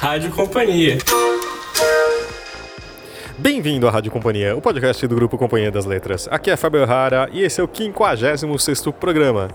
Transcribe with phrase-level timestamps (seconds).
[0.00, 0.96] Rádio Companhia.
[3.36, 6.26] Bem-vindo à Rádio Companhia, o podcast do Grupo Companhia das Letras.
[6.30, 9.48] Aqui é Fábio Rara e esse é o 56º programa.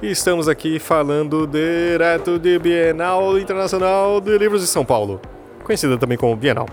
[0.00, 5.20] E estamos aqui falando direto de Bienal Internacional de Livros de São Paulo,
[5.64, 6.68] conhecida também como Bienal.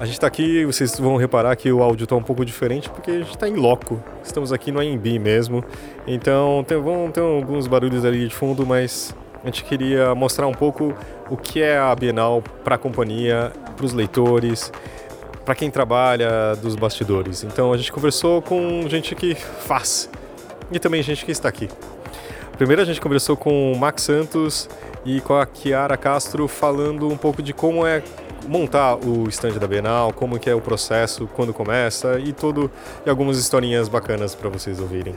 [0.00, 3.10] A gente está aqui, vocês vão reparar que o áudio está um pouco diferente porque
[3.10, 4.02] a gente está em loco.
[4.24, 5.62] Estamos aqui no AMB mesmo.
[6.06, 10.52] Então tem, vão ter alguns barulhos ali de fundo, mas a gente queria mostrar um
[10.52, 10.94] pouco
[11.28, 14.72] o que é a Bienal para a companhia, para os leitores,
[15.44, 17.42] para quem trabalha dos bastidores.
[17.42, 20.08] Então a gente conversou com gente que faz
[20.70, 21.68] e também gente que está aqui.
[22.56, 24.68] Primeiro a gente conversou com o Max Santos
[25.04, 28.02] e com a Kiara Castro falando um pouco de como é
[28.46, 32.70] montar o stand da Bienal, como que é o processo, quando começa e tudo
[33.04, 35.14] e algumas historinhas bacanas para vocês ouvirem.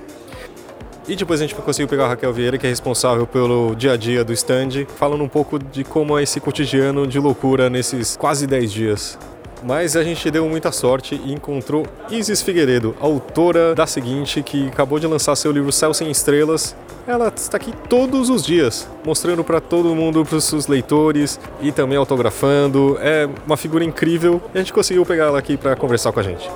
[1.07, 3.97] E depois a gente conseguiu pegar a Raquel Vieira, que é responsável pelo dia a
[3.97, 8.47] dia do stand, falando um pouco de como é esse cotidiano de loucura nesses quase
[8.47, 9.19] 10 dias.
[9.63, 14.99] Mas a gente deu muita sorte e encontrou Isis Figueiredo, autora da seguinte, que acabou
[14.99, 16.75] de lançar seu livro Céu Sem Estrelas.
[17.07, 21.71] Ela está aqui todos os dias, mostrando para todo mundo, para os seus leitores e
[21.71, 22.97] também autografando.
[22.99, 26.23] É uma figura incrível e a gente conseguiu pegar ela aqui para conversar com a
[26.23, 26.49] gente.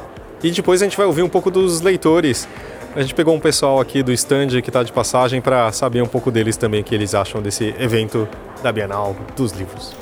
[0.44, 2.48] E depois a gente vai ouvir um pouco dos leitores.
[2.96, 6.08] A gente pegou um pessoal aqui do stand que está de passagem para saber um
[6.08, 8.28] pouco deles também o que eles acham desse evento
[8.64, 9.94] da Bienal dos livros.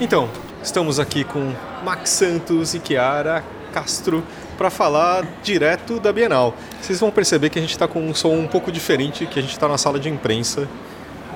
[0.00, 0.28] Então,
[0.64, 1.52] Estamos aqui com
[1.84, 4.24] Max Santos e Kiara Castro
[4.56, 6.54] para falar direto da Bienal.
[6.80, 9.42] Vocês vão perceber que a gente está com um som um pouco diferente, que a
[9.42, 10.66] gente está na sala de imprensa.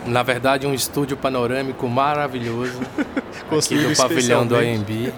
[0.07, 2.81] Na verdade, um estúdio panorâmico maravilhoso
[3.53, 5.13] aqui do pavilhão do AMB.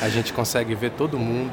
[0.00, 1.52] A gente consegue ver todo mundo.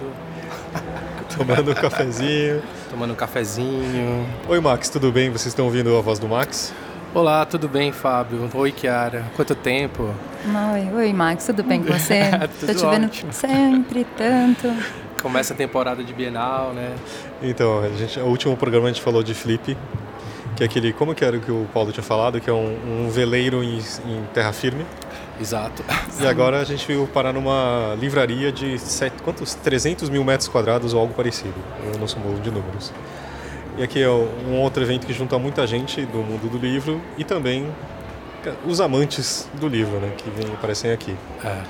[1.38, 2.62] Tomando um cafezinho.
[2.90, 4.26] Tomando um cafezinho.
[4.48, 5.30] Oi, Max, tudo bem?
[5.30, 6.74] Vocês estão ouvindo a voz do Max?
[7.14, 8.50] Olá, tudo bem, Fábio?
[8.54, 9.26] Oi, Kiara.
[9.36, 10.14] Quanto tempo?
[10.74, 12.22] Oi, oi, Max, tudo bem com você?
[12.60, 13.34] tudo Tô te vendo ótimo.
[13.34, 14.72] sempre tanto.
[15.22, 16.94] Começa a temporada de Bienal, né?
[17.44, 19.78] Então, a gente, o último programa a gente falou de Flip,
[20.62, 23.06] que é aquele, como que era o que o Paulo tinha falado, que é um,
[23.06, 24.86] um veleiro em, em, terra firme.
[25.40, 25.84] Exato.
[26.20, 29.56] E agora a gente veio parar numa livraria de sete, quantos?
[29.56, 31.56] 300 mil metros quadrados ou algo parecido.
[31.92, 32.94] Eu não sou bom de números.
[33.76, 37.24] E aqui é um outro evento que junta muita gente do mundo do livro e
[37.24, 37.68] também
[38.64, 41.16] os amantes do livro, né, que vem, aparecem aqui.
[41.44, 41.62] É.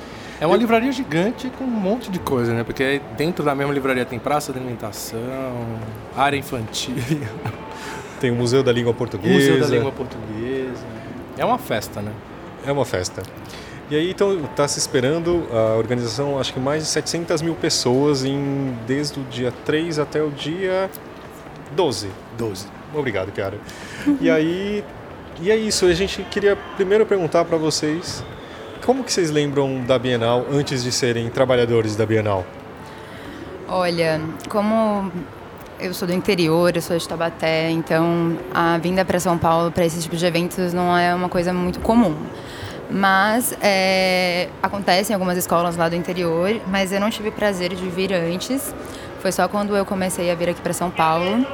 [0.41, 2.63] É uma livraria gigante com um monte de coisa, né?
[2.63, 5.19] Porque dentro da mesma livraria tem praça de alimentação,
[6.17, 6.95] área infantil.
[8.21, 9.33] Tem o Museu da Língua Portuguesa.
[9.33, 10.85] Museu da Língua Portuguesa.
[11.37, 12.11] É uma festa, né?
[12.65, 13.23] É uma festa.
[13.89, 18.23] E aí, então, está se esperando a organização, acho que mais de 700 mil pessoas
[18.23, 20.89] em, desde o dia 3 até o dia
[21.75, 22.09] 12.
[22.37, 22.67] 12.
[22.93, 23.57] Obrigado, cara.
[24.21, 24.83] e aí,
[25.41, 25.85] e é isso.
[25.87, 28.23] A gente queria primeiro perguntar para vocês
[28.85, 32.45] como que vocês lembram da Bienal antes de serem trabalhadores da Bienal?
[33.67, 35.11] Olha, como
[35.81, 39.83] eu sou do interior, eu sou de Tabaté, então a vinda para São Paulo para
[39.83, 42.15] esse tipo de eventos não é uma coisa muito comum.
[42.89, 47.89] Mas é, acontece em algumas escolas lá do interior, mas eu não tive prazer de
[47.89, 48.73] vir antes.
[49.19, 51.45] Foi só quando eu comecei a vir aqui para São Paulo.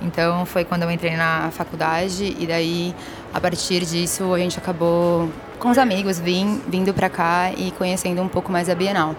[0.00, 2.94] Então foi quando eu entrei na faculdade e daí
[3.32, 5.28] a partir disso a gente acabou
[5.58, 9.16] com os amigos vim, vindo para cá e conhecendo um pouco mais a Bienal.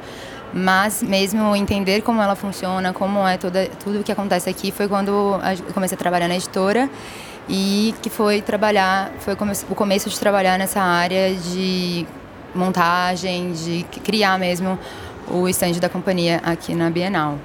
[0.53, 4.87] Mas mesmo entender como ela funciona, como é toda, tudo o que acontece aqui, foi
[4.87, 6.89] quando eu comecei a trabalhar na editora
[7.49, 9.33] e que foi trabalhar, foi
[9.69, 12.05] o começo de trabalhar nessa área de
[12.55, 14.79] montagem, de criar mesmo
[15.29, 17.37] o estande da companhia aqui na Bienal.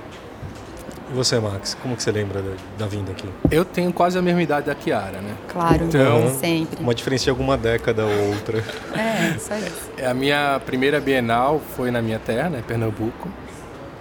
[1.12, 3.28] E você, Max, como que você lembra da, da, vinda aqui?
[3.50, 5.34] Eu tenho quase a mesma idade da Kiara, né?
[5.46, 6.82] Claro, então, sempre.
[6.82, 8.64] Uma diferença de alguma década ou outra.
[8.96, 9.90] É, só isso.
[10.08, 13.28] A minha primeira Bienal foi na minha terra, né, Pernambuco.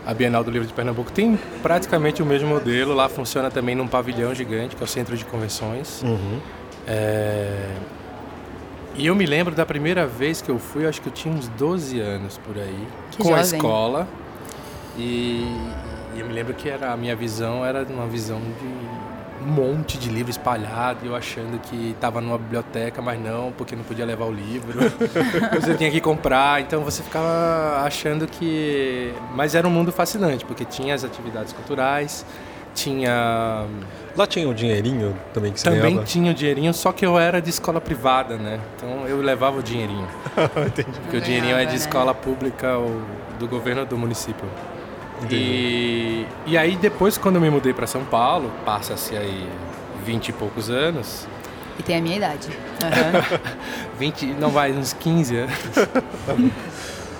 [0.05, 2.93] A Bienal do Livro de Pernambuco tem praticamente o mesmo modelo.
[2.93, 6.01] Lá funciona também num pavilhão gigante, que é o Centro de Convenções.
[6.03, 6.39] Uhum.
[6.87, 7.75] É...
[8.95, 11.49] E eu me lembro da primeira vez que eu fui, acho que eu tinha uns
[11.49, 13.37] 12 anos por aí, que com jovem.
[13.37, 14.07] a escola.
[14.97, 15.45] E,
[16.15, 19.01] e eu me lembro que era, a minha visão era uma visão de
[19.43, 23.75] um monte de livro espalhado, e eu achando que estava numa biblioteca, mas não, porque
[23.75, 24.79] não podia levar o livro.
[25.59, 29.13] você tinha que comprar, então você ficava achando que.
[29.33, 32.25] Mas era um mundo fascinante, porque tinha as atividades culturais,
[32.75, 33.65] tinha.
[34.15, 36.03] Lá tinha o dinheirinho também que você Também ganhava?
[36.03, 38.59] tinha o dinheirinho, só que eu era de escola privada, né?
[38.75, 40.07] Então eu levava o dinheirinho.
[40.67, 40.99] Entendi.
[40.99, 41.77] Porque o dinheirinho é de né?
[41.77, 43.01] escola pública ou
[43.39, 44.45] do governo do município.
[45.29, 49.47] E, e aí depois quando eu me mudei para São Paulo, passa-se aí
[50.05, 51.27] 20 e poucos anos,
[51.79, 52.49] E tem a minha idade.
[52.49, 53.39] Uhum.
[53.97, 55.53] 20, não vai, uns 15 anos.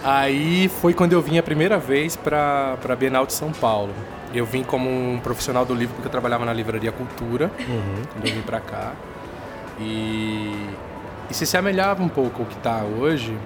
[0.03, 3.94] Aí foi quando eu vim a primeira vez para a Bienal de São Paulo.
[4.33, 8.01] Eu vim como um profissional do livro porque eu trabalhava na Livraria Cultura, uhum.
[8.12, 8.94] quando eu vim para cá.
[9.80, 10.69] E,
[11.30, 13.38] e se semelhava um pouco ao que está hoje,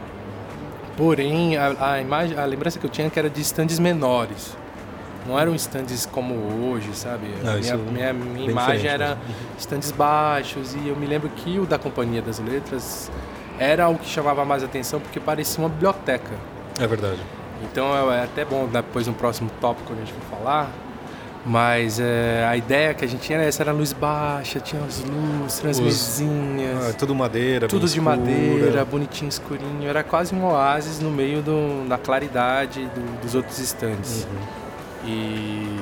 [0.98, 4.56] porém a, a, imagem, a lembrança que eu tinha é que era de estandes menores.
[5.28, 6.36] Não eram estandes como
[6.70, 7.28] hoje, sabe?
[7.44, 9.18] Não, minha, minha, minha imagem era
[9.58, 13.12] estandes baixos e eu me lembro que o da Companhia das Letras
[13.58, 16.32] era o que chamava mais atenção porque parecia uma biblioteca.
[16.80, 17.20] É verdade.
[17.64, 20.70] Então é até bom depois no próximo tópico a gente for falar.
[21.46, 25.04] Mas é, a ideia que a gente tinha era essa, era luz baixa, tinha as
[25.04, 26.90] luzes, as mesinhas.
[26.90, 28.16] Ah, tudo madeira, Tudo de escura.
[28.16, 29.88] madeira, bonitinho, escurinho.
[29.88, 34.26] Era quase um oásis no meio do, da claridade do, dos outros estandes.
[34.26, 35.08] Uhum.
[35.08, 35.80] E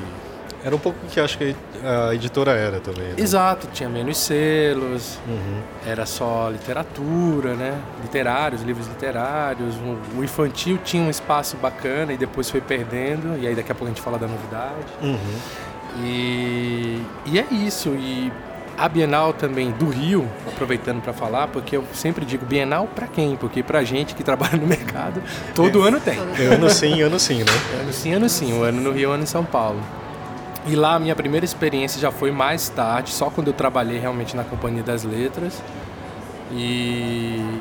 [0.64, 3.10] era um pouco o que acho que a editora era também.
[3.10, 3.16] Né?
[3.18, 5.62] Exato, tinha menos selos, uhum.
[5.86, 7.78] era só literatura, né?
[8.02, 9.76] Literários, livros literários.
[10.18, 13.92] O infantil tinha um espaço bacana e depois foi perdendo, e aí daqui a pouco
[13.92, 14.86] a gente fala da novidade.
[15.02, 15.18] Uhum.
[16.02, 17.90] E, e é isso.
[17.90, 18.32] E
[18.78, 23.36] a Bienal também do Rio, aproveitando para falar, porque eu sempre digo Bienal para quem?
[23.36, 25.22] Porque para gente que trabalha no mercado,
[25.54, 25.88] todo é.
[25.90, 26.18] ano tem.
[26.18, 27.52] Ano sim, ano sim, né?
[27.82, 28.54] Ano sim, ano sim.
[28.54, 29.80] O ano no Rio, ano em São Paulo.
[30.66, 34.36] E lá a minha primeira experiência já foi mais tarde, só quando eu trabalhei realmente
[34.36, 35.62] na Companhia das Letras.
[36.52, 37.60] E,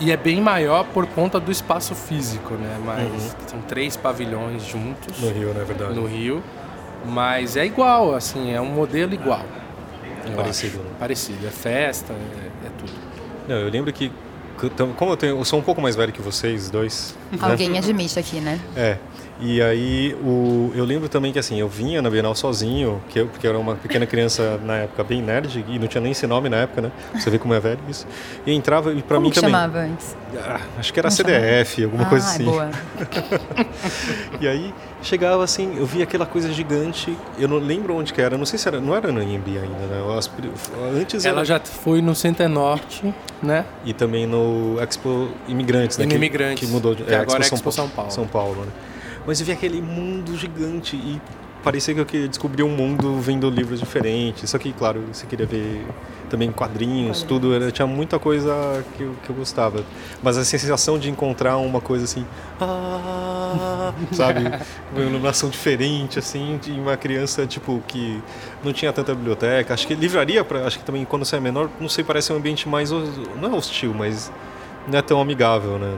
[0.00, 2.78] e é bem maior por conta do espaço físico, né?
[2.84, 3.30] Mas uhum.
[3.46, 5.20] são três pavilhões juntos.
[5.20, 5.94] No Rio, na é verdade.
[5.94, 6.42] No Rio.
[7.06, 9.44] Mas é igual, assim, é um modelo igual.
[10.34, 10.78] Parecido.
[10.78, 10.90] Né?
[10.98, 11.46] Parecido.
[11.46, 12.92] É festa, é, é tudo.
[13.48, 14.12] Não, eu lembro que
[14.96, 17.14] como eu, tenho, eu sou um pouco mais velho que vocês dois.
[17.40, 17.78] Alguém né?
[17.78, 18.60] admite aqui, né?
[18.76, 18.98] É.
[19.40, 23.26] E aí o, eu lembro também que assim, eu vinha na Bienal sozinho, que eu,
[23.26, 26.26] porque eu era uma pequena criança na época bem nerd e não tinha nem esse
[26.26, 26.92] nome na época, né?
[27.14, 28.06] Você vê como é velho isso.
[28.46, 29.50] E entrava e para mim que também.
[29.50, 30.14] chamava antes?
[30.36, 32.44] Ah, acho que era CDF, alguma ah, coisa assim.
[32.44, 32.70] Boa.
[34.40, 38.36] e aí chegava assim, eu via aquela coisa gigante, eu não lembro onde que era,
[38.36, 40.00] não sei se era, não era no IMB ainda, né?
[41.00, 41.44] Antes Ela era...
[41.46, 43.64] já foi no Center Norte, né?
[43.84, 46.04] E também no Expo Imigrantes, né?
[46.04, 46.66] Imigrantes.
[46.66, 48.10] Que mudou de, que é, agora Expo é Expo São, São Paulo.
[48.10, 48.72] São Paulo, né?
[49.26, 51.20] Mas eu vi aquele mundo gigante e
[51.62, 54.48] parecia que eu descobri um mundo vendo livros diferentes.
[54.48, 55.84] Só que, claro, você queria ver
[56.28, 57.22] também quadrinhos, quadrinhos.
[57.22, 57.54] tudo.
[57.54, 59.84] Era, tinha muita coisa que eu, que eu gostava.
[60.22, 62.24] Mas a sensação de encontrar uma coisa assim,
[62.60, 64.42] ah, sabe?
[64.92, 68.22] Uma iluminação diferente, assim, de uma criança, tipo, que
[68.64, 69.74] não tinha tanta biblioteca.
[69.74, 72.36] Acho que livraria, pra, acho que também quando você é menor, não sei, parece um
[72.36, 74.32] ambiente mais, não é hostil, mas
[74.86, 75.96] não é tão amigável, né?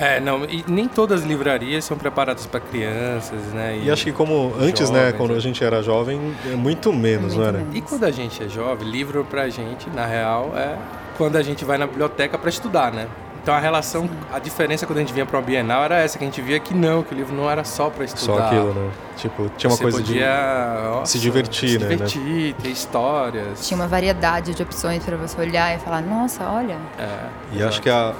[0.00, 3.76] É, não, e nem todas as livrarias são preparadas para crianças, né?
[3.76, 6.56] E, e, acho que como antes, né, jovens, né, quando a gente era jovem, é
[6.56, 7.58] muito menos, muito não era?
[7.58, 7.76] Menos.
[7.76, 10.78] E quando a gente é jovem, livro pra gente, na real, é
[11.18, 13.08] quando a gente vai na biblioteca para estudar, né?
[13.42, 16.24] Então a relação, a diferença quando a gente vinha para uma Bienal era essa, que
[16.24, 18.36] a gente via que não, que o livro não era só para estudar.
[18.36, 18.90] Só aquilo, né?
[19.16, 21.88] Tipo, tinha uma Você coisa podia, de nossa, se divertir, se né?
[21.88, 23.66] divertir, ter histórias.
[23.66, 26.76] Tinha uma variedade de opções para você olhar e falar, nossa, olha.
[26.98, 27.68] É, e exato.
[27.68, 28.14] acho que a,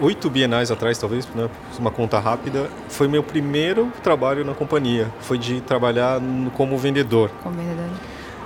[0.00, 1.48] oito bienais atrás, talvez, né,
[1.78, 5.08] uma conta rápida, foi meu primeiro trabalho na companhia.
[5.20, 6.20] Foi de trabalhar
[6.54, 7.30] como vendedor.
[7.42, 7.88] Como vendedor.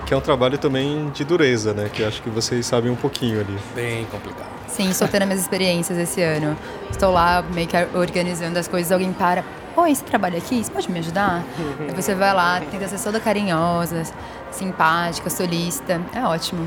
[0.07, 1.89] Que é um trabalho também de dureza, né?
[1.91, 3.57] Que acho que vocês sabem um pouquinho ali.
[3.75, 4.51] Bem complicado.
[4.69, 6.57] Sim, estou tendo minhas experiências esse ano.
[6.91, 9.43] Estou lá meio que organizando as coisas, alguém para.
[9.77, 10.63] Oi, você trabalha aqui?
[10.63, 11.43] Você pode me ajudar?
[11.81, 14.03] Aí você vai lá, tenta ser toda carinhosa,
[14.51, 16.01] simpática, solista.
[16.15, 16.67] É ótimo.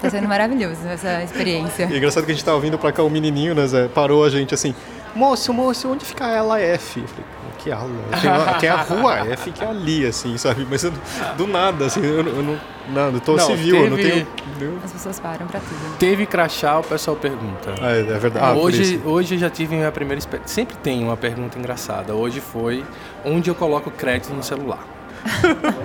[0.00, 1.84] Tá sendo maravilhoso essa experiência.
[1.90, 3.88] E é engraçado que a gente tá ouvindo pra cá o um menininho, né, Zé?
[3.88, 4.74] Parou a gente assim,
[5.14, 7.00] moço, moço, onde fica a Ala F?
[7.00, 7.24] Eu falei,
[7.66, 7.90] que ala?
[8.20, 10.66] Tem a, tem a rua F que é ali, assim, sabe?
[10.68, 10.92] Mas eu,
[11.36, 12.58] do nada, assim, eu, eu não.
[12.88, 13.84] Nada, eu tô não, civil, teve...
[13.84, 14.80] eu não tenho.
[14.84, 15.98] As pessoas param pra tudo.
[15.98, 17.74] Teve crachá, o pessoal pergunta.
[17.80, 18.38] Ah, é, é verdade.
[18.46, 20.54] Ah, hoje, hoje eu já tive minha primeira experiência.
[20.54, 22.14] Sempre tem uma pergunta engraçada.
[22.14, 22.84] Hoje foi
[23.24, 24.95] onde eu coloco crédito no celular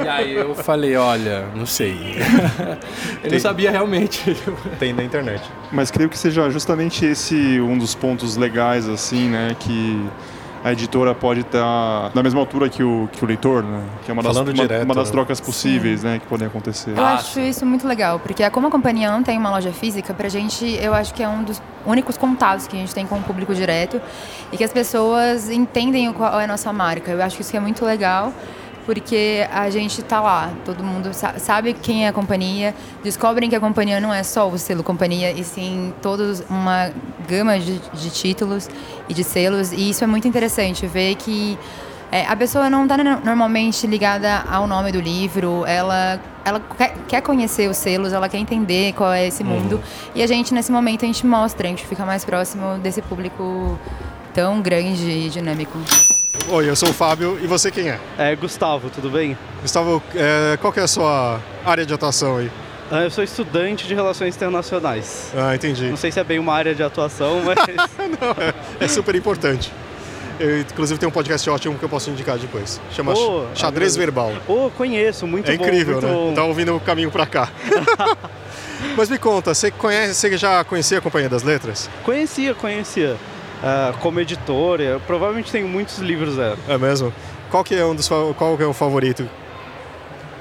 [0.04, 1.96] e aí eu falei, olha, não sei.
[3.16, 4.36] eu tem, não sabia realmente.
[4.80, 5.44] Tem na internet.
[5.72, 10.10] Mas creio que seja justamente esse um dos pontos legais, assim, né, que
[10.64, 13.84] a editora pode estar tá na mesma altura que o, que o leitor, né?
[14.04, 15.12] Que é uma das, uma, direto, uma das né?
[15.12, 16.20] trocas possíveis, né?
[16.20, 16.96] Que podem acontecer.
[16.96, 17.50] Eu acho sim.
[17.50, 20.94] isso muito legal, porque como a companhia não tem uma loja física, pra gente, eu
[20.94, 24.00] acho que é um dos únicos contatos que a gente tem com o público direto
[24.52, 27.12] e que as pessoas entendem qual é a nossa marca.
[27.12, 28.32] Eu acho que isso é muito legal
[28.86, 32.74] porque a gente tá lá, todo mundo sabe quem é a companhia,
[33.04, 36.92] descobrem que a companhia não é só o selo companhia, e sim toda uma
[37.28, 38.70] gama de, de, títulos
[39.08, 41.58] e de selos, e isso é muito interessante, ver que
[42.12, 46.60] é, a pessoa não está normalmente ligada ao nome do livro, ela ela
[47.08, 49.76] quer, conhecer os selos, ela quer entender qual é esse mundo.
[49.76, 49.82] Uhum.
[50.16, 53.80] E a gente, nesse momento, a gente mostra, a gente fica mais próximo desse público
[54.34, 55.78] tão grande e dinâmico.
[56.50, 58.00] Oi, eu sou o Fábio e você quem é?
[58.18, 59.38] É Gustavo, tudo bem?
[59.62, 62.52] Gustavo, é, qual que é a sua área de atuação aí?
[62.90, 65.32] Ah, eu sou estudante de Relações Internacionais.
[65.36, 65.90] Ah, entendi.
[65.90, 67.58] Não sei se é bem uma área de atuação, mas...
[68.20, 69.72] Não, é, é super importante.
[70.40, 72.82] Eu, inclusive, tem um podcast ótimo que eu posso indicar depois.
[72.92, 74.34] Chama oh, Xadrez Verbal.
[74.48, 75.64] Oh, conheço, muito é bom.
[75.64, 76.10] É incrível, né?
[76.10, 76.34] Bom.
[76.34, 77.50] Tá ouvindo o caminho para cá.
[78.98, 81.90] Mas me conta, você conhece, você já conhecia a Companhia das Letras?
[82.04, 83.16] Conhecia, conhecia.
[83.62, 86.58] Uh, como editora, eu provavelmente tenho muitos livros dela.
[86.68, 87.14] É mesmo?
[87.50, 89.30] Qual que é um dos qual que é o favorito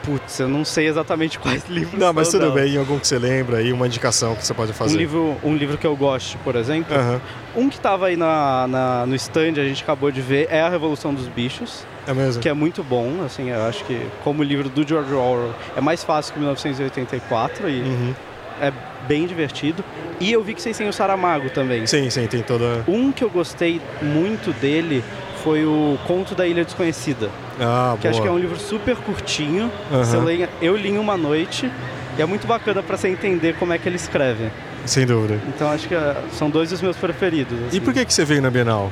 [0.03, 2.55] Putz, eu não sei exatamente quais livros Não, mas tudo dela.
[2.55, 4.95] bem, algum que você lembra aí, uma indicação que você pode fazer.
[4.95, 6.97] Um livro, um livro que eu gosto, por exemplo.
[6.97, 7.65] Uhum.
[7.65, 10.69] Um que estava aí na, na, no stand, a gente acabou de ver, é A
[10.69, 11.85] Revolução dos Bichos.
[12.07, 12.41] É mesmo?
[12.41, 15.81] Que é muito bom, assim, eu acho que como o livro do George Orwell é
[15.81, 18.15] mais fácil que 1984 e uhum.
[18.61, 18.73] É
[19.07, 19.85] bem divertido.
[20.21, 21.87] E eu vi que vocês têm o Saramago também.
[21.87, 22.85] Sim, sim, tem toda...
[22.87, 25.03] Um que eu gostei muito dele
[25.43, 27.31] foi o Conto da Ilha Desconhecida.
[27.59, 28.11] Ah, que boa.
[28.11, 29.71] acho que é um livro super curtinho.
[29.91, 30.25] Uhum.
[30.25, 31.71] Lê, eu li em uma noite
[32.19, 34.51] e é muito bacana para você entender como é que ele escreve.
[34.85, 35.41] Sem dúvida.
[35.49, 37.59] Então acho que uh, são dois dos meus preferidos.
[37.67, 37.77] Assim.
[37.77, 38.91] E por que, que você veio na Bienal?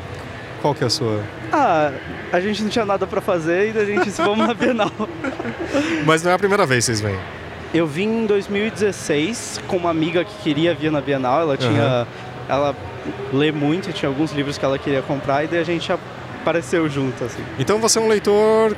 [0.60, 1.22] Qual que é a sua?
[1.52, 1.92] Ah,
[2.32, 4.90] a gente não tinha nada para fazer e a gente disse, vamos na Bienal.
[6.04, 7.18] Mas não é a primeira vez que vocês vêm?
[7.72, 11.42] Eu vim em 2016 com uma amiga que queria vir na Bienal.
[11.42, 12.06] Ela tinha...
[12.06, 12.28] Uhum.
[12.48, 12.74] Ela
[13.30, 17.22] lê muito, tinha alguns livros que ela queria comprar e daí a gente apareceu junto,
[17.22, 17.42] assim.
[17.58, 18.74] Então você é um leitor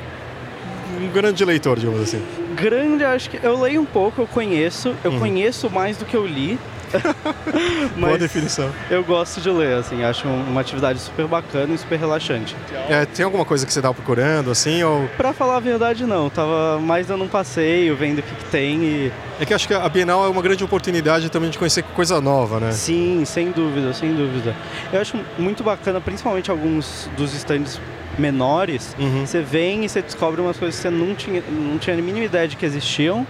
[1.01, 2.23] um grande leitor, digamos assim.
[2.55, 5.19] Grande, acho que eu leio um pouco, eu conheço, eu uhum.
[5.19, 6.59] conheço mais do que eu li.
[7.97, 8.71] Boa definição.
[8.89, 12.55] Eu gosto de ler, assim, acho uma atividade super bacana e super relaxante.
[12.89, 15.07] É, tem alguma coisa que você tá procurando, assim, ou...
[15.17, 16.29] Pra falar a verdade, não.
[16.29, 19.11] Tava mais dando um passeio, vendo o que, que tem e...
[19.39, 22.59] É que acho que a Bienal é uma grande oportunidade também de conhecer coisa nova,
[22.59, 22.71] né?
[22.71, 24.55] Sim, sem dúvida, sem dúvida.
[24.93, 27.79] Eu acho muito bacana, principalmente alguns dos estandes
[28.17, 29.25] menores, uhum.
[29.25, 32.25] você vem e você descobre umas coisas que você não tinha, não tinha a mínima
[32.25, 33.25] ideia de que existiam,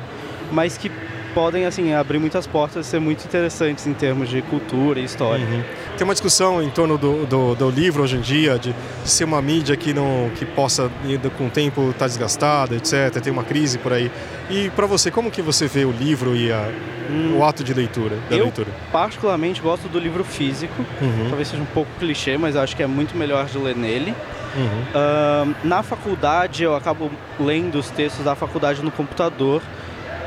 [0.52, 0.92] mas que
[1.34, 5.46] podem assim abrir muitas portas e ser muito interessantes em termos de cultura e história.
[5.46, 5.64] Uhum.
[5.98, 8.74] Tem uma discussão em torno do, do, do, livro hoje em dia, de
[9.06, 10.90] ser uma mídia que não que possa
[11.38, 13.22] com o tempo estar tá desgastada, etc.
[13.22, 14.12] Tem uma crise por aí.
[14.50, 16.70] E para você, como que você vê o livro e a,
[17.10, 18.70] hum, o ato de leitura, da eu, leitura?
[18.92, 20.86] particularmente gosto do livro físico.
[21.02, 21.28] Uhum.
[21.30, 24.14] Talvez seja um pouco clichê, mas acho que é muito melhor de ler nele.
[24.56, 25.54] Uhum.
[25.54, 27.10] Uh, na faculdade eu acabo
[27.40, 29.62] lendo os textos da faculdade no computador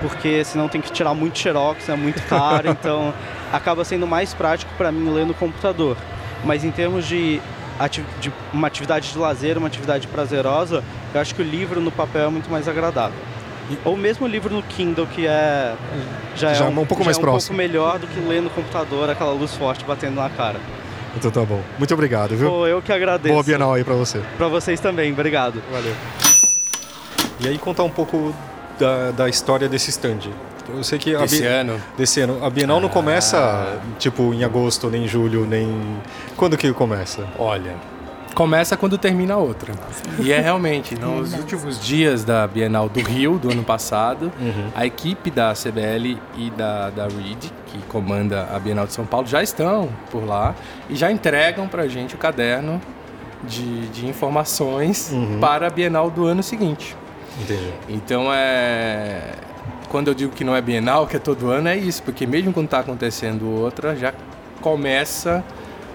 [0.00, 3.12] porque senão tem que tirar muito xerox, é muito caro, então
[3.52, 5.96] acaba sendo mais prático para mim ler no computador.
[6.44, 7.40] Mas em termos de,
[8.20, 10.84] de, uma atividade de lazer, uma atividade prazerosa,
[11.14, 13.18] eu acho que o livro no papel é muito mais agradável.
[13.84, 15.74] Ou mesmo o livro no Kindle, que é
[16.36, 17.56] já, já é um, um pouco mais é um próximo.
[17.56, 20.60] pouco melhor do que ler no computador, aquela luz forte batendo na cara.
[21.16, 21.62] Então tá bom.
[21.78, 22.50] Muito obrigado, viu?
[22.50, 23.32] Pô, eu que agradeço.
[23.32, 24.20] Boa Bienal aí pra você.
[24.36, 25.62] Pra vocês também, obrigado.
[25.70, 25.94] Valeu.
[27.40, 28.34] E aí contar um pouco
[28.78, 30.30] da, da história desse stand?
[30.68, 31.46] Eu sei que desse Bi...
[31.46, 31.80] ano.
[31.96, 32.44] Desse ano.
[32.44, 32.80] A Bienal ah.
[32.80, 35.98] não começa tipo em agosto, nem em julho, nem
[36.36, 37.26] quando que começa?
[37.38, 37.74] Olha,
[38.34, 39.72] começa quando termina a outra.
[40.18, 44.70] E é realmente, nos últimos dias da Bienal do Rio, do ano passado, uhum.
[44.74, 49.26] a equipe da CBL e da, da READ, que comanda a Bienal de São Paulo,
[49.26, 50.54] já estão por lá
[50.90, 52.80] e já entregam para a gente o caderno
[53.44, 55.38] de, de informações uhum.
[55.40, 56.96] para a Bienal do ano seguinte.
[57.40, 57.72] Entendi.
[57.88, 59.34] Então é.
[59.88, 62.52] Quando eu digo que não é bienal, que é todo ano, é isso, porque mesmo
[62.52, 64.12] quando está acontecendo outra, já
[64.60, 65.44] começa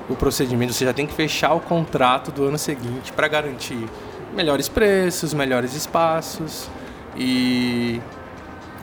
[0.08, 3.86] o procedimento, você já tem que fechar o contrato do ano seguinte para garantir
[4.34, 6.70] melhores preços, melhores espaços
[7.18, 8.02] e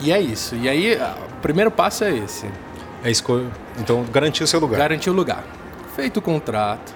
[0.00, 0.54] e é isso.
[0.56, 2.46] E aí o primeiro passo é esse.
[3.02, 3.50] É escolha.
[3.78, 4.78] Então garantir o seu lugar.
[4.78, 5.44] Garantir o lugar.
[5.94, 6.94] Feito o contrato,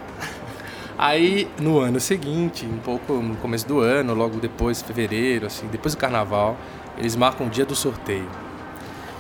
[1.01, 5.95] Aí no ano seguinte, um pouco no começo do ano, logo depois, fevereiro, assim, depois
[5.95, 6.59] do carnaval,
[6.99, 8.29] eles marcam o dia do sorteio.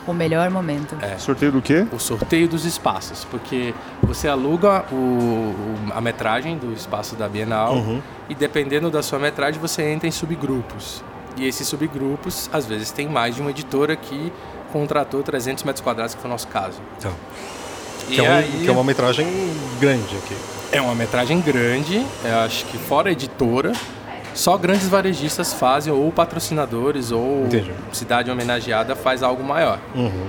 [0.06, 0.94] O melhor momento.
[1.00, 1.16] É.
[1.16, 1.87] Sorteio do quê?
[1.90, 3.72] O sorteio dos espaços, porque
[4.02, 8.02] você aluga o, o a metragem do espaço da Bienal uhum.
[8.28, 11.02] e dependendo da sua metragem você entra em subgrupos.
[11.34, 14.30] E esses subgrupos, às vezes, tem mais de uma editora que
[14.70, 16.78] contratou 300 metros quadrados, que foi o nosso caso.
[16.99, 17.12] Então.
[18.06, 18.60] Que, é um, aí...
[18.64, 19.26] que é uma metragem
[19.80, 20.60] grande aqui.
[20.72, 23.72] É uma metragem grande, eu acho que fora editora,
[24.32, 27.72] só grandes varejistas fazem, ou patrocinadores, ou Entendi.
[27.92, 29.80] cidade homenageada faz algo maior.
[29.96, 30.28] Uhum.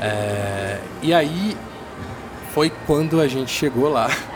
[0.00, 1.56] É, e aí
[2.52, 4.08] foi quando a gente chegou lá.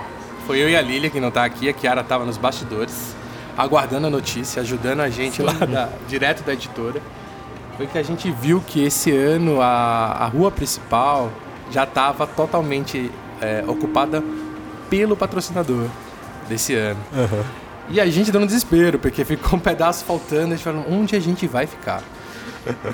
[0.48, 3.14] Foi eu e a Lília, que não está aqui, a Kiara estava nos bastidores,
[3.54, 7.02] aguardando a notícia, ajudando a gente lá da, direto da editora.
[7.76, 9.66] foi que a gente viu que esse ano a,
[10.20, 11.30] a rua principal
[11.70, 13.10] já estava totalmente
[13.42, 14.24] é, ocupada
[14.90, 15.86] pelo patrocinador
[16.48, 17.00] desse ano.
[17.14, 17.44] Aham.
[17.90, 21.20] E a gente dando desespero, porque ficou um pedaço faltando, a gente falou, onde a
[21.20, 22.02] gente vai ficar?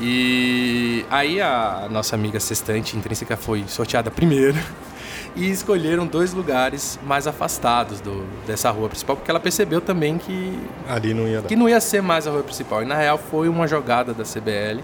[0.01, 4.57] e aí a nossa amiga sextante intrínseca foi sorteada primeiro
[5.35, 10.59] e escolheram dois lugares mais afastados do, dessa rua principal, porque ela percebeu também que,
[10.89, 11.49] Ali não ia dar.
[11.49, 12.83] que não ia ser mais a rua principal.
[12.83, 14.81] E na real foi uma jogada da CBL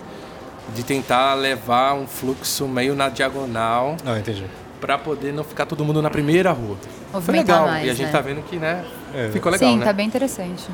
[0.74, 4.44] de tentar levar um fluxo meio na diagonal Ah, entendi.
[4.80, 6.76] para poder não ficar todo mundo na primeira rua.
[7.20, 7.66] Foi legal.
[7.66, 8.12] mais, e a gente né?
[8.12, 9.30] tá vendo que, né, É.
[9.32, 9.84] ficou legal, Sim, né?
[9.84, 10.68] tá bem interessante.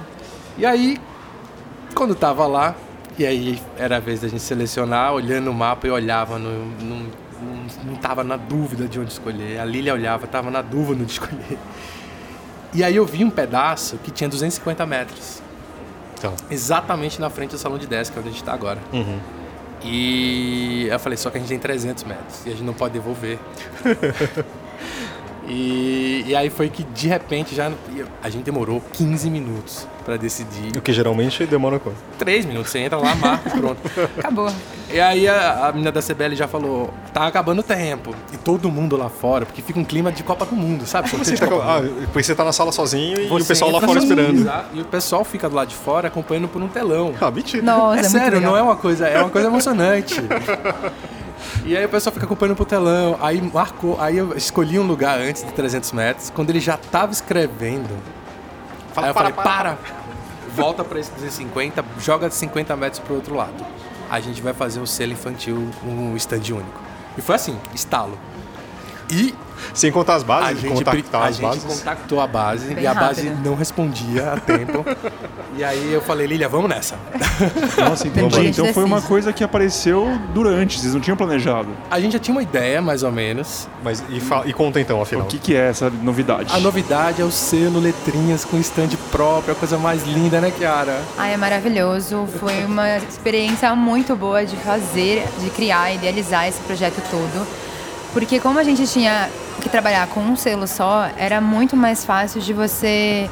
[0.58, 0.98] E aí,
[1.94, 2.74] quando tava lá,
[3.18, 6.96] e aí era a vez da gente selecionar, olhando o mapa, eu olhava, no, não,
[7.40, 9.58] não, não tava na dúvida de onde escolher.
[9.58, 11.58] A Lília olhava, tava na dúvida de escolher.
[12.74, 15.40] E aí eu vi um pedaço que tinha 250 metros,
[16.18, 16.34] Então.
[16.50, 18.80] exatamente na frente do salão de 10, que é onde a gente tá agora.
[18.92, 19.18] Uhum.
[19.82, 22.92] E eu falei, só que a gente tem 300 metros e a gente não pode
[22.94, 23.38] devolver.
[25.48, 27.70] e, e aí foi que de repente já
[28.22, 30.76] a gente demorou 15 minutos para decidir.
[30.76, 31.96] O que geralmente demora quanto?
[32.18, 33.78] 3 minutos, você entra lá, marca, pronto.
[34.18, 34.50] Acabou.
[34.88, 38.14] E aí a, a menina da CBL já falou, tá acabando o tempo.
[38.32, 41.10] E todo mundo lá fora, porque fica um clima de Copa do Mundo, sabe?
[41.10, 41.58] Como Sorteio assim?
[41.58, 44.12] Tá, Copa ah, você tá na sala sozinho e o Você pessoal lá fora sozinho,
[44.12, 44.40] esperando.
[44.42, 47.12] exato, E o pessoal fica do lado de fora acompanhando por um telão.
[47.20, 47.62] Ah, mentira.
[47.64, 48.52] Nossa, É, é, muito sério, legal.
[48.52, 50.14] não é uma coisa, é uma coisa emocionante.
[51.64, 55.18] E aí o pessoal fica acompanhando pro telão, aí marcou, aí eu escolhi um lugar
[55.18, 57.90] antes de 300 metros, quando ele já tava escrevendo.
[58.92, 59.78] Fala, aí eu para, falei, para,
[60.54, 63.64] volta pra esse 250, joga 50 metros pro outro lado.
[64.08, 66.80] A gente vai fazer o selo infantil, um stand único.
[67.18, 68.16] E foi assim, estalo.
[69.10, 69.34] E
[69.75, 71.64] Sem contar as a bases, gente, contactar a as gente bases.
[71.64, 73.44] contactou a base Bem e a base rápido.
[73.44, 74.84] não respondia a tempo.
[75.56, 76.96] e aí eu falei, Lilia, vamos nessa.
[77.78, 78.26] Nossa, entendi.
[78.26, 78.48] Entendi.
[78.48, 81.68] Então foi uma coisa que apareceu durante, vocês não tinham planejado.
[81.90, 83.68] A gente já tinha uma ideia, mais ou menos.
[83.82, 85.25] Mas, e, e conta então, afinal.
[85.25, 86.52] O que, que é essa novidade?
[86.54, 91.00] A novidade é o selo letrinhas com stand próprio, a coisa mais linda, né, Kiara?
[91.16, 92.28] Ai, é maravilhoso.
[92.38, 97.47] Foi uma experiência muito boa de fazer, de criar, idealizar esse projeto todo.
[98.16, 99.28] Porque como a gente tinha
[99.60, 103.28] que trabalhar com um selo só, era muito mais fácil de você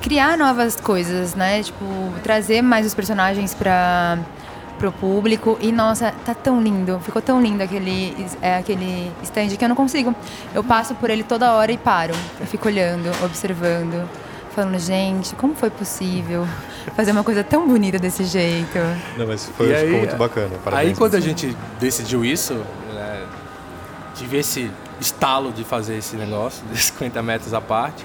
[0.00, 1.60] criar novas coisas, né?
[1.60, 1.84] Tipo,
[2.22, 4.20] trazer mais os personagens para
[4.78, 5.58] pro público.
[5.60, 9.74] E nossa, tá tão lindo, ficou tão lindo aquele é, aquele stand que eu não
[9.74, 10.14] consigo.
[10.54, 12.14] Eu passo por ele toda hora e paro.
[12.38, 14.08] Eu fico olhando, observando
[14.54, 16.46] falando, gente, como foi possível
[16.94, 18.78] fazer uma coisa tão bonita desse jeito?
[19.16, 20.50] Não, mas foi, aí, ficou muito bacana.
[20.62, 20.90] Parabéns.
[20.90, 22.62] Aí quando a gente decidiu isso,
[24.22, 28.04] tive esse estalo de fazer esse negócio, de 50 metros à parte,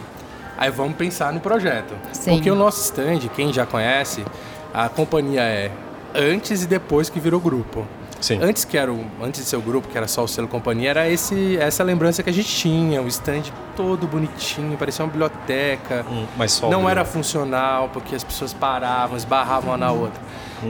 [0.58, 1.94] aí vamos pensar no projeto.
[2.12, 2.32] Sim.
[2.32, 4.26] Porque o nosso stand, quem já conhece,
[4.74, 5.72] a companhia é
[6.16, 7.86] antes e depois que virou grupo.
[8.20, 8.40] Sim.
[8.42, 10.90] Antes que era o, antes de ser o grupo, que era só o selo companhia,
[10.90, 13.44] era esse, essa lembrança que a gente tinha, o stand
[13.76, 16.04] todo bonitinho, parecia uma biblioteca.
[16.10, 16.80] Hum, mas sóbrio.
[16.80, 20.20] Não era funcional, porque as pessoas paravam, esbarravam uma na outra.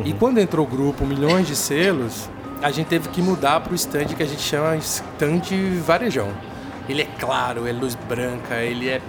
[0.03, 2.29] E quando entrou o grupo, milhões de selos,
[2.62, 5.41] a gente teve que mudar para o stand que a gente chama stand
[5.86, 6.30] varejão.
[6.89, 9.02] Ele é claro, é luz branca, ele é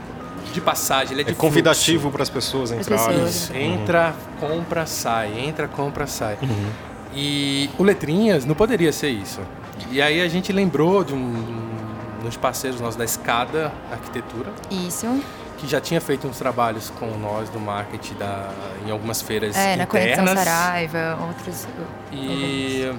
[0.53, 3.07] de passagem, ele é de É convidativo para as pessoas entrarem.
[3.09, 3.35] pessoas.
[3.35, 6.39] Isso, entra, compra, sai, entra, compra, sai.
[7.15, 9.41] E o Letrinhas não poderia ser isso.
[9.91, 11.69] E aí a gente lembrou de um,
[12.23, 15.07] dos parceiros nossos da Escada Arquitetura, Isso.
[15.57, 18.51] que já tinha feito uns trabalhos com nós do marketing da,
[18.87, 20.45] em algumas feiras É, na Conexão internas.
[20.45, 21.67] Saraiva, outros.
[22.13, 22.91] E,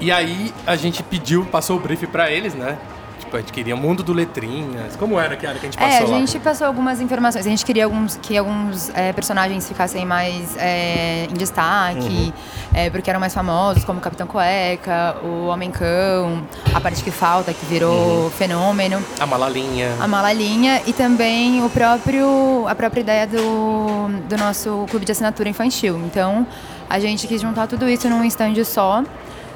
[0.00, 2.78] e aí a gente pediu, passou o brief pra eles, né?
[3.20, 4.96] Tipo, a gente queria mundo do Letrinhas.
[4.96, 6.18] Como era que era que a gente É, passou a lá?
[6.18, 7.46] gente passou algumas informações.
[7.46, 12.32] A gente queria alguns, que alguns é, personagens ficassem mais é, em destaque,
[12.72, 17.10] é, porque eram mais famosos, como o Capitão Cueca, o Homem Cão, a parte que
[17.10, 19.02] falta, que virou fenômeno.
[19.20, 19.94] A Malalinha.
[20.00, 25.48] a Malalinha e também o próprio a própria ideia do, do nosso clube de assinatura
[25.50, 26.00] infantil.
[26.06, 26.46] Então,
[26.88, 29.02] a gente quis juntar tudo isso num stand só.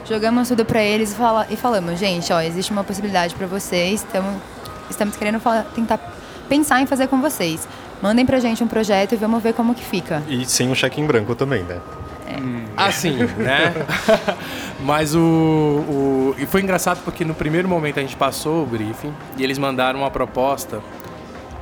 [0.08, 4.04] Jogamos tudo pra eles e, fala, e falamos, gente, ó, existe uma possibilidade pra vocês,
[4.12, 4.40] tamo,
[4.90, 5.98] estamos querendo fala- tentar
[6.48, 7.66] pensar em fazer com vocês.
[8.02, 10.22] Mandem pra gente um projeto e vamos ver como que fica.
[10.28, 11.78] E sem um cheque em branco também, né?
[12.76, 13.72] Assim, né?
[14.80, 16.34] Mas o, o.
[16.38, 20.00] E foi engraçado porque no primeiro momento a gente passou o briefing e eles mandaram
[20.00, 20.80] uma proposta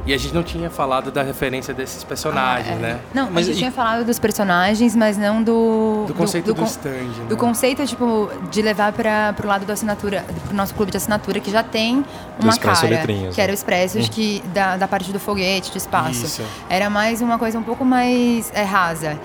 [0.07, 2.79] e a gente não tinha falado da referência desses personagens, Ah, é.
[2.95, 3.01] né?
[3.13, 6.05] Não, Mas a gente e- tinha falado dos personagens, mas não do...
[6.07, 6.91] Do conceito do, con- stand.
[6.91, 7.27] né?
[7.29, 11.39] Do conceito, tipo, de levar para pro lado da assinatura, pro nosso clube de assinatura,
[11.39, 12.05] que já tem
[12.41, 13.55] uma Expresso cara, Letrinhas, que era né?
[13.55, 16.25] o Expressos, que, da, da parte do foguete, do espaço.
[16.25, 16.43] Isso.
[16.69, 19.19] Era mais uma coisa um pouco mais é, rasa.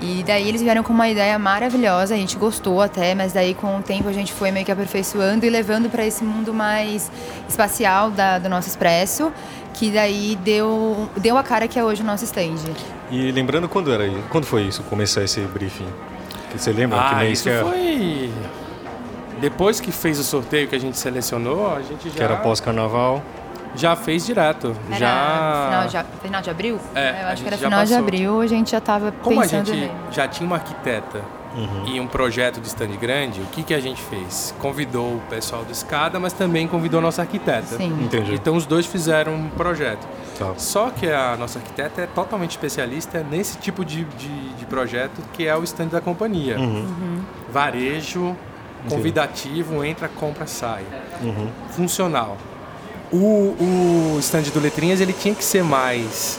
[0.00, 3.78] E daí eles vieram com uma ideia maravilhosa, a gente gostou até, mas daí com
[3.78, 7.10] o tempo a gente foi meio que aperfeiçoando e levando para esse mundo mais
[7.48, 9.32] espacial da, do nosso expresso,
[9.74, 12.56] que daí deu, deu a cara que é hoje o nosso stand.
[13.10, 15.86] E lembrando quando era quando foi isso, começar esse briefing?
[16.56, 17.64] Você lembra ah, que mês isso que era?
[17.64, 18.30] foi
[19.40, 23.22] depois que fez o sorteio que a gente selecionou, a gente já Que era pós-carnaval.
[23.76, 24.74] Já fez direto.
[24.88, 25.66] Era já...
[25.66, 26.80] Final de, final de abril?
[26.94, 27.86] É, eu acho que era final passou.
[27.86, 29.92] de abril, a gente já estava Como a pensando gente nele.
[30.12, 31.20] já tinha uma arquiteta
[31.54, 31.86] Uhum.
[31.86, 34.52] e um projeto de stand grande, o que, que a gente fez?
[34.58, 37.76] Convidou o pessoal do Escada, mas também convidou a nossa arquiteta.
[37.76, 37.96] Sim.
[38.02, 38.34] Entendi.
[38.34, 40.04] Então os dois fizeram um projeto.
[40.38, 40.52] Tá.
[40.56, 45.46] Só que a nossa arquiteta é totalmente especialista nesse tipo de, de, de projeto que
[45.46, 46.58] é o stand da companhia.
[46.58, 47.20] Uhum.
[47.52, 48.36] Varejo,
[48.88, 50.82] convidativo, entra, compra, sai.
[51.22, 51.48] Uhum.
[51.70, 52.36] Funcional.
[53.12, 53.54] O,
[54.16, 56.38] o stand do Letrinhas ele tinha que ser mais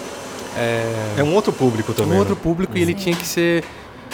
[1.18, 2.16] É um outro público também.
[2.16, 2.42] um outro né?
[2.44, 3.64] público e ele tinha que ser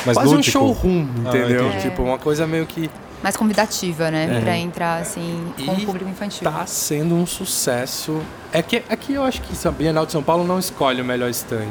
[0.06, 0.52] Mais quase um lúdico.
[0.52, 1.68] showroom, Ah, entendeu?
[1.68, 1.82] entendi.
[1.90, 2.90] tipo, uma coisa meio que
[3.24, 4.38] Mais convidativa, né?
[4.38, 4.42] É.
[4.42, 6.50] Pra entrar, assim, com E o público infantil.
[6.50, 8.20] tá sendo um sucesso.
[8.52, 11.30] É que aqui eu acho que a Bienal de São Paulo não escolhe o melhor
[11.30, 11.68] stand.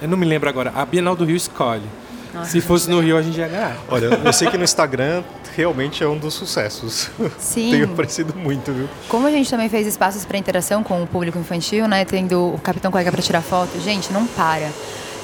[0.00, 0.72] Eu não me lembro agora.
[0.74, 1.82] A Bienal do Rio escolhe.
[2.32, 3.76] Nossa, Se fosse no Rio, a gente ia ganhar.
[3.88, 5.22] Olha, eu sei que no Instagram
[5.56, 7.08] realmente é um dos sucessos.
[7.38, 7.70] Sim.
[7.74, 8.88] Tem aparecido muito, viu?
[9.08, 12.04] Como a gente também fez espaços para interação com o público infantil, né?
[12.04, 14.68] Tendo o Capitão Cueca para tirar foto, gente, não para.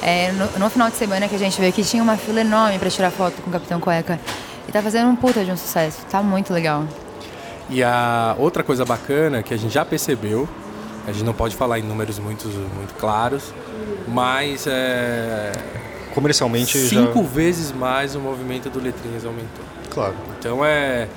[0.02, 2.78] É, no, no final de semana que a gente veio aqui, tinha uma fila enorme
[2.78, 4.18] para tirar foto com o Capitão Cueca.
[4.68, 6.04] E tá fazendo um puta de um sucesso.
[6.10, 6.84] Tá muito legal.
[7.68, 10.48] E a outra coisa bacana que a gente já percebeu,
[11.06, 13.52] a gente não pode falar em números muito, muito claros,
[14.08, 15.52] mas é,
[16.14, 17.28] Comercialmente cinco já.
[17.28, 19.64] vezes mais o movimento do Letrinhas aumentou.
[19.90, 20.14] Claro.
[20.38, 21.08] Então é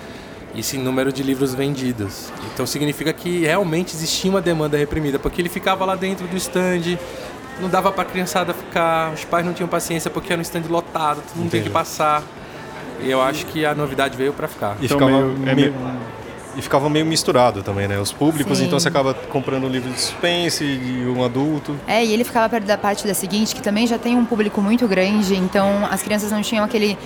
[0.54, 2.32] isso em número de livros vendidos.
[2.54, 6.98] Então significa que realmente existia uma demanda reprimida, porque ele ficava lá dentro do stand,
[7.62, 10.64] não dava para a criançada ficar, os pais não tinham paciência porque era um stand
[10.70, 11.64] lotado, todo mundo tem Entendi.
[11.64, 12.24] que passar.
[13.02, 14.78] E eu acho que a novidade veio para ficar.
[14.80, 16.14] E, Então, ficava meio- é meio, meio-
[16.56, 18.00] e ficava meio misturado também, né?
[18.00, 18.66] Os públicos, Sim.
[18.66, 21.76] então você acaba comprando um livro de suspense e um adulto.
[21.88, 24.62] É, e ele ficava perto da parte da seguinte, que também já tem um público
[24.62, 26.98] muito grande, então as crianças não tinham aquele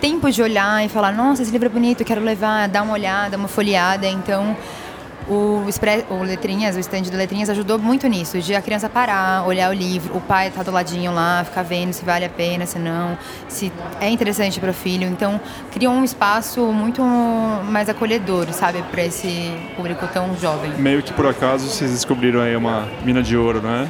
[0.00, 3.36] tempo de olhar e falar, nossa, esse livro é bonito, quero levar, dar uma olhada,
[3.36, 4.06] uma folheada.
[4.06, 4.56] Então,
[5.28, 5.64] o,
[6.10, 9.72] o Letrinhas, o stand do Letrinhas ajudou muito nisso, de a criança parar, olhar o
[9.72, 13.16] livro, o pai tá do ladinho lá, ficar vendo se vale a pena, se não,
[13.48, 15.06] se é interessante para o filho.
[15.06, 20.72] Então, criou um espaço muito mais acolhedor, sabe, para esse público tão jovem.
[20.72, 23.88] Meio que por acaso vocês descobriram aí uma mina de ouro, né?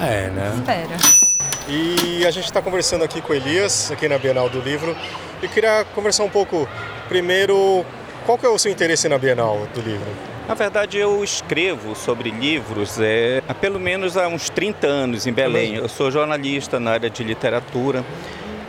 [0.00, 0.52] É, né?
[0.54, 1.28] Espera.
[1.68, 4.96] E a gente está conversando aqui com o Elias, aqui na Bienal do Livro.
[5.42, 6.68] E queria conversar um pouco,
[7.08, 7.84] primeiro,
[8.28, 10.06] qual que é o seu interesse na Bienal do Livro?
[10.46, 15.32] Na verdade, eu escrevo sobre livros é, há pelo menos há uns 30 anos em
[15.32, 15.76] Belém.
[15.76, 18.04] Eu sou jornalista na área de literatura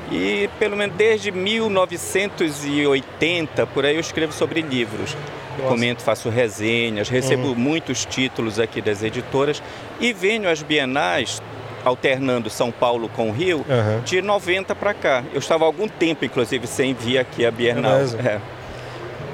[0.09, 5.17] e pelo menos desde 1980, por aí eu escrevo sobre livros.
[5.57, 5.69] Nossa.
[5.69, 9.61] Comento, faço resenhas, recebo muitos títulos aqui das editoras
[9.99, 11.41] e venho às bienais
[11.83, 13.99] alternando São Paulo com o Rio Aham.
[14.05, 15.21] de 90 para cá.
[15.33, 17.97] Eu estava há algum tempo, inclusive, sem vir aqui à Bienal.
[17.97, 18.25] mesmo?
[18.25, 18.39] É.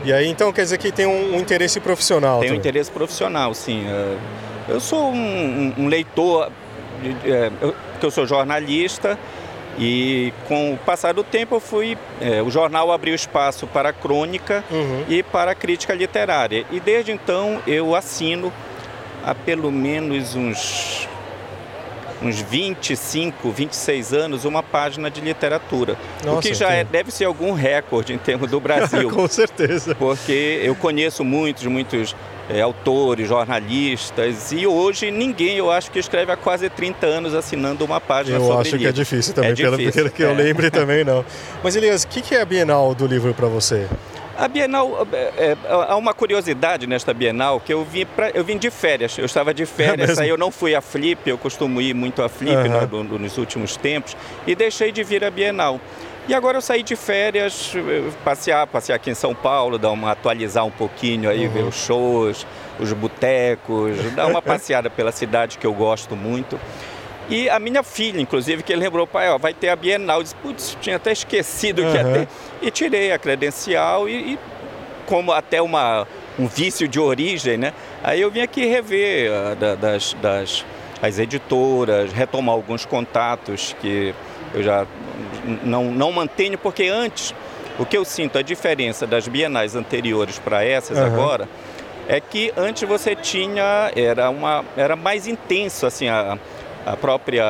[0.05, 2.59] E aí, então, quer dizer que tem um, um interesse profissional Tenho também.
[2.59, 3.85] interesse profissional, sim.
[3.87, 4.15] É,
[4.69, 6.49] Eu sou um, um- um leitor,
[7.25, 7.51] é,
[7.91, 9.17] porque eu sou jornalista
[9.77, 11.97] e com o passar do tempo eu fui.
[12.21, 15.03] é, o jornal abriu espaço para a crônica Uhum.
[15.09, 16.65] e para a crítica literária.
[16.71, 18.51] E desde então eu assino
[19.23, 21.07] há pelo menos uns,
[22.21, 25.97] uns 25, 26 anos uma página de literatura.
[26.23, 29.93] o Nossa, que já é- deve ser algum recorde em termos do Brasil Com certeza.
[29.95, 32.15] porque eu conheço muitos, muitos
[32.49, 37.83] eh, autores, jornalistas, e hoje ninguém, eu acho que escreve há quase 30 anos assinando
[37.83, 40.29] uma página Eu sobre acho que é difícil também, É pelo, difícil, pelo que eu
[40.29, 40.33] é.
[40.33, 41.25] lembre também não.
[41.63, 43.87] Mas, Elias, o que, que é a Bienal do Livro para você?
[44.37, 48.57] A Bienal, é, é, há uma curiosidade nesta Bienal, que eu vim, pra, eu vim
[48.57, 50.23] de férias, eu estava de férias, mesmo?
[50.23, 53.17] aí eu não fui à Flip, eu costumo ir muito à Flip né, no- no-
[53.19, 55.79] nos últimos tempos, e deixei de vir à Bienal.
[56.27, 57.71] E agora eu saí de férias,
[58.25, 62.45] passear, passear aqui em São Paulo, dar uma atualizar um pouquinho aí, ver os shows,
[62.79, 66.59] os botecos, dar uma passeada pela cidade que eu gosto muito.
[67.29, 70.17] E a minha filha, inclusive, que lembrou, pai, ó, vai ter a Bienal.
[70.19, 72.27] Eu disse, putz, tinha até esquecido que ia ter.
[72.61, 74.39] E tirei a credencial e, e
[75.07, 76.07] como até uma,
[76.37, 77.73] um vício de origem, né?
[78.03, 80.65] Aí eu vim aqui rever ah, da- das, das
[81.01, 84.13] as editoras, retomar alguns contatos que
[84.53, 84.87] eu já
[85.63, 87.35] não, não mantenho, porque antes,
[87.77, 91.07] o que eu sinto, a diferença das bienais anteriores para essas Aham.
[91.07, 91.49] agora,
[92.07, 96.39] é que antes você tinha, era, uma, era mais intenso, assim, a,
[96.85, 97.45] a própria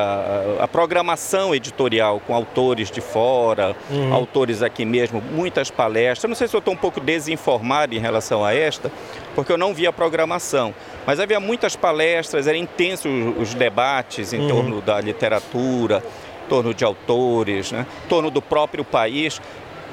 [0.58, 4.12] a programação editorial com autores de fora, uhum.
[4.12, 6.28] autores aqui mesmo, muitas palestras.
[6.28, 8.90] Não sei se eu estou um pouco desinformado em relação a esta,
[9.34, 10.74] porque eu não vi a programação.
[11.06, 14.48] Mas havia muitas palestras, eram intensos os debates em uhum.
[14.48, 16.02] torno da literatura,
[16.44, 17.86] em torno de autores, né?
[18.04, 19.40] em torno do próprio país.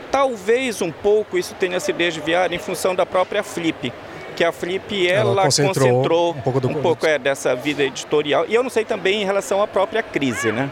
[0.10, 3.92] Talvez um pouco isso tenha se desviado em função da própria Flip
[4.34, 6.70] que a Flip ela, ela concentrou, concentrou, um pouco, do...
[6.70, 8.46] um pouco é, dessa vida editorial.
[8.48, 10.70] E eu não sei também em relação à própria crise, né?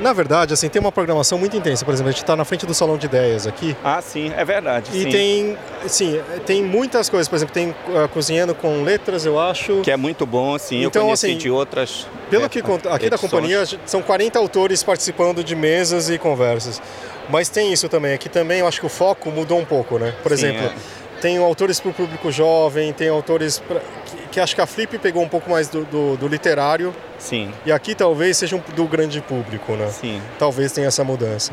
[0.00, 1.84] Na verdade, assim, tem uma programação muito intensa.
[1.84, 3.76] Por exemplo, a gente está na frente do salão de ideias aqui.
[3.84, 4.90] Ah, sim, é verdade.
[4.92, 5.10] E sim.
[5.10, 7.28] tem, sim, tem muitas coisas.
[7.28, 9.80] Por exemplo, tem uh, cozinhando com letras, eu acho.
[9.82, 10.82] Que é muito bom, sim.
[10.82, 12.06] Então, eu conheci assim, de outras.
[12.30, 13.10] Pelo é, que aqui edições.
[13.10, 16.80] da companhia são 40 autores participando de mesas e conversas.
[17.28, 18.14] Mas tem isso também.
[18.14, 20.12] Aqui também eu acho que o foco mudou um pouco, né?
[20.22, 20.66] Por sim, exemplo.
[20.66, 24.66] É tem autores para o público jovem, tem autores pra, que, que, acho que a
[24.66, 26.92] Flip pegou um pouco mais do, do, do, literário.
[27.16, 27.52] Sim.
[27.64, 29.86] E aqui talvez seja um, do grande público, né?
[29.88, 30.20] Sim.
[30.36, 31.52] Talvez tenha essa mudança.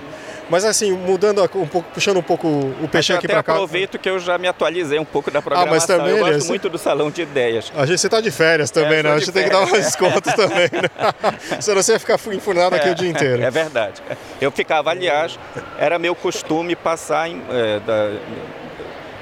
[0.50, 3.54] Mas assim, mudando um pouco, puxando um pouco o peixe aqui para cá.
[3.54, 5.72] aproveito que eu já me atualizei um pouco da programação.
[5.72, 7.72] Ah, mas também, eu gosto muito do salão de ideias.
[7.76, 9.12] A gente você tá de férias também, é, né?
[9.12, 10.90] A gente tem que dar mais descontos também, né?
[11.62, 13.44] Senão você ia ficar enfurnado é, aqui o dia inteiro.
[13.44, 14.02] É verdade.
[14.42, 15.38] Eu ficava, aliás,
[15.78, 18.10] era meu costume passar em, é, da,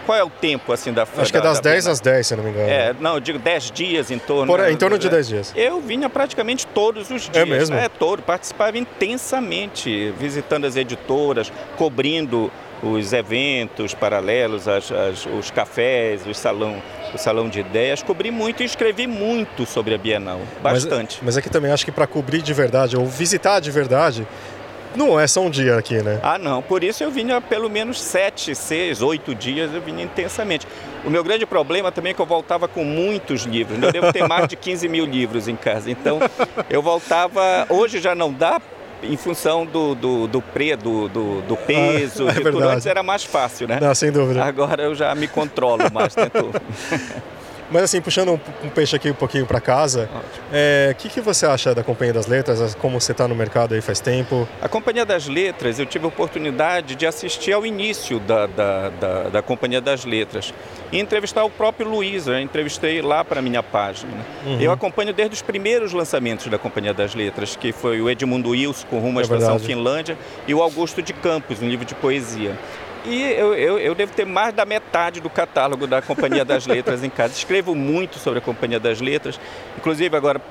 [0.08, 2.36] qual é o tempo assim da Acho que é das da 10 às 10, se
[2.38, 2.70] não me engano.
[2.70, 4.48] É, não, eu digo 10 dias em torno.
[4.48, 5.54] Por, em torno de 10 dias.
[5.54, 7.36] Eu vinha praticamente todos os é dias.
[7.36, 7.76] É mesmo?
[7.76, 8.24] É, todo.
[8.24, 12.50] Participava intensamente, visitando as editoras, cobrindo
[12.82, 16.82] os eventos paralelos, as, as, os cafés, o salão,
[17.14, 18.02] o salão de ideias.
[18.02, 21.18] Cobri muito e escrevi muito sobre a Bienal, bastante.
[21.18, 24.26] Mas, mas aqui também acho que para cobrir de verdade, ou visitar de verdade,
[24.98, 26.20] não é só um dia aqui, né?
[26.24, 26.62] Ah, não.
[26.62, 30.68] Por isso eu vinha pelo menos sete, seis, oito dias, eu vinha intensamente.
[31.06, 33.78] O meu grande problema também é que eu voltava com muitos livros.
[33.78, 33.88] Né?
[33.88, 35.90] Eu devo ter mais de 15 mil livros em casa.
[35.90, 36.20] Então,
[36.70, 37.66] eu voltava...
[37.70, 38.60] Hoje já não dá
[39.04, 42.68] em função do, do, do, pre, do, do, do peso, ah, é tudo.
[42.68, 43.80] Antes era mais fácil, né?
[43.80, 44.44] Não, sem dúvida.
[44.44, 46.52] Agora eu já me controlo mais, tento.
[47.70, 51.20] Mas assim, puxando um, um peixe aqui um pouquinho para casa, o é, que, que
[51.20, 52.76] você acha da Companhia das Letras?
[52.76, 54.48] Como você está no mercado aí faz tempo?
[54.62, 59.24] A Companhia das Letras, eu tive a oportunidade de assistir ao início da, da, da,
[59.24, 60.54] da Companhia das Letras
[60.92, 64.14] e entrevistar o próprio Luiz, eu entrevistei lá para a minha página.
[64.46, 64.60] Uhum.
[64.62, 68.88] Eu acompanho desde os primeiros lançamentos da Companhia das Letras, que foi o Edmundo Wilson
[68.88, 72.58] com Rumo à é Estação Finlândia e o Augusto de Campos, um livro de poesia.
[73.06, 77.04] E eu, eu, eu, devo ter mais da metade do catálogo da Companhia das Letras
[77.04, 77.34] em casa.
[77.34, 79.40] Escrevo muito sobre a Companhia das Letras.
[79.78, 80.42] Inclusive, agora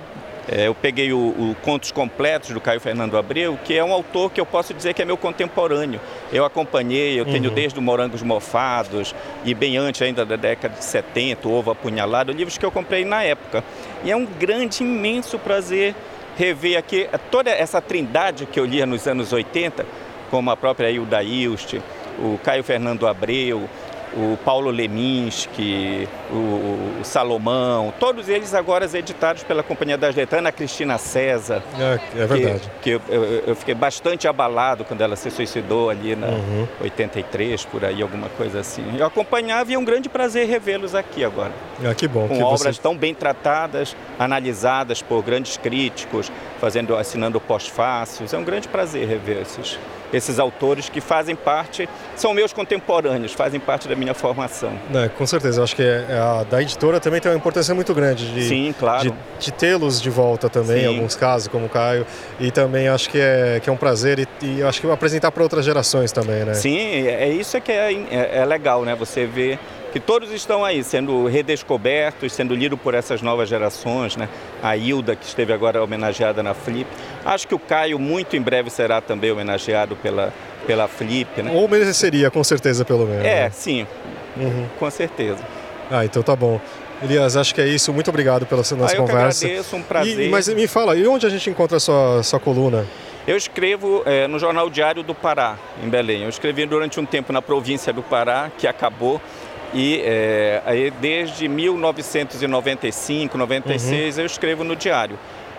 [0.48, 4.30] é, eu peguei o, o, Contos Completos do Caio Fernando Abreu, que é um autor
[4.30, 6.00] que eu posso dizer que é meu contemporâneo.
[6.32, 7.54] Eu acompanhei, eu tenho uhum.
[7.54, 9.12] desde o Morangos Mofados
[9.44, 13.04] e bem antes ainda da década de 70, o Ovo Apunhalado, livros que eu comprei
[13.04, 13.64] na época.
[14.04, 15.94] E é um grande, imenso prazer
[16.36, 19.84] rever aqui toda essa trindade que eu lia nos anos 80,
[20.30, 21.80] como a própria Hilda Ilst,
[22.18, 23.68] o Caio Fernando Abreu,
[24.16, 30.96] o Paulo Leminski, o, Salomão, todos eles agora editados pela Companhia das Letras, a Cristina
[30.96, 31.62] César.
[31.78, 32.60] É, é verdade.
[32.80, 36.68] Que, que eu, eu, eu, fiquei bastante abalado quando ela se suicidou ali na uhum.
[36.82, 38.84] 83, por aí, alguma coisa assim.
[38.98, 41.52] Eu acompanhava e é um grande prazer revê-los aqui agora.
[41.84, 42.26] Ah, que bom.
[42.26, 42.82] Com que obras você...
[42.82, 48.32] tão bem tratadas, analisadas por grandes críticos, fazendo, assinando pós-fácios.
[48.32, 49.78] É um grande prazer rever esses
[50.16, 54.72] esses autores que fazem parte, são meus contemporâneos, fazem parte da minha formação.
[54.94, 57.74] É, com certeza, eu acho que é, é a da editora também tem uma importância
[57.74, 59.10] muito grande de, Sim, claro.
[59.10, 60.84] de, de tê-los de volta também, Sim.
[60.84, 62.06] em alguns casos, como o Caio,
[62.40, 65.42] e também acho que é, que é um prazer e, e acho que apresentar para
[65.42, 66.54] outras gerações também, né?
[66.54, 68.94] Sim, é, é isso que é, é, é legal, né?
[68.94, 69.58] Você vê
[69.96, 74.28] que todos estão aí sendo redescobertos, sendo lidos por essas novas gerações, né?
[74.62, 76.86] A Hilda, que esteve agora homenageada na Flip.
[77.24, 80.34] Acho que o Caio muito em breve será também homenageado pela,
[80.66, 81.50] pela Flip, né?
[81.50, 83.24] Ou mereceria, com certeza, pelo menos.
[83.24, 83.50] É, né?
[83.50, 83.86] sim,
[84.36, 84.66] uhum.
[84.78, 85.42] com certeza.
[85.90, 86.60] Ah, então tá bom.
[87.02, 87.90] Elias, acho que é isso.
[87.90, 89.46] Muito obrigado pela nossa ah, eu conversa.
[89.46, 90.26] Eu agradeço, um prazer.
[90.26, 92.86] E, mas me fala, e onde a gente encontra a sua, sua coluna?
[93.26, 96.22] Eu escrevo é, no Jornal Diário do Pará, em Belém.
[96.22, 99.20] Eu escrevi durante um tempo na província do Pará, que acabou.
[99.74, 104.22] E é, aí desde 1995, 96 uhum.
[104.22, 105.18] eu escrevo no diário.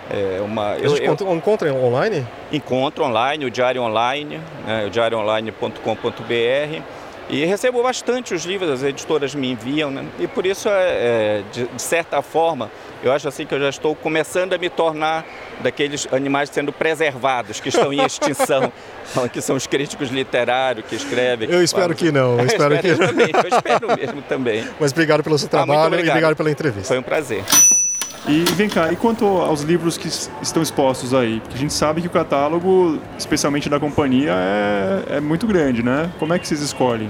[0.10, 2.26] É uma, eu, eu, encontra online?
[2.52, 6.82] Encontro online, o diário online, né, o diarioonline.com.br.
[7.30, 10.06] E recebo bastante os livros, as editoras me enviam, né?
[10.18, 12.72] e por isso, é, é, de, de, certa forma,
[13.04, 15.26] eu acho assim que eu já estou começando a me tornar
[15.60, 18.72] daqueles animais sendo preservados, que estão em extinção,
[19.34, 21.50] que são os críticos literários que escrevem.
[21.50, 23.08] Eu espero que não, eu espero, eu espero que...
[23.08, 24.68] também, eu espero mesmo também.
[24.80, 26.08] Mas obrigado pelo seu ah, trabalho ah, obrigado.
[26.08, 26.88] e obrigado pela entrevista.
[26.88, 27.44] Foi um prazer.
[28.28, 30.10] E vem cá, e quanto aos livros que
[30.42, 31.40] estão expostos aí?
[31.40, 36.12] Porque a gente sabe que o catálogo, especialmente da companhia, é, é muito grande, né?
[36.20, 37.10] Como é que vocês escolhem?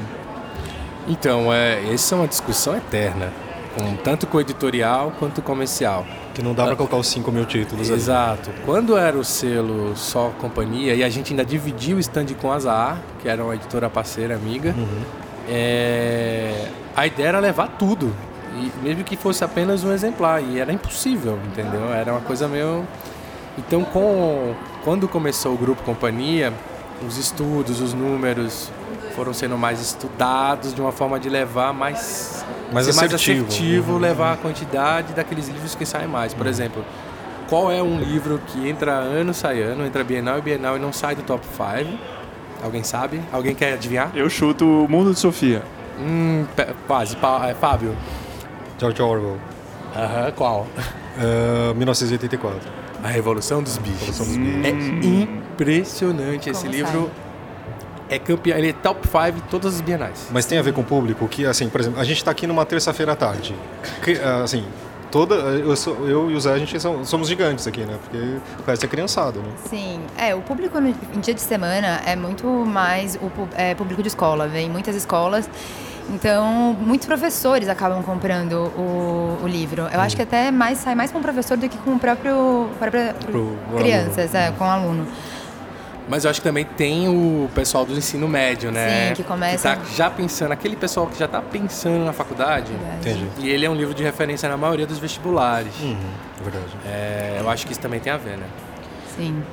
[1.07, 3.33] Então, é, essa é uma discussão eterna,
[3.75, 6.05] com, tanto com o editorial quanto comercial.
[6.35, 8.51] Que não dá para colocar os 5 mil títulos Exato.
[8.51, 8.59] Ali.
[8.63, 12.55] Quando era o selo só companhia, e a gente ainda dividia o stand com a
[12.55, 15.01] Azar, que era uma editora parceira, amiga, uhum.
[15.49, 18.13] é, a ideia era levar tudo.
[18.57, 20.41] E mesmo que fosse apenas um exemplar.
[20.43, 21.91] E era impossível, entendeu?
[21.93, 22.85] Era uma coisa meio.
[23.57, 26.53] Então, com, quando começou o grupo Companhia,
[27.05, 28.71] os estudos, os números
[29.15, 33.97] foram sendo mais estudados de uma forma de levar mais mais assertivo, mais assertivo uhum.
[33.97, 36.33] levar a quantidade daqueles livros que saem mais.
[36.33, 36.51] Por uhum.
[36.51, 36.85] exemplo,
[37.49, 40.91] qual é um livro que entra ano, sai ano, entra Bienal e Bienal e não
[40.91, 41.97] sai do top 5?
[42.63, 43.21] Alguém sabe?
[43.31, 44.11] Alguém quer adivinhar?
[44.13, 45.63] Eu chuto o Mundo de Sofia.
[45.99, 46.45] Hum,
[46.85, 47.17] quase.
[47.47, 47.95] É, Fábio.
[48.77, 49.37] George Orwell.
[49.95, 50.67] Aham, qual?
[51.17, 52.59] Uh, 1984.
[53.03, 54.07] A Revolução dos Bichos.
[54.07, 54.65] Revolução dos Bichos.
[54.65, 57.09] É impressionante esse livro.
[58.09, 60.27] É campeão, ele é top 5 todas as bienais.
[60.31, 62.47] Mas tem a ver com o público que, assim, por exemplo, a gente está aqui
[62.47, 63.53] numa terça-feira à tarde.
[64.01, 64.63] Que, ah, assim,
[65.11, 67.97] toda eu, sou, eu e o Zé a gente são, somos gigantes aqui, né?
[68.01, 69.49] Porque o resto é criançado, né?
[69.69, 74.01] Sim, é o público no, em dia de semana é muito mais o é, público
[74.01, 75.49] de escola, vem muitas escolas
[76.09, 79.83] então, muitos professores acabam comprando o, o livro.
[79.91, 80.01] Eu hum.
[80.01, 83.13] acho que até mais sai mais com o professor do que com o próprio, próprio
[83.25, 85.07] Pro, crianças, é, com o aluno.
[86.09, 89.09] Mas eu acho que também tem o pessoal do ensino médio, né?
[89.09, 89.75] Sim, que começa.
[89.75, 92.71] Que tá já pensando, aquele pessoal que já está pensando na faculdade.
[93.01, 93.27] Entendi.
[93.39, 95.77] E ele é um livro de referência na maioria dos vestibulares.
[95.81, 95.97] Uhum,
[96.41, 96.77] verdade.
[96.85, 98.45] É, eu acho que isso também tem a ver, né?
[99.17, 99.43] Sim.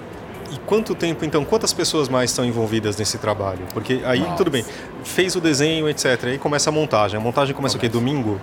[0.54, 3.66] E quanto tempo, então, quantas pessoas mais estão envolvidas nesse trabalho?
[3.72, 4.36] Porque aí, Nossa.
[4.36, 4.64] tudo bem,
[5.02, 6.24] fez o desenho, etc.
[6.26, 7.18] Aí começa a montagem.
[7.18, 7.76] A montagem começa, começa.
[7.76, 7.88] o quê?
[7.88, 8.40] Domingo?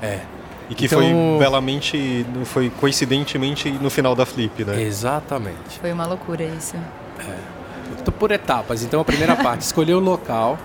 [0.00, 0.20] É.
[0.68, 1.00] E que então...
[1.00, 4.80] foi belamente, foi coincidentemente no final da Flip, né?
[4.80, 5.80] Exatamente.
[5.80, 6.76] Foi uma loucura isso.
[7.18, 8.10] É.
[8.12, 8.84] Por etapas.
[8.84, 10.56] Então, a primeira parte, escolher o local,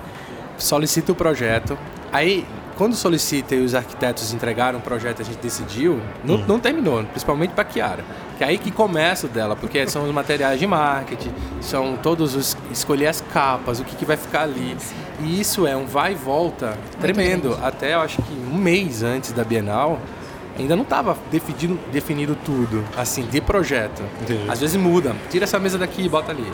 [0.56, 1.76] solicita o projeto.
[2.14, 2.46] Aí,
[2.78, 6.46] quando solicita e os arquitetos entregaram o projeto, a gente decidiu, não, hum.
[6.48, 8.06] não terminou, principalmente para Kiara.
[8.38, 12.36] Que é aí que começa o dela, porque são os materiais de marketing, são todos
[12.36, 14.76] os escolher as capas, o que, que vai ficar ali.
[15.22, 17.58] E isso é um vai e volta tremendo.
[17.64, 20.00] Até eu acho que um mês antes da Bienal,
[20.58, 24.04] ainda não estava definido, definido tudo, assim, de projeto.
[24.22, 24.50] Entendi.
[24.50, 26.46] Às vezes muda, tira essa mesa daqui e bota ali.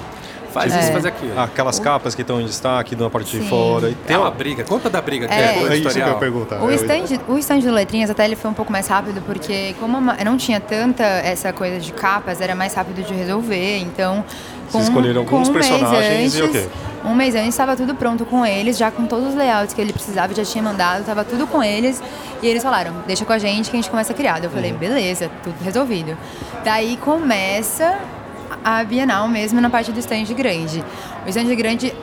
[0.51, 0.79] Faz é.
[0.79, 1.39] isso, faz aquilo.
[1.39, 3.39] Aquelas capas que estão em destaque na parte Sim.
[3.39, 3.89] de fora.
[3.89, 4.63] E tem uma briga.
[4.63, 6.61] Conta da briga que é, é, é isso que eu perguntar.
[6.61, 9.99] O stand, o stand do Letrinhas até ele foi um pouco mais rápido, porque como
[10.01, 13.77] não tinha tanta essa coisa de capas, era mais rápido de resolver.
[13.79, 14.25] Então,
[14.71, 16.67] com, Vocês escolheram alguns um personagens antes, e o quê?
[17.03, 19.91] Um mês antes estava tudo pronto com eles, já com todos os layouts que ele
[19.91, 22.01] precisava, já tinha mandado, estava tudo com eles.
[22.41, 24.43] E eles falaram, deixa com a gente que a gente começa a criar.
[24.43, 24.77] Eu falei, uhum.
[24.77, 26.17] beleza, tudo resolvido.
[26.63, 27.97] Daí começa
[28.63, 30.83] a Bienal mesmo na parte do stand grande.
[31.25, 31.93] O stand grande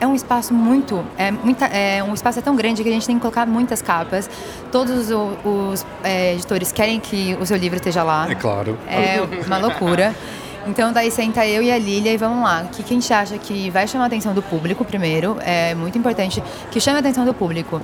[0.00, 3.06] é um espaço muito é, muita, é um espaço é tão grande que a gente
[3.06, 4.30] tem que colocar muitas capas
[4.72, 9.20] todos os, os é, editores querem que o seu livro esteja lá é claro é
[9.46, 10.14] uma loucura
[10.70, 12.62] então daí senta eu e a Lilia e vamos lá.
[12.62, 15.36] O que, que a gente acha que vai chamar a atenção do público primeiro?
[15.40, 17.82] É muito importante que chame a atenção do público.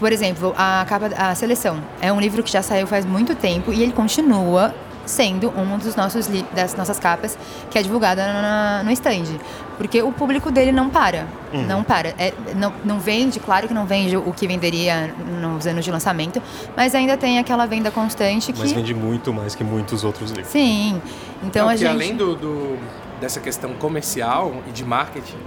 [0.00, 3.72] Por exemplo, a capa, a seleção é um livro que já saiu faz muito tempo
[3.72, 4.74] e ele continua
[5.06, 7.38] sendo um dos nossos das nossas capas
[7.70, 9.38] que é divulgada na, no stand.
[9.76, 11.26] Porque o público dele não para.
[11.52, 11.66] Uhum.
[11.66, 12.14] Não para.
[12.18, 16.40] É, não, não vende, claro que não vende o que venderia nos anos de lançamento,
[16.76, 18.60] mas ainda tem aquela venda constante que.
[18.60, 20.48] Mas vende muito mais que muitos outros livros.
[20.48, 21.00] Sim.
[21.42, 21.88] Então não, a gente.
[21.88, 22.78] além do, do,
[23.20, 25.38] dessa questão comercial e de marketing,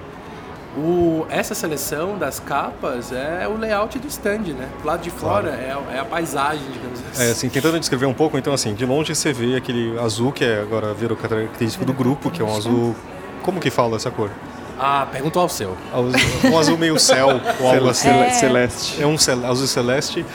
[0.77, 4.69] o, essa seleção das capas é o layout do stand, né?
[4.81, 5.85] Do lado de fora claro.
[5.89, 7.23] é, é, a paisagem, digamos assim.
[7.23, 10.45] É, assim, tentando descrever um pouco, então assim, de longe você vê aquele azul que
[10.45, 12.95] é agora virou característico do grupo, que é um azul...
[13.41, 14.29] Como que fala essa cor?
[14.79, 15.75] Ah, perguntou ao seu.
[16.51, 18.09] Um azul meio céu, ou algo assim.
[18.09, 18.29] É.
[18.29, 19.01] Celeste.
[19.01, 20.25] É um cel azul celeste.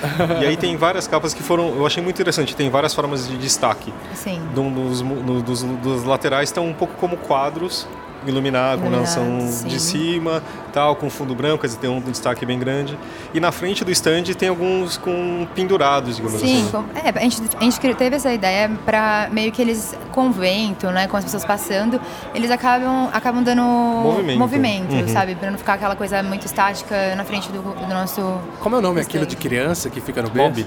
[0.40, 1.76] e aí tem várias capas que foram.
[1.76, 3.92] Eu achei muito interessante, tem várias formas de destaque.
[4.14, 4.40] Sim.
[4.54, 7.86] Dos, dos, dos, dos laterais estão um pouco como quadros
[8.26, 10.42] iluminar com iluminação de cima,
[10.72, 12.98] tal, com fundo branco, quer dizer, tem um destaque bem grande.
[13.34, 16.84] E na frente do stand tem alguns com pendurados, digamos Sim, assim.
[17.04, 21.16] é, a gente, a gente teve essa ideia para meio que eles convento, né, com
[21.16, 22.00] as pessoas passando,
[22.34, 25.08] eles acabam acabam dando movimento, movimento uhum.
[25.08, 28.78] sabe, para não ficar aquela coisa muito estática na frente do, do nosso Como é
[28.78, 29.08] o nome stand.
[29.08, 30.64] aquilo de criança que fica no berço?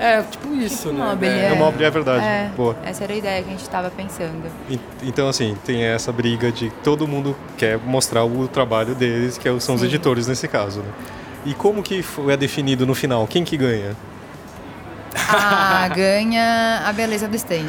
[0.00, 1.10] É, tipo isso, tipo né?
[1.10, 1.54] Mobile, é, é.
[1.54, 2.24] mobile é verdade.
[2.24, 2.50] É,
[2.84, 4.50] essa era a ideia que a gente estava pensando.
[4.70, 9.46] E, então, assim, tem essa briga de todo mundo quer mostrar o trabalho deles, que
[9.60, 9.74] são Sim.
[9.74, 10.90] os editores nesse caso, né?
[11.44, 13.26] E como que é definido no final?
[13.26, 13.94] Quem que ganha?
[15.16, 17.66] Ah, ganha a beleza do stand.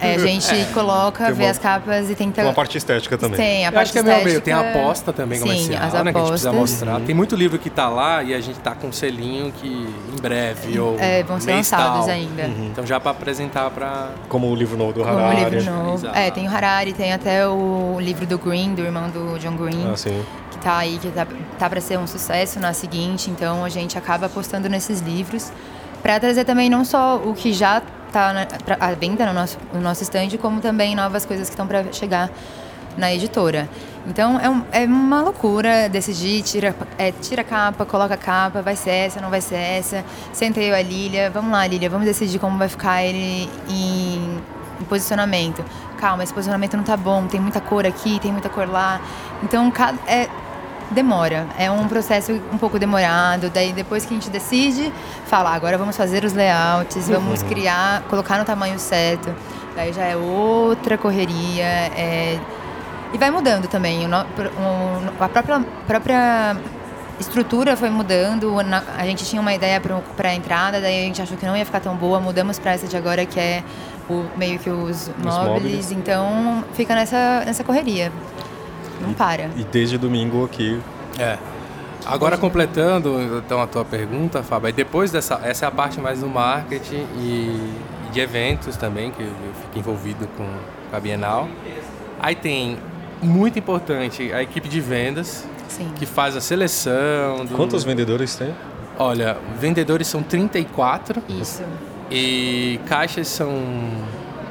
[0.00, 2.42] É, a gente é, coloca, vê uma, as capas e tenta.
[2.42, 3.36] Uma parte estética também.
[3.36, 4.24] Tem, a Eu parte acho que é estética.
[4.24, 4.40] meio meio.
[4.42, 6.12] Tem a aposta também Sim, comercial, as né?
[6.12, 6.80] Que a gente precisa apostas.
[6.88, 7.00] mostrar.
[7.06, 10.20] Tem muito livro que tá lá e a gente tá com um selinho que em
[10.20, 12.14] breve ou É, vão ser lançados tal.
[12.14, 12.42] ainda.
[12.44, 15.56] Então já para apresentar para Como o livro novo do Como Harari.
[15.56, 15.94] livro novo.
[15.94, 16.18] Exato.
[16.18, 19.90] É, tem o Harari, tem até o livro do Green, do irmão do John Green.
[19.90, 20.22] Ah, sim.
[20.50, 21.26] que tá aí, que tá,
[21.58, 25.50] tá para ser um sucesso na seguinte, então a gente acaba apostando nesses livros
[26.02, 27.80] para trazer também não só o que já
[28.12, 31.52] tá na, pra, à venda no nosso, no nosso stand, como também novas coisas que
[31.54, 32.30] estão para chegar
[32.96, 33.68] na editora.
[34.06, 38.60] Então é, um- é uma loucura decidir, tira, é, tira a capa, coloca a capa,
[38.60, 40.04] vai ser essa, não vai ser essa.
[40.32, 44.40] Senta eu a Lilia, vamos lá, Lilia, vamos decidir como vai ficar ele em,
[44.80, 45.64] em posicionamento.
[45.98, 49.00] Calma, esse posicionamento não tá bom, tem muita cor aqui, tem muita cor lá.
[49.42, 49.72] Então
[50.06, 50.28] é,
[50.92, 53.50] demora, é um processo um pouco demorado.
[53.50, 54.92] Daí depois que a gente decide,
[55.26, 59.34] fala, "Ah, agora vamos fazer os layouts, vamos criar, colocar no tamanho certo.
[59.74, 61.64] Daí já é outra correria.
[61.64, 62.38] é,
[63.12, 64.06] e vai mudando também.
[64.12, 66.56] A própria, própria
[67.20, 68.54] estrutura foi mudando.
[68.96, 71.64] A gente tinha uma ideia para a entrada, daí a gente achou que não ia
[71.66, 72.18] ficar tão boa.
[72.20, 73.62] Mudamos para essa de agora, que é
[74.08, 75.48] o, meio que os móveis.
[75.48, 75.92] móveis.
[75.92, 78.10] Então fica nessa, nessa correria.
[79.02, 79.50] Não para.
[79.56, 80.80] E desde domingo aqui.
[81.18, 81.38] É.
[82.04, 86.20] Agora completando então a tua pergunta, Fábio, aí depois dessa, essa é a parte mais
[86.20, 87.74] do marketing e,
[88.08, 89.32] e de eventos também, que eu
[89.62, 90.46] fico envolvido com
[90.92, 91.48] a Bienal.
[92.20, 92.76] Aí tem,
[93.22, 95.90] muito importante, a equipe de vendas, Sim.
[95.96, 97.44] que faz a seleção.
[97.44, 97.54] Do...
[97.54, 98.52] Quantos vendedores tem?
[98.98, 101.62] Olha, vendedores são 34 Isso.
[102.10, 103.50] e caixas são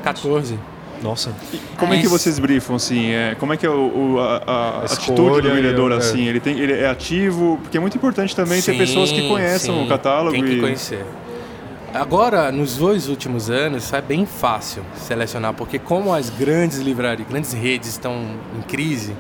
[0.04, 0.58] 14.
[1.02, 1.32] Nossa.
[1.78, 2.12] Como é que Isso.
[2.18, 3.10] vocês briefam, assim?
[3.12, 3.74] É, como é que é o,
[4.16, 6.00] o- a, a A atitude do vendedor, e o- é.
[6.00, 6.26] assim?
[6.28, 7.58] Ele, tem, ele é ativo?
[7.62, 10.32] Porque é muito importante também ter Sim, pessoas que conheçam sim, o catálogo.
[10.32, 10.60] Tem que e...
[10.62, 11.04] conhecer.
[11.94, 17.52] Agora, nos dois últimos anos, é bem fácil selecionar, porque como as grandes livrarias, grandes
[17.52, 18.14] redes estão
[18.58, 19.14] em crise,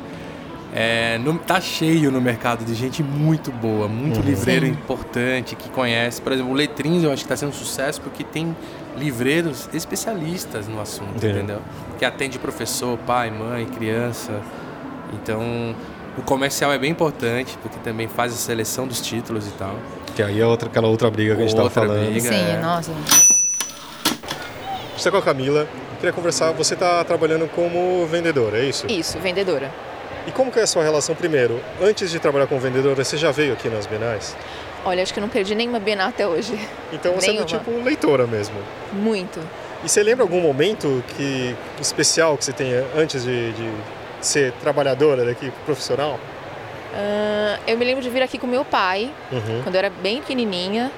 [0.73, 4.71] é, não, tá cheio no mercado de gente muito boa, muito livreiro Sim.
[4.71, 6.21] importante, que conhece.
[6.21, 8.55] Por exemplo, o Letrins eu acho que está sendo um sucesso porque tem
[8.97, 11.59] livreiros especialistas no assunto, entendeu?
[11.97, 14.41] Que atende professor, pai, mãe, criança.
[15.13, 15.75] Então,
[16.17, 19.75] o comercial é bem importante, porque também faz a seleção dos títulos e tal.
[20.15, 22.05] Que aí é outra, aquela outra briga que a gente tava Outra falando.
[22.11, 22.29] briga.
[22.29, 22.59] Sim, é.
[22.61, 22.91] nossa.
[24.97, 25.67] Você é com a Camila.
[25.99, 28.87] Queria conversar, você está trabalhando como vendedora, é isso?
[28.89, 29.71] Isso, vendedora.
[30.27, 31.59] E como que é a sua relação primeiro?
[31.81, 34.35] Antes de trabalhar como vendedora, você já veio aqui nas Bienais?
[34.83, 36.57] Olha, acho que eu não perdi nenhuma Bienal até hoje.
[36.91, 37.59] Então você é do Nenhuma.
[37.59, 38.55] tipo leitora mesmo.
[38.91, 39.39] Muito.
[39.83, 43.71] E você lembra algum momento que especial que você tenha antes de, de
[44.19, 46.19] ser trabalhadora daqui, profissional?
[46.93, 49.61] Ah, eu me lembro de vir aqui com meu pai, Uhum.
[49.63, 50.91] quando eu era bem pequenininha.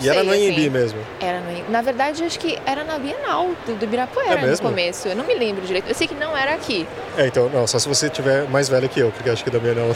[0.00, 0.98] E era Sei, no IMB assim, mesmo.
[1.20, 4.68] Era no, na verdade, acho que era na Bienal do, do É Ibirapuera no mesmo?
[4.68, 5.08] começo.
[5.08, 5.88] Eu não me lembro direito.
[5.88, 6.86] Eu sei que não era aqui.
[7.16, 9.58] É, então, não, só se você tiver mais velho que eu, porque acho que da
[9.58, 9.94] Bienal...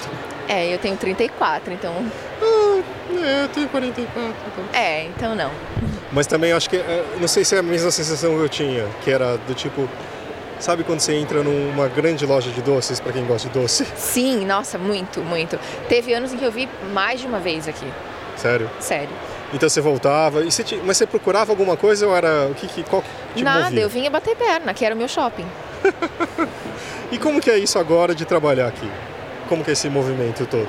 [0.49, 1.95] É, eu tenho 34, então.
[3.23, 4.65] É, eu tenho 44, então...
[4.73, 5.51] É, então não.
[6.13, 8.87] Mas também acho que, é, não sei se é a mesma sensação que eu tinha,
[9.05, 9.89] que era do tipo,
[10.59, 13.85] sabe quando você entra numa grande loja de doces, pra quem gosta de doce?
[13.97, 15.59] Sim, nossa, muito, muito.
[15.89, 17.87] Teve anos em que eu vi mais de uma vez aqui.
[18.37, 18.71] Sério.
[18.81, 19.11] Sério.
[19.53, 22.67] Então você voltava, e você ti- mas você procurava alguma coisa ou era, o que,
[22.69, 23.03] que qual
[23.35, 23.81] que Nada, movia?
[23.81, 25.47] eu vinha bater perna, que era o meu shopping.
[27.13, 28.89] E como que é isso agora de trabalhar aqui?
[29.49, 30.69] Como que é esse movimento todo?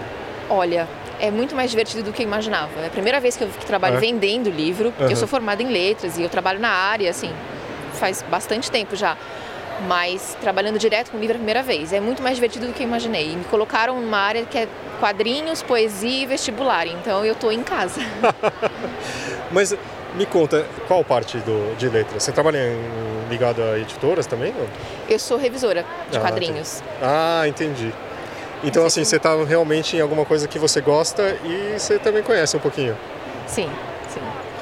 [0.50, 0.88] Olha,
[1.20, 2.72] é muito mais divertido do que eu imaginava.
[2.82, 4.00] É a primeira vez que eu trabalho É?
[4.00, 4.92] vendendo livro.
[5.00, 5.08] Aham.
[5.12, 7.32] Eu sou formada em letras e eu trabalho na área, assim,
[7.94, 9.16] faz bastante tempo já.
[9.88, 11.92] Mas trabalhando direto com livro a primeira vez.
[11.92, 13.36] É muito mais divertido do que eu imaginei.
[13.36, 14.68] Me colocaram numa área que é
[15.00, 16.88] quadrinhos, poesia e vestibular.
[16.88, 18.02] Então eu tô em casa.
[19.52, 19.76] Mas
[20.16, 22.24] me conta, qual parte do, de letras?
[22.24, 24.54] Você trabalha em, ligado a editoras também?
[24.58, 24.68] ou?
[25.10, 26.84] Eu sou revisora de Ah, quadrinhos.
[27.02, 27.92] Ah, entendi.
[28.64, 32.56] Então assim, você está realmente em alguma coisa que você gosta e você também conhece
[32.56, 32.96] um pouquinho.
[33.48, 33.70] Sim,
[34.10, 34.20] sim.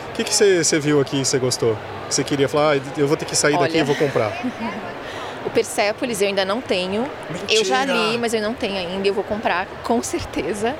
[0.09, 1.77] O que, que você, você viu aqui e você gostou?
[2.07, 3.81] Que você queria falar, ah, eu vou ter que sair daqui Olha.
[3.81, 4.31] e vou comprar.
[5.45, 7.09] O Persepolis eu ainda não tenho.
[7.49, 8.11] Eu já Mentira!
[8.11, 9.07] li, mas eu não tenho ainda.
[9.07, 10.75] Eu vou comprar, com certeza.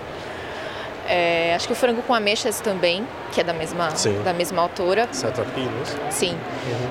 [1.07, 4.21] É, acho que o Frango com Ameixas também, que é da mesma, Sim.
[4.21, 5.07] da mesma autora.
[5.11, 5.95] Seta Pinos.
[6.11, 6.37] Sim.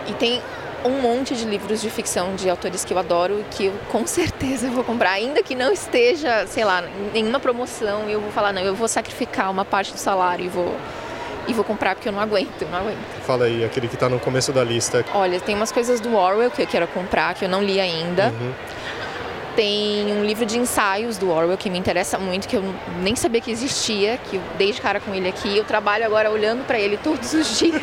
[0.08, 0.42] E tem
[0.84, 4.68] um monte de livros de ficção de autores que eu adoro que eu com certeza
[4.70, 5.12] vou comprar.
[5.12, 9.50] Ainda que não esteja, sei lá, nenhuma promoção, eu vou falar, não, eu vou sacrificar
[9.50, 10.74] uma parte do salário e vou,
[11.48, 12.98] e vou comprar porque eu não aguento, não aguento.
[13.26, 15.04] Fala aí, aquele que está no começo da lista.
[15.14, 18.32] Olha, tem umas coisas do Orwell que eu quero comprar, que eu não li ainda.
[19.56, 22.62] Tem um livro de ensaios do Orwell que me interessa muito, que eu
[23.00, 25.56] nem sabia que existia, que eu dei de cara com ele aqui.
[25.56, 27.82] Eu trabalho agora olhando para ele todos os dias.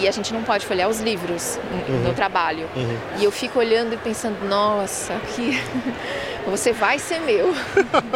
[0.00, 1.58] E a gente não pode folhear os livros
[1.88, 2.02] no uhum.
[2.02, 2.68] meu trabalho.
[2.76, 2.96] Uhum.
[3.18, 5.60] E eu fico olhando e pensando, nossa, que
[6.46, 7.54] você vai ser meu.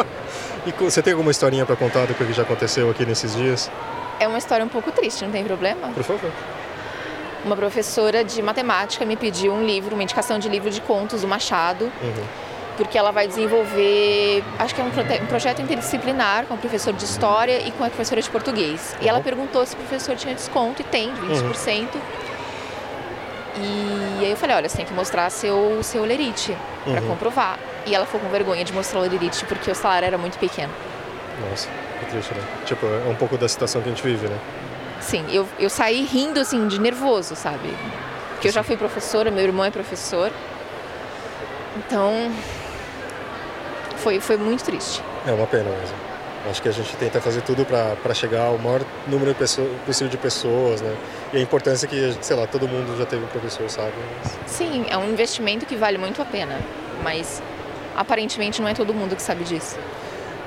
[0.66, 3.70] e você tem alguma historinha para contar do que já aconteceu aqui nesses dias?
[4.18, 5.88] É uma história um pouco triste, não tem problema?
[5.88, 6.30] Por favor
[7.46, 11.28] uma professora de matemática me pediu um livro, uma indicação de livro de contos do
[11.28, 12.24] Machado, uhum.
[12.76, 17.66] Porque ela vai desenvolver, acho que é um, projeto interdisciplinar com o professor de história
[17.66, 18.94] e com a professora de português.
[19.00, 19.24] E ela uhum.
[19.24, 21.88] perguntou se o professor tinha desconto e tem, 20%.
[21.94, 22.00] Uhum.
[23.58, 26.54] E aí eu falei, olha, você tem que mostrar seu, seu lerite
[26.84, 27.08] para uhum.
[27.08, 27.58] comprovar.
[27.86, 30.72] E ela ficou com vergonha de mostrar o lerite porque o salário era muito pequeno.
[31.48, 31.68] Nossa,
[32.00, 32.42] que triste, né?
[32.66, 34.38] Tipo, é um pouco da situação que a gente vive, né?
[35.00, 37.72] Sim, eu, eu saí rindo, assim, de nervoso, sabe?
[38.32, 40.30] Porque eu já fui professora, meu irmão é professor.
[41.76, 42.30] Então,
[44.06, 45.02] foi, foi muito triste.
[45.26, 45.96] É uma pena mesmo.
[46.48, 49.38] Acho que a gente tenta fazer tudo para chegar ao maior número de
[49.84, 50.96] possível de pessoas, né?
[51.32, 53.90] E a importância que, sei lá, todo mundo já teve um professor, sabe?
[54.22, 54.38] Mas...
[54.46, 56.56] Sim, é um investimento que vale muito a pena,
[57.02, 57.42] mas
[57.96, 59.76] aparentemente não é todo mundo que sabe disso.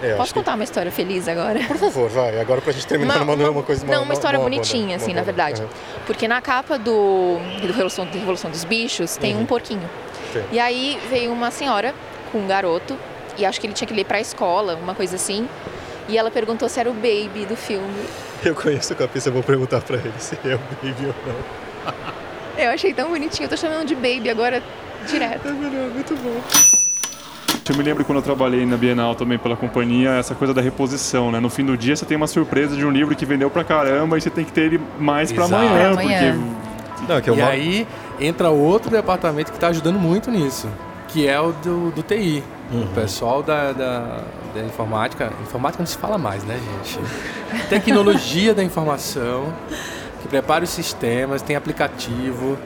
[0.01, 0.59] É, Posso contar que...
[0.59, 1.59] uma história feliz agora?
[1.67, 2.39] Por favor, vai.
[2.39, 5.21] Agora pra gente terminar uma, uma, uma coisa Não, uma, uma história bonitinha, assim, na
[5.21, 5.61] verdade.
[5.61, 5.67] Uhum.
[6.05, 9.41] Porque na capa do, do Revolução, do Revolução dos Bichos tem uhum.
[9.41, 9.89] um porquinho.
[10.31, 10.43] Sim.
[10.49, 11.93] E aí veio uma senhora
[12.31, 12.97] com um garoto,
[13.39, 15.47] e acho que ele tinha que ir pra escola, uma coisa assim.
[16.07, 18.03] E ela perguntou se era o Baby do filme.
[18.43, 21.93] Eu conheço o capítulo, eu vou perguntar pra ele se é o Baby ou não.
[22.57, 24.61] eu achei tão bonitinho, eu tô chamando de Baby agora
[25.07, 25.47] direto.
[25.47, 26.41] É melhor, muito bom.
[27.69, 31.31] Eu me lembro quando eu trabalhei na Bienal também pela companhia, essa coisa da reposição,
[31.31, 31.39] né?
[31.39, 34.17] No fim do dia você tem uma surpresa de um livro que vendeu pra caramba
[34.17, 37.13] e você tem que ter ele mais para amanhã, amanhã, porque...
[37.13, 37.41] Não, que é uma...
[37.41, 37.87] E aí
[38.19, 40.67] entra outro departamento que está ajudando muito nisso,
[41.09, 42.43] que é o do, do TI.
[42.71, 42.83] Uhum.
[42.83, 44.21] O pessoal da, da,
[44.53, 45.31] da, informática.
[45.41, 46.99] Informática não se fala mais, né, gente?
[47.67, 49.51] Tecnologia da informação,
[50.21, 52.57] que prepara os sistemas, tem aplicativo.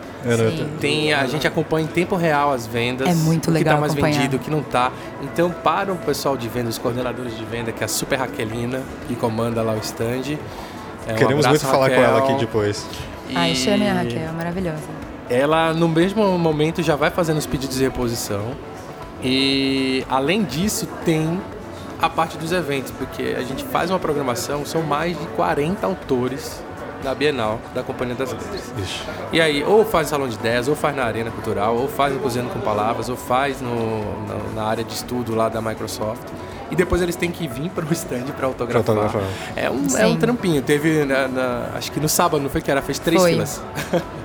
[0.79, 3.07] Tem, a gente acompanha em tempo real as vendas.
[3.07, 3.77] É muito legal.
[3.77, 4.91] O que está mais vendido, o que não está.
[5.21, 8.81] Então, para o pessoal de venda, os coordenadores de venda, que é a Super Raquelina,
[9.07, 10.37] que comanda lá o stand.
[11.07, 12.85] É, um Queremos muito falar com ela aqui depois.
[13.29, 13.35] E...
[13.35, 15.02] Ai, chame a Raquel, maravilhosa.
[15.29, 18.51] Ela, no mesmo momento, já vai fazendo os pedidos de reposição.
[19.23, 21.39] E, além disso, tem
[22.01, 26.61] a parte dos eventos, porque a gente faz uma programação, são mais de 40 autores
[27.01, 28.73] da Bienal da Companhia das Letras.
[28.77, 29.03] Ixi.
[29.31, 32.13] E aí, ou faz no Salão de 10, ou faz na Arena Cultural, ou faz
[32.13, 36.23] no Cozinhando com Palavras, ou faz no, no, na área de estudo lá da Microsoft.
[36.71, 38.97] E depois eles têm que vir para o stand para autografar.
[38.97, 39.29] autografar.
[39.55, 40.61] É, um, é um trampinho.
[40.61, 42.81] Teve, na, na, acho que no sábado, não foi que era?
[42.81, 43.31] Fez três foi.
[43.31, 43.61] filas.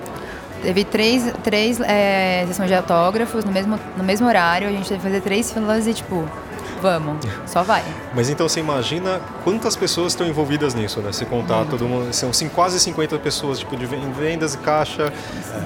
[0.62, 4.68] Teve três, três é, sessões de autógrafos no mesmo, no mesmo horário.
[4.68, 6.28] A gente teve que fazer três filas e, tipo,
[6.81, 7.85] Vamos, só vai.
[8.14, 11.12] Mas então você imagina quantas pessoas estão envolvidas nisso, né?
[11.12, 15.12] Se contar todo mundo, são assim, quase 50 pessoas tipo de vendas e caixa,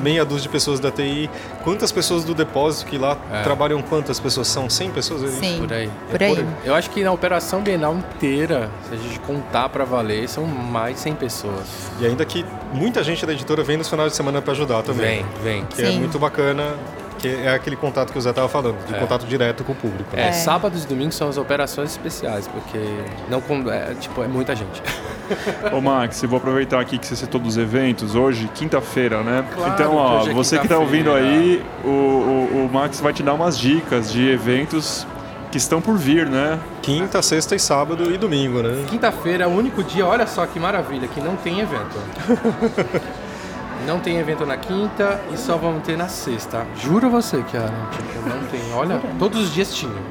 [0.00, 1.30] meia dúzia de pessoas da TI.
[1.64, 3.42] Quantas pessoas do depósito que lá é.
[3.42, 4.68] trabalham quantas pessoas são?
[4.68, 5.24] 100 pessoas?
[5.24, 5.90] É Sim, por aí.
[6.10, 6.46] Por aí.
[6.64, 10.96] Eu acho que na operação Bienal inteira, se a gente contar para valer, são mais
[10.96, 11.90] de 100 pessoas.
[12.00, 15.24] E ainda que muita gente da editora vem nos finais de semana para ajudar também.
[15.42, 15.64] Vem, vem.
[15.66, 15.96] Que é Sim.
[15.96, 16.74] é muito bacana
[17.22, 18.98] que é aquele contato que o Zé estava falando, de é.
[18.98, 20.10] contato direto com o público.
[20.14, 22.78] É, é, sábados e domingos são as operações especiais, porque
[23.30, 24.82] não é, tipo, é muita gente.
[25.72, 29.44] Ô Max, eu vou aproveitar aqui que você citou dos eventos, hoje, quinta-feira, né?
[29.54, 33.22] Claro, então, ó, é você que está ouvindo aí, o, o, o Max vai te
[33.22, 35.06] dar umas dicas de eventos
[35.52, 36.58] que estão por vir, né?
[36.80, 38.84] Quinta, sexta e sábado e domingo, né?
[38.88, 41.96] Quinta-feira é o único dia, olha só que maravilha, que não tem evento.
[43.86, 46.66] Não tem evento na quinta e só vamos ter na sexta.
[46.76, 47.72] Juro você, Kiara.
[47.90, 48.72] Tipo, não tem.
[48.74, 50.02] Olha, todos os dias tinha.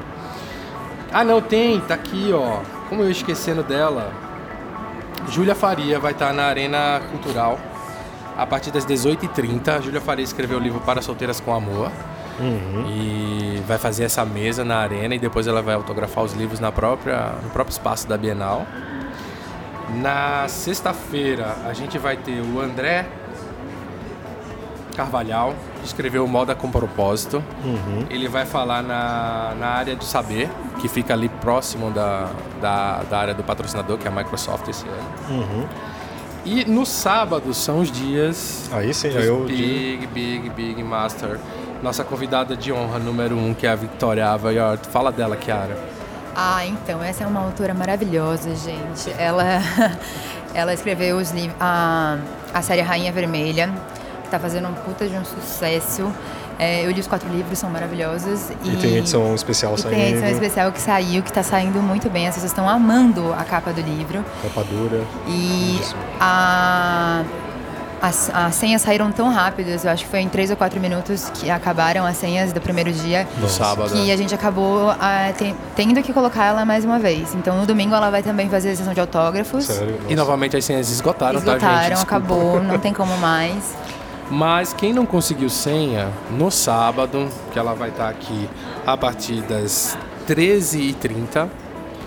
[1.12, 1.80] Ah, não, tem.
[1.80, 2.60] Tá aqui, ó.
[2.88, 4.12] Como eu esquecendo dela.
[5.28, 7.58] Júlia Faria vai estar na Arena Cultural
[8.36, 9.82] a partir das 18h30.
[9.82, 11.90] Júlia Faria escreveu o livro Para Solteiras com Amor.
[12.40, 12.86] Uhum.
[12.88, 16.72] E vai fazer essa mesa na arena e depois ela vai autografar os livros na
[16.72, 18.66] própria, no próprio espaço da Bienal.
[20.00, 23.06] Na sexta-feira a gente vai ter o André
[24.92, 27.42] Carvalhal, escreveu Moda com Propósito.
[27.64, 28.06] Uhum.
[28.10, 32.30] Ele vai falar na, na área do saber, que fica ali próximo da,
[32.60, 35.40] da, da área do patrocinador, que é a Microsoft esse ano.
[35.40, 35.66] Uhum.
[36.44, 38.68] E no sábado são os dias.
[38.72, 39.44] Aí sim, aí eu.
[39.44, 41.38] Big, Big, Big Master.
[41.82, 44.86] Nossa convidada de honra número um, que é a Victoria Avayort.
[44.86, 45.76] Fala dela, Kiara.
[46.34, 49.12] Ah, então, essa é uma autora maravilhosa, gente.
[49.18, 49.44] Ela,
[50.54, 52.18] ela escreveu os livros, a,
[52.54, 53.70] a série Rainha Vermelha,
[54.32, 56.12] tá fazendo um puta de um sucesso.
[56.58, 58.50] É, eu li os quatro livros, são maravilhosos.
[58.62, 59.96] E, e tem edição especial e saindo.
[59.96, 62.28] Tem edição especial que saiu, que está saindo muito bem.
[62.28, 64.24] As pessoas estão amando a capa do livro.
[64.42, 65.02] Capa dura.
[65.26, 65.80] E
[66.20, 67.24] a,
[68.00, 71.30] as, as senhas saíram tão rápidas, eu acho que foi em três ou quatro minutos
[71.34, 73.26] que acabaram as senhas do primeiro dia.
[73.38, 73.90] No sábado.
[73.90, 74.12] Que é.
[74.12, 77.34] a gente acabou a, tem, tendo que colocar ela mais uma vez.
[77.34, 79.64] Então no domingo ela vai também fazer a sessão de autógrafos.
[79.64, 79.98] Sério?
[80.08, 81.62] E novamente as senhas esgotaram, tá, gente?
[81.62, 82.16] Esgotaram, Desculpa.
[82.16, 83.72] acabou, não tem como mais.
[84.30, 88.48] Mas quem não conseguiu senha, no sábado, que ela vai estar aqui
[88.86, 89.96] a partir das
[90.26, 91.48] 13h30,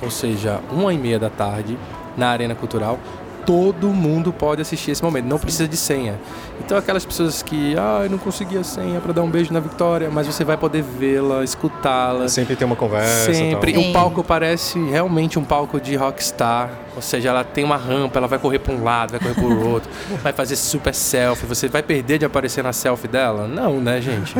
[0.02, 1.78] ou seja, 1h30 da tarde,
[2.18, 3.00] na Arena Cultural,
[3.46, 6.20] todo mundo pode assistir esse momento, não precisa de senha.
[6.60, 9.60] Então aquelas pessoas que, ah, eu não consegui a senha para dar um beijo na
[9.60, 12.28] Vitória, mas você vai poder vê-la, escutá-la.
[12.28, 13.34] Sempre tem uma conversa.
[13.34, 13.78] Sempre.
[13.78, 16.70] O palco parece realmente um palco de rockstar.
[16.96, 19.44] Ou seja, ela tem uma rampa, ela vai correr para um lado, vai correr para
[19.44, 19.90] o outro,
[20.24, 21.46] vai fazer super selfie.
[21.46, 23.48] Você vai perder de aparecer na selfie dela?
[23.48, 24.34] Não, né, gente?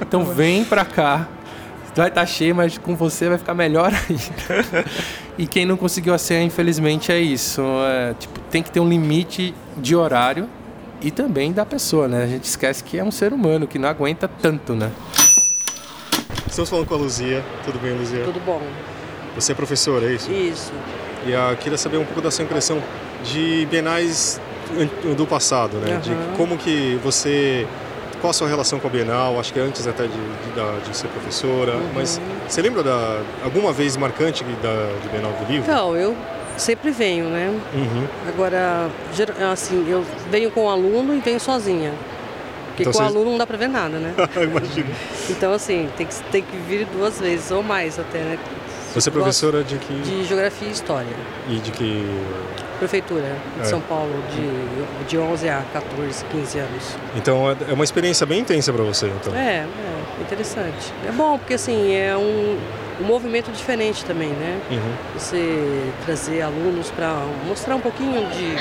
[0.00, 1.28] Então vem pra cá.
[1.98, 4.84] Vai estar cheio, mas com você vai ficar melhor ainda.
[5.36, 7.60] E quem não conseguiu a senha, infelizmente, é isso.
[7.60, 10.48] É, tipo, tem que ter um limite de horário
[11.02, 12.22] e também da pessoa, né?
[12.22, 14.92] A gente esquece que é um ser humano que não aguenta tanto, né?
[16.46, 17.44] Estamos falando com a Luzia.
[17.64, 18.22] Tudo bem, Luzia?
[18.22, 18.62] Tudo bom.
[19.34, 20.30] Você é professora, é isso?
[20.30, 20.72] Isso.
[21.26, 22.80] E ah, queria saber um pouco da sua impressão
[23.24, 24.40] de bienais
[25.16, 25.96] do passado, né?
[25.96, 26.34] De Aham.
[26.36, 27.66] como que você...
[28.20, 29.38] Qual a sua relação com a Bienal?
[29.38, 31.74] Acho que antes até de, de, de ser professora.
[31.76, 31.90] Uhum.
[31.94, 35.62] Mas você lembra da alguma vez marcante da de Bienal do Livro?
[35.70, 36.16] Então, eu
[36.56, 37.48] sempre venho, né?
[37.74, 38.06] Uhum.
[38.28, 38.90] Agora,
[39.52, 41.92] assim, eu venho com o aluno e venho sozinha.
[42.68, 44.12] Porque Então com o vocês- aluno não dá pra ver nada, né?
[44.42, 44.88] Imagino.
[45.30, 48.38] Então, assim, tem que, tem que vir duas vezes ou mais até, né?
[48.94, 49.92] Você é professora de que...
[50.00, 51.16] De Geografia e História.
[51.48, 52.04] E de que...
[52.78, 53.64] Prefeitura de É.
[53.64, 56.96] São Paulo, de, de 11 a 14, 15 anos.
[57.16, 59.34] Então é- é uma experiência bem intensa para você, então.
[59.34, 60.92] É, é interessante.
[61.06, 62.56] É bom, porque assim, é um,
[63.00, 64.60] um movimento diferente também, né?
[64.70, 64.92] Uhum.
[65.18, 67.14] Você trazer alunos para
[67.46, 68.56] mostrar um pouquinho de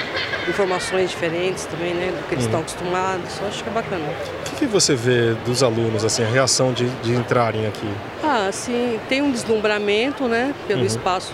[0.49, 2.11] informações diferentes também, né?
[2.17, 2.49] Do que eles Uhum.
[2.49, 3.39] estão acostumados.
[3.41, 4.03] Eu acho que é bacana.
[4.05, 7.87] O que, que você vê dos alunos, assim, a reação de, de entrarem aqui?
[8.23, 10.53] Ah, assim, tem um deslumbramento, né?
[10.67, 10.85] Pelo Uhum.
[10.87, 11.33] espaço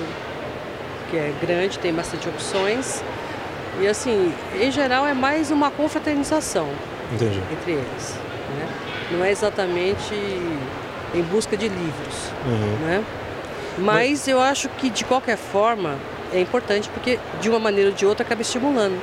[1.13, 3.03] que é grande, tem bastante opções.
[3.79, 6.67] E assim, em geral é mais uma confraternização
[7.13, 7.39] Entendi.
[7.51, 8.15] entre eles.
[8.57, 8.67] Né?
[9.11, 10.15] Não é exatamente
[11.13, 12.31] em busca de livros.
[12.47, 12.85] Uhum.
[12.87, 13.03] né?
[13.77, 15.97] Mas eu acho que de qualquer forma
[16.31, 18.99] é importante porque de uma maneira ou de outra acaba estimulando.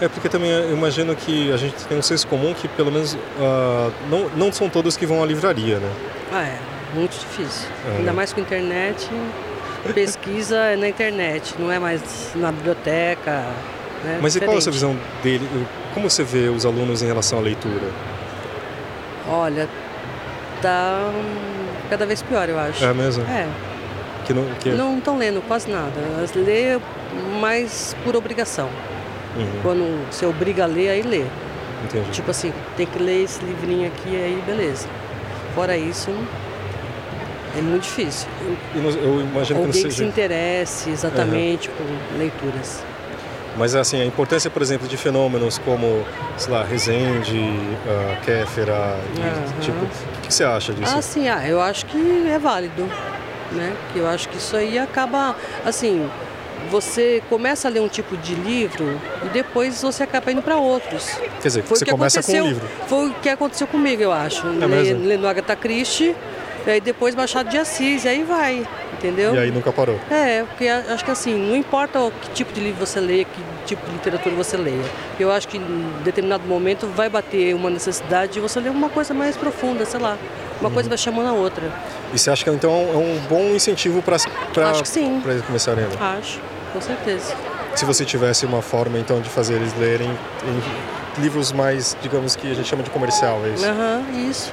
[0.00, 3.16] É porque também eu imagino que a gente tem um senso comum que pelo menos
[3.40, 5.92] ah, não, não são todos que vão à livraria, né?
[6.32, 6.58] Ah, é
[6.94, 7.68] muito difícil.
[7.92, 7.98] É.
[7.98, 9.08] Ainda mais com internet,
[9.92, 13.44] pesquisa é na internet, não é mais na biblioteca.
[14.04, 14.18] Né?
[14.22, 14.96] Mas e qual é a sua Diferente.
[14.98, 15.66] visão dele?
[15.92, 17.88] Como você vê os alunos em relação à leitura?
[19.28, 19.68] Olha,
[20.60, 21.10] tá
[21.88, 22.84] cada vez pior, eu acho.
[22.84, 23.24] É mesmo?
[23.24, 23.46] É,
[24.26, 24.70] Que não, que...
[24.70, 25.92] não estão lendo quase nada.
[26.16, 26.78] Elas lê
[27.40, 28.68] mais por obrigação.
[29.36, 31.24] Uhum, Quando você obriga a ler, aí lê.
[31.84, 32.10] entendi.
[32.10, 34.86] Tipo assim, tem que ler esse livrinho aqui, aí beleza.
[35.54, 36.10] Fora isso,
[37.56, 38.28] é muito difícil.
[38.74, 40.04] Eu, eu imagino que não Alguém que se seja...
[40.04, 41.86] interesse exatamente por
[42.18, 42.82] leituras.
[43.56, 46.04] Mas assim, a importância, por exemplo, de fenômenos como,
[46.36, 49.60] sei lá, Rezende, uh, Kéfera, Aham.
[49.60, 50.92] tipo, o que, que você acha disso?
[50.96, 52.82] Ah, sim, ah, eu acho que é válido,
[53.52, 53.72] né?
[53.92, 56.10] Que eu acho que isso aí acaba, assim,
[56.68, 61.06] você começa a ler um tipo de livro e depois você acaba indo para outros.
[61.40, 62.68] Quer dizer, Foi você começa com um livro.
[62.88, 64.44] Foi o que aconteceu comigo, eu acho.
[64.46, 64.94] É?
[64.94, 66.16] Lendo Agatha Christie,
[66.66, 69.34] e aí depois Machado de Assis, e aí vai, entendeu?
[69.34, 69.98] E aí nunca parou.
[70.10, 73.84] É, porque acho que assim, não importa que tipo de livro você leia, que tipo
[73.86, 74.84] de literatura você leia.
[75.18, 79.12] Eu acho que em determinado momento vai bater uma necessidade de você ler uma coisa
[79.12, 80.16] mais profunda, sei lá.
[80.60, 80.74] Uma Uhum.
[80.74, 81.70] coisa vai chamando a outra.
[82.12, 85.20] E você acha que então é um bom incentivo para Acho que sim.
[85.26, 85.98] eles começarem a ler?
[86.18, 86.40] Acho,
[86.72, 87.34] com certeza.
[87.74, 92.50] Se você tivesse uma forma então de fazer eles lerem em livros mais, digamos que
[92.50, 93.66] a gente chama de comercial, é isso?
[93.66, 94.52] Aham, isso.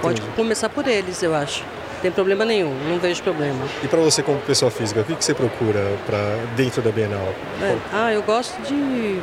[0.00, 0.36] Pode Entendi.
[0.36, 1.64] começar por eles, eu acho.
[2.02, 3.58] Tem problema nenhum, não vejo problema.
[3.82, 6.18] E para você como pessoa física, o que, que você procura para
[6.56, 7.34] dentro da Bienal?
[7.60, 9.18] É, Ah, eu gosto de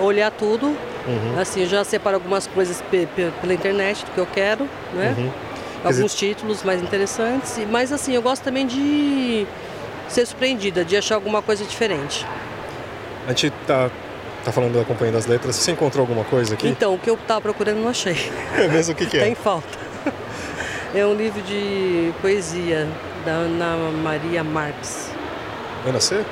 [0.00, 0.66] olhar tudo.
[1.06, 1.38] Uhum.
[1.40, 5.14] Assim, eu já separo algumas coisas pe- pe- pela internet do que eu quero, né?
[5.16, 5.30] Uhum.
[5.84, 7.56] Alguns títulos mais interessantes.
[7.70, 9.46] Mas assim, eu gosto também de
[10.08, 12.26] ser surpreendida, de achar alguma coisa diferente.
[13.26, 13.88] A gente tá,
[14.46, 16.68] tá falando da Companhia das Letras, você encontrou alguma coisa aqui?
[16.68, 18.16] Então, o que eu estava procurando não achei.
[18.56, 19.28] É mesmo o que, que é?
[19.28, 19.66] em falta.
[20.94, 22.86] É um livro de poesia
[23.24, 25.10] da Ana Maria Marques.
[25.84, 26.24] Ana C?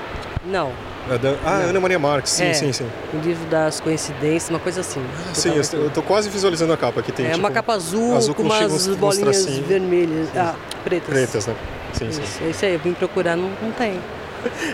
[0.47, 0.73] Não,
[1.11, 2.55] É da, ah, Ana Maria Marques, sim, É.
[2.55, 2.87] sim, sim.
[3.13, 5.05] O livro das coincidências, uma coisa assim.
[5.35, 7.27] Sim, tava eu, tô quase visualizando a capa que tem.
[7.27, 9.67] É tipo, uma capa azul, azul com com umas uns- bolinhas tracinhos.
[9.67, 10.29] vermelhas.
[10.37, 10.55] Ah,
[10.85, 11.09] pretas.
[11.09, 11.55] pretas, né?
[11.93, 12.23] Sim, sim.
[12.23, 13.99] Isso, é isso aí, eu vim procurar, não, não tem.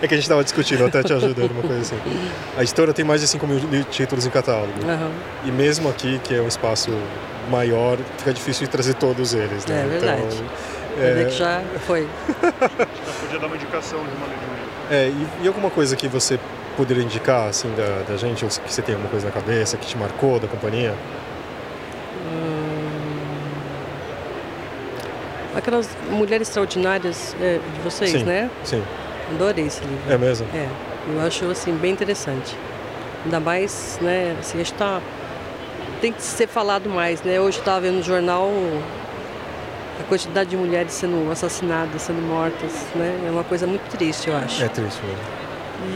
[0.02, 1.96] É que a gente tava discutindo, até te ajudando, uma coisa assim.
[2.56, 4.72] A editora tem mais de 5 mil títulos em catálogo.
[4.88, 5.10] Aham.
[5.44, 6.90] E mesmo aqui, que é um espaço
[7.50, 9.84] maior, fica difícil de trazer todos eles, né?
[9.84, 10.22] É verdade.
[10.22, 10.46] Então,
[10.96, 12.08] Quer dizer é, que já foi.
[12.40, 14.60] Podia dar uma indicação de uma leitura.
[14.90, 16.38] é, e, e alguma coisa que você
[16.76, 19.86] poderia indicar, assim, da, da gente, ou que você tem alguma coisa na cabeça, que
[19.86, 20.94] te marcou da companhia?
[25.54, 28.48] Aquelas mulheres extraordinárias é, de vocês, sim, né?
[28.64, 28.82] sim.
[29.34, 30.12] Adorei esse livro.
[30.12, 30.46] É mesmo?
[30.54, 30.68] É,
[31.12, 32.56] eu acho assim bem interessante.
[33.24, 35.00] Ainda mais, né, assim, acho que tá,
[36.00, 37.40] tem que ser falado mais, né?
[37.40, 38.50] Hoje eu estava vendo no jornal
[40.00, 43.24] a quantidade de mulheres sendo assassinadas, sendo mortas, né?
[43.26, 44.62] É uma coisa muito triste, eu acho.
[44.64, 45.40] É triste mesmo.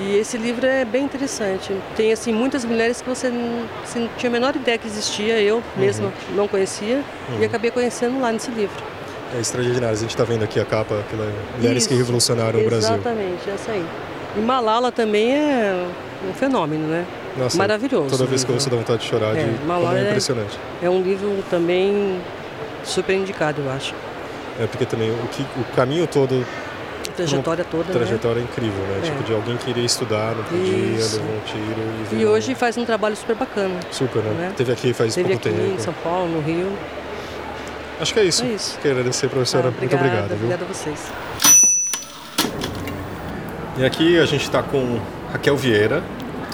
[0.01, 1.75] E esse livro é bem interessante.
[1.95, 5.41] Tem assim muitas mulheres que você não, você não tinha a menor ideia que existia,
[5.41, 7.03] eu mesma não conhecia
[7.39, 8.83] e acabei conhecendo lá nesse livro.
[9.35, 9.89] É extraordinário.
[9.97, 12.95] A gente está vendo aqui a capa, aquela Mulheres que Revolucionaram o Brasil.
[12.95, 13.85] Exatamente, essa aí.
[14.37, 15.87] E Malala também é
[16.29, 17.05] um fenômeno, né?
[17.37, 18.11] Nossa, Maravilhoso.
[18.11, 20.09] Toda vez que eu o ouço dá vontade de chorar, É, de Malala é é-
[20.09, 20.59] impressionante.
[20.81, 22.21] É um livro também
[22.85, 23.93] super indicado, eu acho.
[24.61, 26.47] É porque também o, que, o caminho todo,
[27.09, 28.99] A trajetória toda, a trajetória é incrível, né?
[28.99, 29.07] É.
[29.11, 31.17] Tipo, de alguém que iria estudar, não podia, Isso.
[31.17, 31.81] levou um tiro
[32.13, 32.23] e né?
[32.23, 33.75] E hoje faz um trabalho super bacana.
[33.91, 34.31] Super, né?
[34.39, 34.53] né?
[34.57, 35.75] Teve aqui faz Teve pouco aqui tempo.
[35.75, 36.73] em São Paulo, no Rio.
[38.01, 38.45] Acho que é isso.
[38.45, 38.79] É isso.
[38.83, 39.69] Quero agradecer, professora.
[39.69, 40.33] Ah, Muito obrigado.
[40.33, 40.99] Obrigada a vocês.
[43.77, 45.01] E aqui a gente está com
[45.33, 46.03] Raquel Vieira,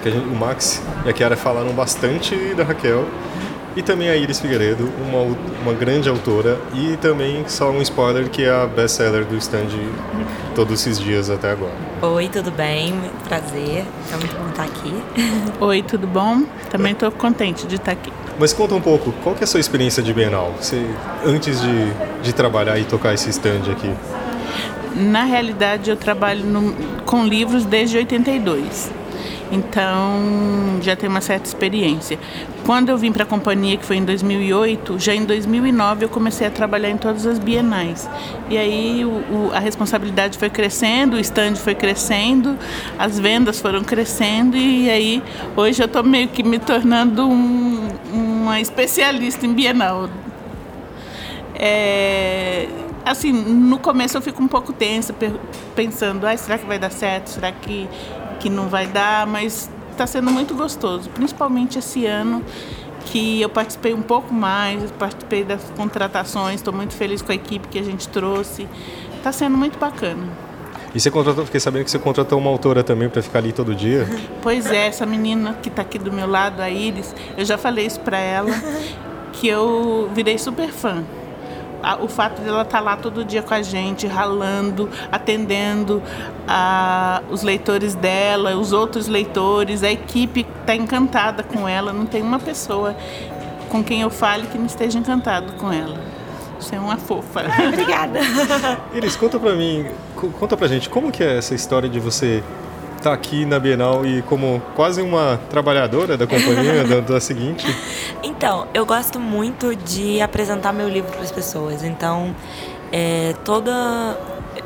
[0.01, 3.05] que gente- o Max e a Kiara falaram bastante da Raquel.
[3.75, 6.59] E também a Iris Figueiredo, uma, uma grande autora.
[6.73, 9.67] E também, só um spoiler, que é a best-seller do stand
[10.53, 11.71] todos esses dias até agora.
[12.01, 12.93] Oi, tudo bem?
[13.29, 13.85] Prazer.
[14.11, 14.93] É muito bom estar aqui.
[15.61, 16.43] Oi, tudo bom?
[16.69, 18.11] Também estou contente de estar aqui.
[18.37, 20.53] Mas conta um pouco, qual que é a sua experiência de Bienal?
[20.59, 20.85] Você,
[21.25, 21.93] antes de,
[22.23, 23.89] de trabalhar e tocar esse stand aqui?
[24.95, 26.73] Na realidade, eu trabalho no-
[27.05, 28.91] com livros desde 82.
[29.51, 32.17] Então, já tenho uma certa experiência.
[32.65, 36.47] Quando eu vim para a companhia, que foi em 2008, já em 2009 eu comecei
[36.47, 38.09] a trabalhar em todas as bienais.
[38.49, 42.57] E aí o- o- a responsabilidade foi crescendo, o stand foi crescendo,
[42.97, 45.23] as vendas foram crescendo e aí
[45.57, 50.09] hoje eu estou meio que me tornando um- uma especialista em bienal.
[51.55, 52.67] É,
[53.05, 55.13] assim, no começo eu fico um pouco tensa,
[55.75, 57.27] pensando, ah, será que vai dar certo?
[57.27, 57.87] Será que,
[58.41, 59.27] que não vai dar?
[59.27, 62.43] Mas está sendo muito gostoso, principalmente esse ano
[63.05, 67.67] que eu participei um pouco mais, participei das contratações, estou muito feliz com a equipe
[67.67, 68.67] que a gente trouxe.
[69.17, 70.23] Está sendo muito bacana.
[70.93, 73.73] E você contratou, fiquei sabendo que você contratou uma autora também para ficar ali todo
[73.73, 74.07] dia.
[74.41, 77.85] Pois é, essa menina que está aqui do meu lado, a Iris, eu já falei
[77.85, 78.49] isso para ela,
[79.33, 81.03] que eu virei super fã.
[81.83, 86.01] A- O fato dela estar lá todo dia com a gente, ralando, atendendo
[86.47, 91.91] a, os leitores dela, os outros leitores, a equipe está encantada com ela.
[91.93, 92.95] Não tem uma pessoa
[93.69, 95.97] com quem eu fale que não esteja encantado com ela.
[96.59, 97.43] Você é uma fofa.
[97.67, 98.19] Obrigada.
[98.93, 102.43] Iris, conta pra mim, co- conta pra gente, como que é essa história de você
[103.01, 107.65] estar aqui na Bienal e como quase uma trabalhadora da companhia da, da seguinte?
[108.23, 111.83] Então, eu gosto muito de apresentar meu livro para as pessoas.
[111.83, 112.35] Então,
[112.91, 114.17] é, toda.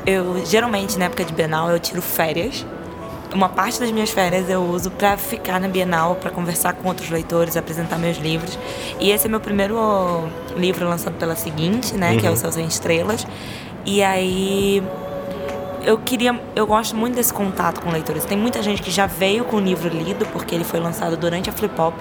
[0.04, 2.66] Eu geralmente na época de Bienal eu tiro férias.
[3.34, 7.10] Uma parte das minhas férias eu uso para ficar na Bienal, para conversar com outros
[7.10, 8.58] leitores, apresentar meus livros.
[9.00, 12.66] E esse é meu primeiro livro lançado pela seguinte, né, que é o Céu Sem
[12.66, 13.26] Estrelas.
[13.84, 14.82] E aí
[15.86, 18.24] eu queria, eu gosto muito desse contato com leitores.
[18.24, 21.48] Tem muita gente que já veio com o livro lido porque ele foi lançado durante
[21.48, 21.94] a Flip Hop.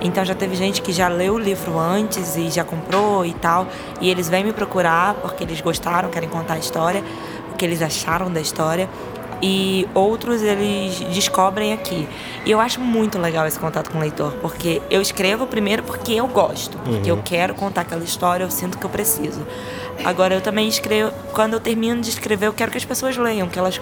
[0.00, 3.68] Então já teve gente que já leu o livro antes e já comprou e tal,
[4.00, 7.04] e eles vêm me procurar porque eles gostaram, querem contar a história,
[7.52, 8.88] o que eles acharam da história.
[9.46, 12.08] E outros eles descobrem aqui.
[12.46, 16.12] E eu acho muito legal esse contato com o leitor, porque eu escrevo primeiro porque
[16.12, 19.46] eu gosto, porque eu quero contar aquela história, eu sinto que eu preciso.
[20.02, 23.46] Agora eu também escrevo, quando eu termino de escrever, eu quero que as pessoas leiam,
[23.46, 23.78] que elas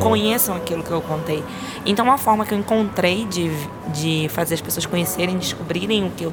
[0.00, 1.44] conheçam aquilo que eu contei.
[1.84, 3.50] Então, uma forma que eu encontrei de,
[3.92, 6.32] de fazer as pessoas conhecerem, descobrirem o que eu,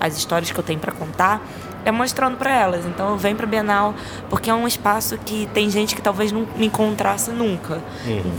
[0.00, 1.42] as histórias que eu tenho para contar,
[1.84, 2.84] é mostrando para elas.
[2.86, 3.94] Então, eu venho para Bienal
[4.28, 7.80] porque é um espaço que tem gente que talvez não me encontrasse nunca.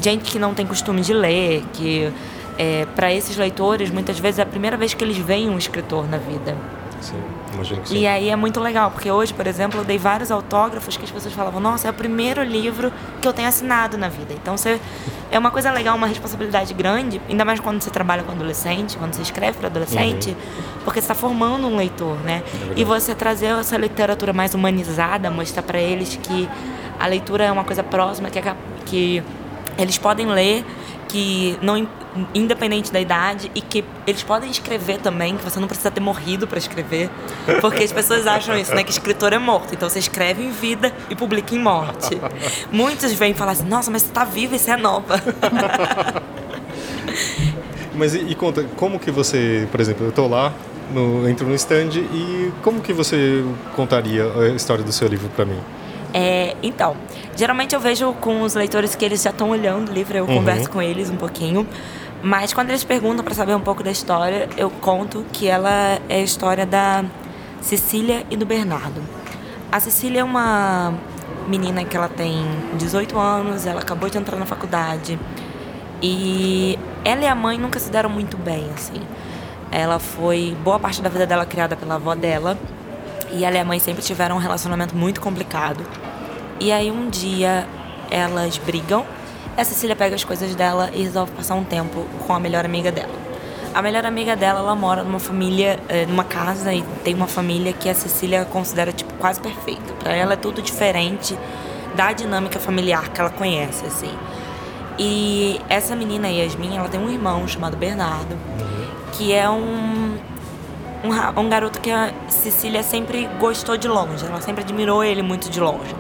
[0.02, 2.12] Gente que não tem costume de ler, que
[2.58, 6.08] é, para esses leitores, muitas vezes é a primeira vez que eles veem um escritor
[6.10, 6.56] na vida.
[7.02, 7.22] Sim,
[7.54, 7.98] imagino que sim.
[8.00, 11.12] E aí é muito legal, porque hoje, por exemplo, eu dei vários autógrafos que as
[11.12, 12.92] pessoas falavam, nossa, é o primeiro livro
[13.22, 14.34] que eu tenho assinado na vida.
[14.34, 14.80] Então você
[15.32, 19.14] é uma coisa legal, uma responsabilidade grande, ainda mais quando você trabalha com adolescente, quando
[19.14, 20.36] você escreve para adolescente, uhum.
[20.84, 22.44] porque você está formando um leitor, né?
[22.72, 26.50] É e você trazer essa literatura mais humanizada, mostrar para eles que
[27.00, 29.24] a leitura é uma coisa próxima, que, é, que
[29.78, 30.66] eles podem ler,
[31.08, 31.88] que não
[32.34, 36.48] independente da idade e que eles podem escrever também, que você não precisa ter morrido
[36.48, 37.10] para escrever,
[37.62, 40.94] porque as pessoas acham isso, né, que escritor é morto, então você escreve em vida
[41.10, 42.20] e publica em morte.
[42.72, 45.22] Muitos vêm falar assim: "Nossa, mas você tá viva e você é nova".
[47.94, 50.54] mas e, e, conta, como que você, por exemplo, eu tô lá,
[50.94, 53.44] no, entro no stand e como que você
[53.76, 55.60] contaria a história do seu livro para mim?
[56.18, 56.96] É, então,
[57.36, 60.36] geralmente eu vejo com os leitores que eles já estão olhando o livro, eu uhum.
[60.36, 61.68] converso com eles um pouquinho.
[62.24, 66.16] Mas quando eles perguntam para saber um pouco da história, eu conto que ela é
[66.16, 67.04] a história da
[67.60, 69.04] Cecília e do Bernardo.
[69.70, 70.94] A Cecília é uma
[71.50, 72.46] menina que ela tem
[72.78, 75.20] 18 anos, ela acabou de entrar na faculdade.
[76.02, 79.02] E ela e a mãe nunca se deram muito bem, assim.
[79.70, 82.58] Ela foi boa parte da vida dela criada pela avó dela.
[83.34, 85.86] E ela e a mãe sempre tiveram um relacionamento muito complicado.
[86.60, 87.68] E aí um dia
[88.10, 89.06] elas brigam.
[89.58, 92.92] A Cecília pega as coisas dela e resolve passar um tempo com a melhor amiga
[92.92, 93.14] dela.
[93.74, 97.74] A melhor amiga dela, ela mora numa família, eh, numa casa e tem uma família
[97.74, 99.94] que a Cecília considera tipo quase perfeita.
[100.00, 101.38] Para ela é tudo diferente
[101.94, 104.12] da dinâmica familiar que ela conhece, assim.
[104.98, 108.38] E essa menina Yasmin, ela tem um irmão chamado Bernardo,
[109.12, 110.18] que é um,
[111.04, 115.50] um, um garoto que a Cecília sempre gostou de longe, ela sempre admirou ele muito
[115.50, 115.94] de longe.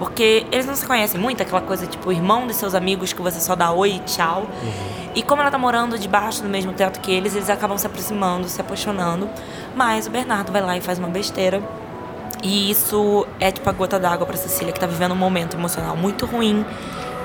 [0.00, 3.38] Porque eles não se conhecem muito, aquela coisa tipo irmão dos seus amigos que você
[3.38, 4.46] só dá oi e tchau.
[4.62, 5.10] Uhum.
[5.14, 8.48] E como ela tá morando debaixo do mesmo teto que eles, eles acabam se aproximando,
[8.48, 9.28] se apaixonando.
[9.76, 11.62] Mas o Bernardo vai lá e faz uma besteira.
[12.42, 15.94] E isso é tipo a gota d'água para Cecília, que tá vivendo um momento emocional
[15.94, 16.64] muito ruim,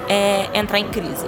[0.10, 1.26] é, entrar em crise.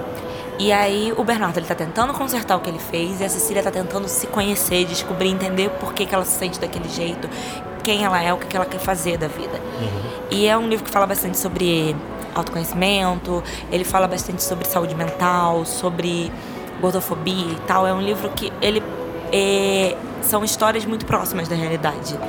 [0.59, 3.63] E aí o Bernardo ele tá tentando consertar o que ele fez e a Cecília
[3.63, 7.29] tá tentando se conhecer, descobrir, entender por que, que ela se sente daquele jeito,
[7.88, 9.61] quem ela é, o que ela quer fazer da vida.
[9.79, 10.27] Uhum.
[10.29, 11.95] E é um livro que fala bastante sobre
[12.35, 16.29] autoconhecimento, ele fala bastante sobre saúde mental, sobre
[16.81, 17.88] gordofobia e tal.
[17.88, 18.83] É um livro que ele
[19.31, 22.19] é, são histórias muito próximas da realidade.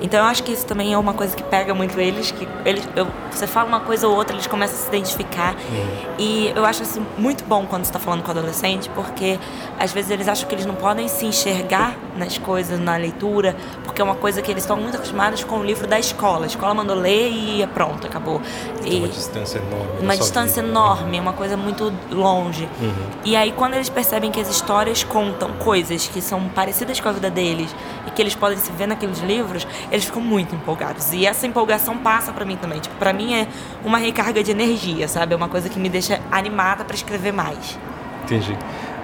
[0.00, 2.88] Então eu acho que isso também é uma coisa que pega muito eles, que eles,
[2.94, 5.54] eu, você fala uma coisa ou outra, eles começam a se identificar.
[5.54, 6.14] Uhum.
[6.18, 9.38] E eu acho isso muito bom quando você está falando com adolescente, porque
[9.78, 14.00] às vezes eles acham que eles não podem se enxergar nas coisas, na leitura, porque
[14.00, 16.44] é uma coisa que eles estão muito acostumados com o livro da escola.
[16.44, 18.40] A escola mandou ler e é pronto, acabou.
[18.84, 19.88] E uma distância enorme.
[20.00, 20.72] Uma distância vida.
[20.72, 22.68] enorme, uma coisa muito longe.
[22.80, 22.92] Uhum.
[23.24, 27.12] E aí quando eles percebem que as histórias contam coisas que são parecidas com a
[27.12, 27.74] vida deles
[28.06, 31.12] e que eles podem se ver naqueles livros, eles ficam muito empolgados.
[31.12, 32.80] E essa empolgação passa para mim também.
[32.80, 33.46] Tipo, para mim é
[33.84, 35.34] uma recarga de energia, sabe?
[35.34, 37.78] É uma coisa que me deixa animada para escrever mais.
[38.24, 38.56] Entendi.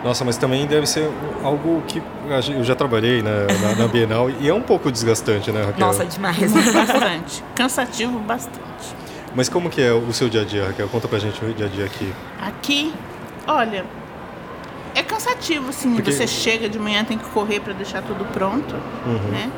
[0.04, 1.10] Nossa, mas também deve ser
[1.42, 2.02] algo que
[2.52, 5.86] eu já trabalhei na, na, na Bienal e é um pouco desgastante, né, Raquel?
[5.86, 6.52] Nossa, demais.
[6.52, 7.42] bastante.
[7.54, 8.60] Cansativo bastante.
[9.34, 10.88] Mas como que é o seu dia a dia, Raquel?
[10.88, 12.12] Conta pra gente o dia a dia aqui.
[12.38, 12.94] Aqui,
[13.46, 13.86] olha,
[14.94, 15.94] é cansativo, assim.
[15.94, 16.12] Porque...
[16.12, 18.74] Você chega de manhã, tem que correr para deixar tudo pronto,
[19.06, 19.30] uhum.
[19.30, 19.50] né?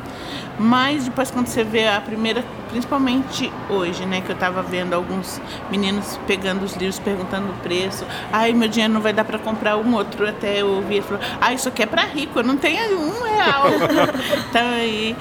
[0.59, 5.39] Mas depois quando você vê a primeira, principalmente hoje, né, que eu estava vendo alguns
[5.69, 8.03] meninos pegando os livros, perguntando o preço.
[8.31, 10.27] Ai, meu dinheiro não vai dar para comprar um outro.
[10.27, 13.21] Até eu ouvi ele falou, ah, isso aqui é para rico, eu não tenho um
[13.21, 13.65] real.
[14.49, 15.15] então aí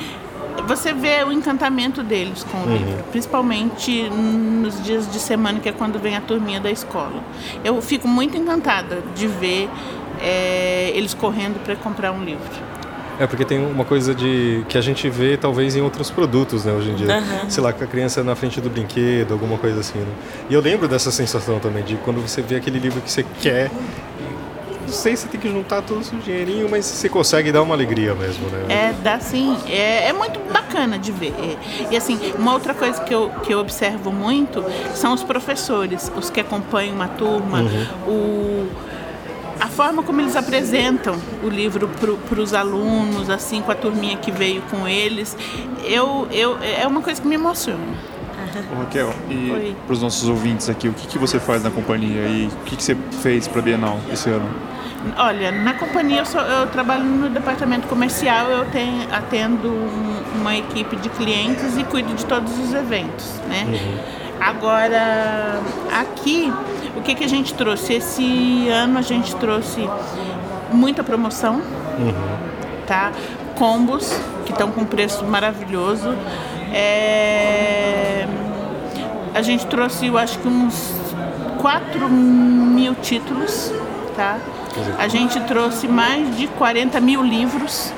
[0.66, 2.76] você vê o encantamento deles com o uhum.
[2.76, 7.22] livro, principalmente nos dias de semana, que é quando vem a turminha da escola.
[7.62, 9.68] Eu fico muito encantada de ver
[10.20, 12.76] é, eles correndo para comprar um livro.
[13.18, 16.72] É, porque tem uma coisa de que a gente vê talvez em outros produtos, né,
[16.72, 17.06] hoje em dia.
[17.06, 17.50] Uhum.
[17.50, 20.12] Sei lá, com a criança na frente do brinquedo, alguma coisa assim, né?
[20.50, 23.70] E eu lembro dessa sensação também, de quando você vê aquele livro que você quer.
[24.82, 27.74] Não sei se tem que juntar todo o seu dinheirinho, mas você consegue dar uma
[27.74, 28.66] alegria mesmo, né?
[28.68, 29.56] É, dá sim.
[29.66, 31.34] É, é muito bacana de ver.
[31.90, 34.64] E assim, uma outra coisa que eu, que eu observo muito
[34.94, 37.86] são os professores, os que acompanham uma turma, uhum.
[38.06, 38.68] o
[39.60, 41.88] a forma como eles apresentam o livro
[42.28, 45.36] para os alunos, assim, com a turminha que veio com eles,
[45.84, 48.16] eu, eu, é uma coisa que me emociona.
[48.72, 52.26] Ô, Raquel, e para os nossos ouvintes aqui, o que, que você faz na companhia
[52.26, 54.48] e o que, que você fez para a Bienal esse ano?
[55.16, 60.56] Olha, na companhia eu, sou, eu, trabalho no departamento comercial, eu tenho, atendo um, uma
[60.56, 63.64] equipe de clientes e cuido de todos os eventos, né?
[63.68, 64.16] Uhum.
[64.40, 65.60] Agora,
[65.92, 66.52] aqui,
[66.96, 67.94] o que, que a gente trouxe?
[67.94, 69.88] Esse ano a gente trouxe
[70.72, 71.62] muita promoção.
[71.98, 72.12] Uhum.
[72.86, 73.12] tá?
[73.56, 74.12] Combos,
[74.44, 76.14] que estão com preço maravilhoso.
[76.72, 78.26] É...
[79.34, 80.94] A gente trouxe, eu acho que uns
[81.60, 83.72] 4 mil títulos,
[84.14, 84.38] tá?
[84.98, 87.92] A gente trouxe mais de 40 mil livros,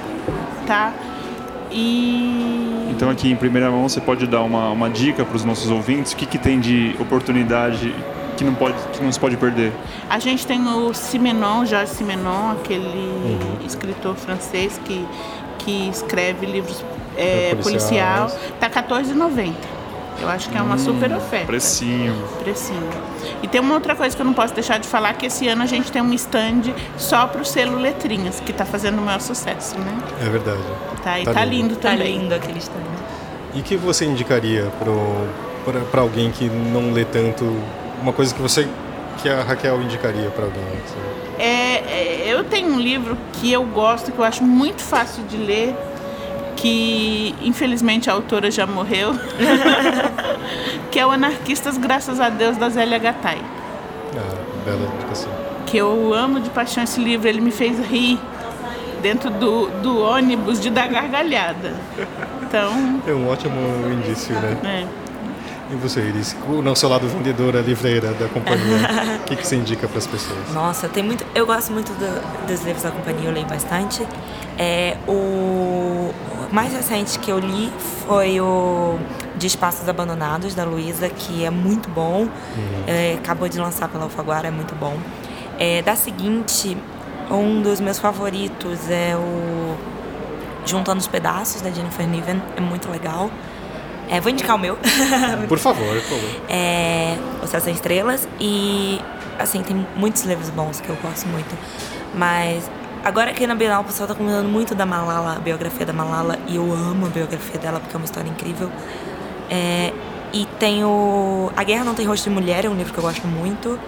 [0.66, 0.92] tá?
[1.70, 2.88] E...
[2.90, 6.12] Então aqui em primeira mão você pode dar uma, uma dica para os nossos ouvintes,
[6.12, 7.94] o que, que tem de oportunidade
[8.38, 9.72] que não, pode, que não se pode perder?
[10.08, 13.66] A gente tem o Simenon, Jorge Simenon, aquele uhum.
[13.66, 15.04] escritor francês que,
[15.58, 16.84] que escreve livros
[17.16, 18.26] é, policial.
[18.26, 19.52] Está R$14,90.
[20.20, 21.46] Eu acho que é uma hum, super oferta.
[21.46, 22.14] Precinho.
[22.42, 22.90] Precinho.
[23.42, 25.62] E tem uma outra coisa que eu não posso deixar de falar, que esse ano
[25.62, 26.62] a gente tem um stand
[26.96, 29.96] só para o selo Letrinhas, que está fazendo o maior sucesso, né?
[30.20, 30.62] É verdade.
[31.04, 31.68] Tá, e tá, tá lindo.
[31.68, 32.14] lindo tá também.
[32.14, 32.80] Tá lindo aquele stand.
[33.54, 34.66] E que você indicaria
[35.90, 37.44] para alguém que não lê tanto,
[38.02, 38.68] uma coisa que você
[39.22, 40.62] que a Raquel indicaria para alguém?
[41.38, 45.36] É, é, eu tenho um livro que eu gosto, que eu acho muito fácil de
[45.36, 45.74] ler,
[46.56, 49.12] que infelizmente a autora já morreu,
[50.90, 53.40] que é o Anarquistas Graças a Deus da Zélia Gattai.
[54.16, 54.34] Ah,
[54.64, 55.30] bela indicação.
[55.66, 58.18] Que eu amo de paixão esse livro, ele me fez rir
[59.02, 61.74] dentro do, do ônibus de dar gargalhada.
[62.42, 63.00] Então.
[63.06, 63.60] É um ótimo
[63.92, 64.56] indício, né?
[64.64, 65.07] É.
[65.70, 69.86] E você, Iris, no seu lado vendedora, livreira da companhia, o que, que você indica
[69.86, 70.52] para as pessoas?
[70.54, 71.26] Nossa, tem muito.
[71.34, 74.06] Eu gosto muito do, dos livros da companhia, eu leio bastante.
[74.58, 76.10] É, o
[76.50, 77.70] mais recente que eu li
[78.06, 78.98] foi o
[79.36, 82.22] De Espaços Abandonados, da Luísa, que é muito bom.
[82.22, 82.84] Uhum.
[82.86, 84.96] É, acabou de lançar pela Alfaguara, é muito bom.
[85.58, 86.78] É, da seguinte,
[87.30, 89.76] um dos meus favoritos é o
[90.64, 93.30] Juntando os Pedaços, da Jennifer Niven, é muito legal.
[94.08, 94.76] É, vou indicar o meu.
[95.48, 96.40] Por favor, por favor.
[96.48, 98.26] É, o Céu Sem Estrelas.
[98.40, 99.00] E,
[99.38, 101.56] assim, tem muitos livros bons que eu gosto muito.
[102.14, 102.70] Mas
[103.04, 106.38] agora aqui na Bienal o pessoal tá comentando muito da Malala, a biografia da Malala.
[106.46, 108.70] E eu amo a biografia dela porque é uma história incrível.
[109.50, 109.92] É,
[110.32, 113.04] e tem o A Guerra Não Tem Rosto de Mulher, é um livro que eu
[113.04, 113.78] gosto muito.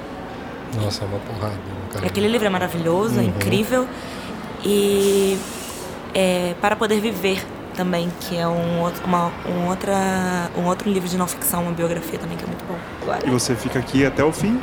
[0.81, 1.55] Nossa, é uma porrada.
[1.91, 2.07] Caramba.
[2.07, 3.25] Aquele livro é maravilhoso, é uhum.
[3.25, 3.89] é incrível.
[4.65, 5.39] E
[6.15, 7.45] é, Para Poder Viver,
[7.81, 11.73] também, que é um, outro, uma, um, outra, um outro livro de não ficção, uma
[11.73, 12.77] biografia também que é muito bom.
[13.01, 13.27] Agora.
[13.27, 14.61] E você fica aqui até o fim?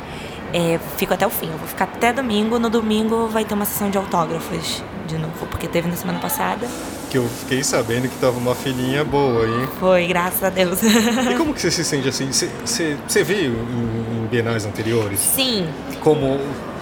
[0.52, 1.50] É, fico até o fim.
[1.50, 2.60] Eu vou ficar até domingo.
[2.60, 6.68] No domingo vai ter uma sessão de autógrafos de novo, porque teve na semana passada.
[7.10, 9.68] Que eu fiquei sabendo que tava uma filhinha boa, hein?
[9.80, 10.78] Foi, graças a Deus.
[10.80, 12.30] e como que você se sente assim?
[12.30, 15.18] Você, você, você viu em, em bienais anteriores?
[15.18, 15.68] Sim.
[16.00, 16.38] Como,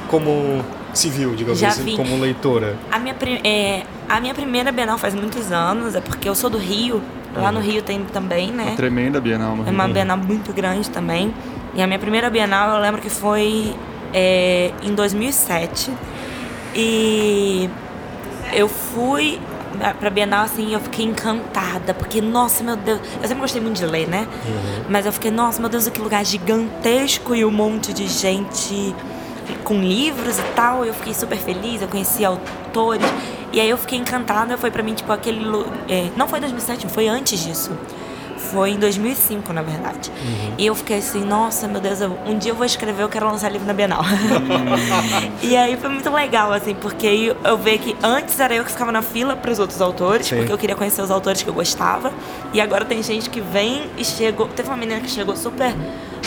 [0.08, 0.62] como
[0.96, 1.96] civil, digamos Já assim, vi.
[1.96, 2.76] como leitora?
[2.90, 6.58] A minha, é, a minha primeira Bienal faz muitos anos, é porque eu sou do
[6.58, 7.02] Rio.
[7.34, 7.66] Lá no uhum.
[7.66, 8.64] Rio tem também, né?
[8.64, 9.68] Uma tremenda Bienal no Rio.
[9.68, 11.34] É uma Bienal muito grande também.
[11.74, 13.74] E a minha primeira Bienal eu lembro que foi
[14.14, 15.92] é, em 2007.
[16.74, 17.68] E
[18.54, 19.38] eu fui
[20.00, 23.86] pra Bienal, assim, eu fiquei encantada, porque, nossa, meu Deus, eu sempre gostei muito de
[23.86, 24.26] ler, né?
[24.46, 24.84] Uhum.
[24.88, 28.94] Mas eu fiquei, nossa, meu Deus, que lugar gigantesco e um monte de gente
[29.64, 30.84] com livros e tal.
[30.84, 33.06] Eu fiquei super feliz, eu conheci autores.
[33.52, 35.40] E aí eu fiquei encantada, foi para mim tipo aquele.
[35.88, 37.70] É, não foi 2007, foi antes disso.
[38.36, 40.10] Foi em 2005, na verdade.
[40.10, 40.54] Uhum.
[40.58, 43.26] E eu fiquei assim, nossa, meu Deus, eu, um dia eu vou escrever, eu quero
[43.26, 44.02] lançar livro na Bienal.
[44.02, 45.32] Uhum.
[45.42, 48.70] e aí foi muito legal, assim, porque eu, eu vi que antes era eu que
[48.70, 50.36] ficava na fila para os outros autores, Sim.
[50.36, 52.12] porque eu queria conhecer os autores que eu gostava.
[52.52, 54.46] E agora tem gente que vem e chegou.
[54.48, 55.74] Teve uma menina que chegou super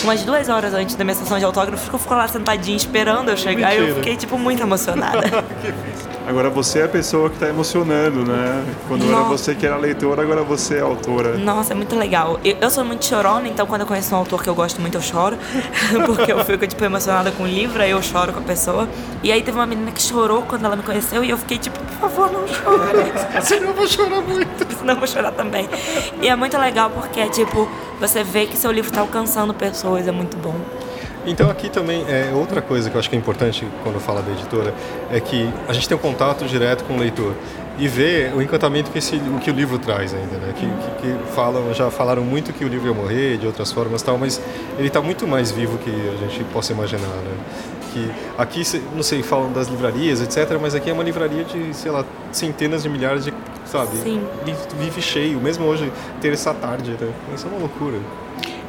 [0.03, 3.29] umas duas horas antes da minha sessão de autógrafos, que eu ficou lá sentadinha esperando
[3.29, 3.69] eu chegar.
[3.69, 3.85] Mentira.
[3.85, 5.21] E eu fiquei, tipo, muito emocionada.
[6.29, 8.63] Agora você é a pessoa que está emocionando, né?
[8.87, 9.19] Quando Nossa.
[9.19, 11.35] era você que era leitora, agora você é autora.
[11.39, 12.39] Nossa, é muito legal.
[12.45, 14.93] Eu, eu, sou muito chorona, então quando eu conheço um autor que eu gosto muito,
[14.93, 15.35] eu choro.
[16.05, 18.87] porque eu fico, tipo, emocionada com o livro, aí eu choro com a pessoa.
[19.23, 21.79] E aí teve uma menina que chorou quando ela me conheceu e eu fiquei, tipo,
[21.79, 23.11] por favor, não chore.
[23.41, 24.67] Senão eu vou chorar muito.
[24.77, 25.67] Senão eu vou chorar também.
[26.21, 27.67] E é muito legal porque, tipo,
[27.99, 30.53] você vê que seu livro está alcançando pessoas, é muito bom.
[31.29, 34.31] Então aqui também é outra coisa que eu acho que é importante quando fala da
[34.31, 34.73] editora
[35.11, 37.35] é que a gente tem um contato direto com o leitor
[37.77, 40.53] e ver o encantamento que, esse, o que o livro traz ainda, né?
[40.55, 44.01] Que, que, que, falam, já falaram muito que o livro ia morrer de outras formas
[44.01, 44.41] tal, mas
[44.77, 47.37] ele está muito mais vivo que a gente possa imaginar, né?
[47.93, 48.63] Que aqui,
[48.93, 52.83] não sei, falam das livrarias, etc, mas aqui é uma livraria de, sei lá, centenas
[52.83, 53.33] de milhares de,
[53.65, 53.95] sabe?
[53.97, 54.21] Sim.
[54.79, 57.13] Vive cheio, mesmo hoje ter essa tarde, né?
[57.33, 57.99] Isso é uma loucura.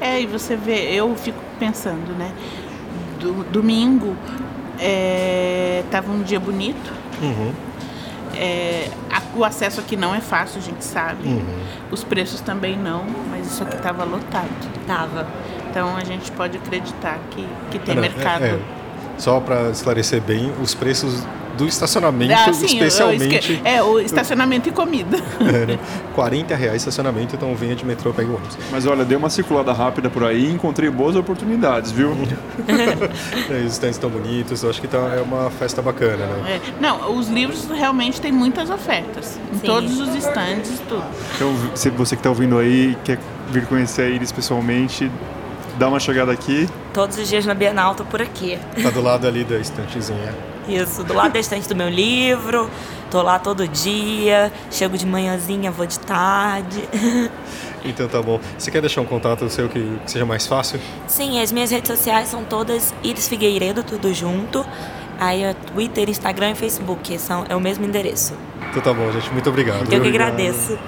[0.01, 2.33] É, e você vê, eu fico pensando, né?
[3.19, 4.17] Do, domingo
[4.79, 6.93] é, tava um dia bonito.
[7.21, 7.53] Uhum.
[8.35, 11.29] É, a, o acesso aqui não é fácil, a gente sabe.
[11.29, 11.45] Uhum.
[11.91, 14.49] Os preços também não, mas isso aqui tava lotado.
[14.87, 15.27] Tava.
[15.69, 18.45] Então a gente pode acreditar que, que tem não, mercado.
[18.45, 18.80] É, é.
[19.21, 21.23] Só para esclarecer bem, os preços
[21.59, 23.61] do estacionamento, ah, sim, especialmente.
[23.63, 25.19] É, o estacionamento e comida.
[25.41, 25.79] É, né?
[26.15, 28.57] 40 reais estacionamento, então venha de metrô, pegue o ônibus.
[28.71, 32.17] Mas olha, dei uma circulada rápida por aí e encontrei boas oportunidades, viu?
[33.51, 36.55] é, os stands estão bonitos, acho que tá, é uma festa bacana, né?
[36.57, 36.61] É.
[36.81, 39.39] Não, os livros realmente têm muitas ofertas.
[39.53, 39.67] Em sim.
[39.67, 41.05] todos os stands, tudo.
[41.37, 43.19] Então, se você que está ouvindo aí quer
[43.51, 45.11] vir conhecer a Iris pessoalmente,
[45.79, 46.69] dá uma chegada aqui.
[46.93, 48.59] Todos os dias na Bienal, tô por aqui.
[48.83, 50.35] Tá do lado ali da estantezinha.
[50.69, 52.71] Isso, do lado da estante do meu livro.
[53.11, 56.89] Tô lá todo dia, chego de manhãzinha, vou de tarde.
[57.83, 58.39] Então tá bom.
[58.59, 60.79] Você quer deixar um contato seu que, que seja mais fácil?
[61.07, 64.67] Sim, as minhas redes sociais são todas Iris Figueiredo, tudo junto.
[65.19, 68.35] Aí é Twitter, Instagram e Facebook, são, é o mesmo endereço.
[68.71, 69.31] Então tá bom, gente.
[69.33, 69.91] Muito obrigado.
[69.91, 70.79] Eu que agradeço.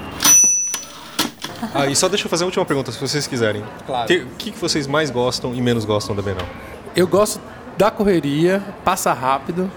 [1.75, 3.63] Ah, e só deixa eu fazer uma última pergunta, se vocês quiserem.
[3.87, 4.05] Claro.
[4.05, 6.47] O que, que vocês mais gostam e menos gostam da Bienal?
[6.95, 7.41] Eu gosto
[7.77, 9.71] da correria, passa rápido,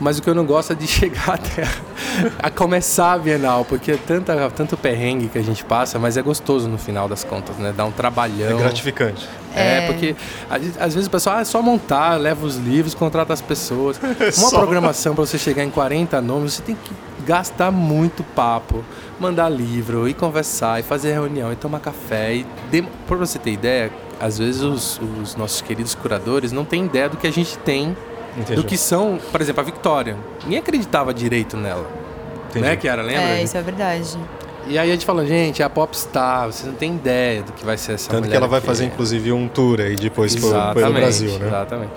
[0.00, 1.68] mas o que eu não gosto é de chegar até
[2.38, 6.22] a começar a Bienal, porque é tanta, tanto perrengue que a gente passa, mas é
[6.22, 7.72] gostoso no final das contas, né?
[7.76, 8.58] Dá um trabalhão.
[8.58, 9.28] É gratificante.
[9.54, 9.86] É, é.
[9.86, 10.16] porque
[10.80, 14.00] às vezes o pessoal ah, é só montar, leva os livros, contrata as pessoas.
[14.38, 16.92] Uma programação para você chegar em 40 nomes, você tem que
[17.24, 18.84] gastar muito papo,
[19.18, 22.34] mandar livro, e conversar, e fazer reunião, e tomar café.
[22.34, 22.46] E
[23.08, 27.26] você ter ideia, às vezes os, os, nossos queridos curadores não têm ideia do que
[27.26, 27.96] a gente tem,
[28.36, 28.54] Entendi.
[28.54, 30.16] do que são, por exemplo, a Victoria.
[30.42, 31.88] Ninguém acreditava direito nela.
[32.50, 32.64] Entendi.
[32.64, 33.02] Né, Kiara?
[33.02, 33.22] Lembra?
[33.22, 34.18] É, isso é verdade.
[34.66, 37.64] E aí a gente falou, gente, é a popstar, você não tem ideia do que
[37.64, 38.30] vai ser essa Tanto mulher.
[38.30, 41.46] que ela vai fazer, inclusive, um tour aí depois pelo Brasil, né?
[41.48, 41.92] Exatamente.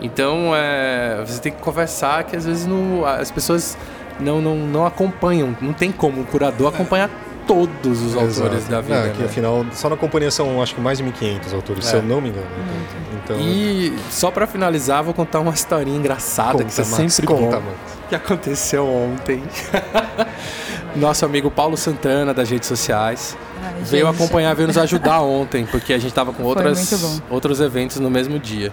[0.00, 3.76] Então, é, você tem que conversar que às vezes não, as pessoas
[4.22, 7.10] não, não, não acompanham, não tem como o curador acompanhar
[7.46, 8.70] todos os autores Exato.
[8.70, 9.08] da vida.
[9.08, 9.26] É, que, né?
[9.26, 11.90] Afinal, só na companhia são acho que mais de 1.500 autores, é.
[11.90, 12.46] se eu não me engano.
[13.22, 13.38] Então...
[13.40, 17.62] E só para finalizar, vou contar uma historinha engraçada conta, que você sempre conta, bom,
[17.62, 17.76] mano.
[18.08, 19.42] que aconteceu ontem.
[20.94, 24.14] Nosso amigo Paulo Santana das redes sociais Ai, veio gente.
[24.14, 28.38] acompanhar, veio nos ajudar ontem, porque a gente estava com outras, outros eventos no mesmo
[28.38, 28.72] dia.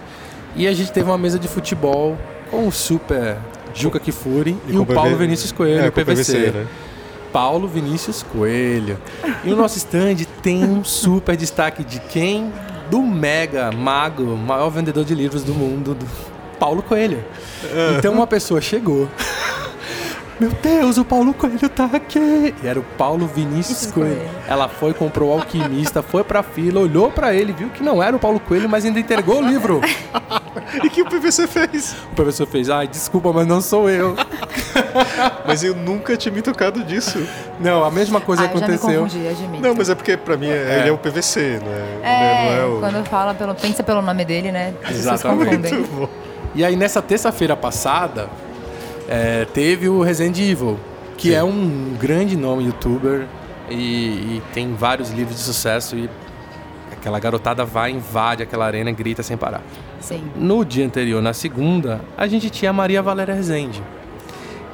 [0.54, 2.18] E a gente teve uma mesa de futebol
[2.50, 3.36] com o super
[3.74, 6.14] Juca Kifuri e, e o Paulo Vinícius Coelho, é, PVC.
[6.14, 6.66] PVC né?
[7.32, 8.98] Paulo Vinícius Coelho.
[9.44, 12.52] E o nosso stand tem um super destaque de quem?
[12.90, 16.06] Do mega mago, maior vendedor de livros do mundo, do
[16.58, 17.24] Paulo Coelho.
[17.96, 19.08] Então uma pessoa chegou.
[20.40, 22.54] Meu Deus, o Paulo Coelho tá aqui.
[22.62, 24.22] E era o Paulo Vinícius Coelho.
[24.48, 28.16] Ela foi, comprou o alquimista, foi pra fila, olhou pra ele, viu que não era
[28.16, 29.82] o Paulo Coelho, mas ainda entregou o livro.
[30.82, 31.94] e que o PVC fez?
[32.12, 34.16] O PVC fez, ai, desculpa, mas não sou eu.
[35.46, 37.24] mas eu nunca tinha me tocado disso.
[37.58, 38.78] Não, a mesma coisa ah, aconteceu.
[38.78, 39.62] Já me confundi, admito.
[39.62, 40.80] Não, mas é porque pra mim é.
[40.80, 42.00] ele é o PVC, né?
[42.02, 42.80] É, não é o...
[42.80, 44.74] quando fala pelo, pensa pelo nome dele, né?
[44.88, 45.70] Exatamente.
[46.54, 48.28] E aí nessa terça-feira passada,
[49.08, 50.78] é, teve o Resident Evil,
[51.16, 51.34] que Sim.
[51.34, 53.26] é um grande nome youtuber
[53.68, 56.10] e, e, tem vários livros de sucesso e
[56.90, 59.62] aquela garotada vai, invade aquela arena e grita sem parar.
[60.00, 60.22] Sim.
[60.34, 63.82] No dia anterior, na segunda, a gente tinha a Maria Valéria Rezende.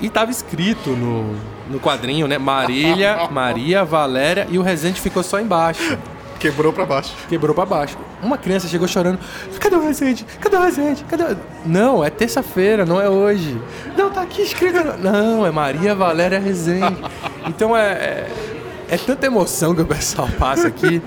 [0.00, 1.34] E estava escrito no,
[1.70, 2.38] no quadrinho, né?
[2.38, 5.98] Marília, Maria, Valéria e o Rezende ficou só embaixo.
[6.38, 7.14] Quebrou pra baixo.
[7.28, 7.96] Quebrou pra baixo.
[8.22, 9.18] Uma criança chegou chorando.
[9.58, 10.26] Cadê o Resende?
[10.38, 11.04] Cadê o Resende?
[11.04, 11.36] Cadê o...
[11.64, 13.58] Não, é terça-feira, não é hoje.
[13.96, 14.78] Não, tá aqui escrito.
[15.02, 16.96] Não, é Maria Valéria Resende.
[17.48, 18.30] Então é, é,
[18.88, 21.00] é tanta emoção que o pessoal passa aqui.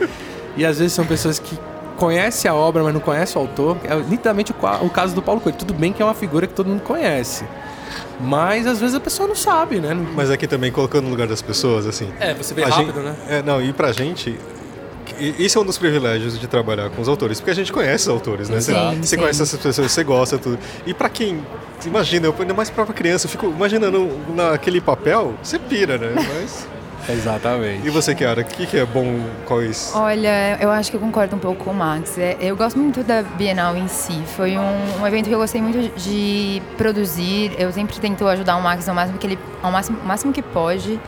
[0.55, 1.59] E às vezes são pessoas que
[2.00, 3.78] conhecem a obra, mas não conhecem o autor.
[3.84, 5.58] É nitidamente o, o caso do Paulo Coelho.
[5.58, 7.43] Tudo bem que é uma figura que todo mundo conhece.
[8.20, 9.93] Mas às vezes a pessoa não sabe, né?
[10.16, 12.10] Mas aqui também, colocando no lugar das pessoas, assim.
[12.20, 13.16] É, você vê rápido, gente, né?
[13.30, 14.38] É, não, e pra gente,
[15.20, 18.10] isso é um dos privilégios de trabalhar com os autores, porque a gente conhece os
[18.10, 18.60] autores, né?
[18.60, 20.60] Sim, você, você conhece essas pessoas, você gosta tudo.
[20.86, 21.43] E para quem,
[21.86, 26.14] imagina, eu ainda mais para criança, eu fico imaginando naquele papel, você pira, né?
[26.16, 26.68] Mas
[27.14, 27.88] Exatamente.
[27.88, 29.92] E você, Kiara, o que, que é bom quais?
[29.96, 32.18] Olha, eu acho que eu concordo um pouco com o Max.
[32.18, 34.22] É, eu gosto muito da Bienal em si.
[34.36, 37.54] Foi um, um evento que eu gostei muito de produzir.
[37.58, 41.00] Eu sempre tento ajudar o Max ao máximo que ele, ao máximo, máximo que pode.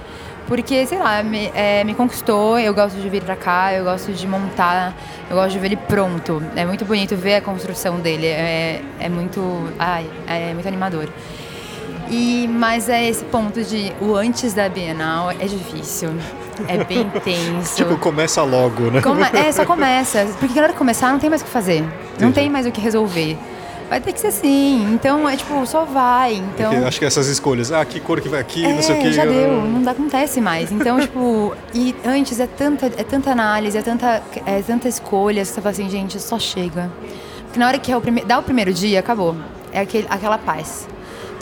[0.48, 4.12] Porque, sei lá, me, é, me conquistou, eu gosto de vir pra cá, eu gosto
[4.12, 4.94] de montar,
[5.30, 6.44] eu gosto de ver ele pronto.
[6.56, 9.42] É muito bonito ver a construção dele, é, é muito.
[9.80, 11.08] Ai, é muito animador.
[12.12, 16.10] E, mas é esse ponto de o antes da Bienal é difícil.
[16.68, 17.76] É bem tenso.
[17.78, 19.02] tipo, começa logo, né?
[19.02, 20.28] Come, é, só começa.
[20.40, 21.78] Porque na hora de começar não tem mais o que fazer.
[21.78, 22.26] Entendi.
[22.26, 23.38] Não tem mais o que resolver
[23.92, 24.88] vai ter que ser assim.
[24.94, 26.36] Então, é tipo, só vai.
[26.36, 26.72] Então...
[26.72, 29.02] É acho que essas escolhas, ah, que cor que vai aqui, é, não sei o
[29.02, 29.12] que.
[29.12, 30.72] já deu, não acontece mais.
[30.72, 35.60] Então, tipo, e antes é tanta, é tanta análise, é tanta, é tanta escolha, você
[35.60, 36.90] fala assim, gente, só chega.
[37.44, 38.24] Porque na hora que é o prime...
[38.24, 39.36] dá o primeiro dia, acabou.
[39.74, 40.88] É aquele, aquela paz.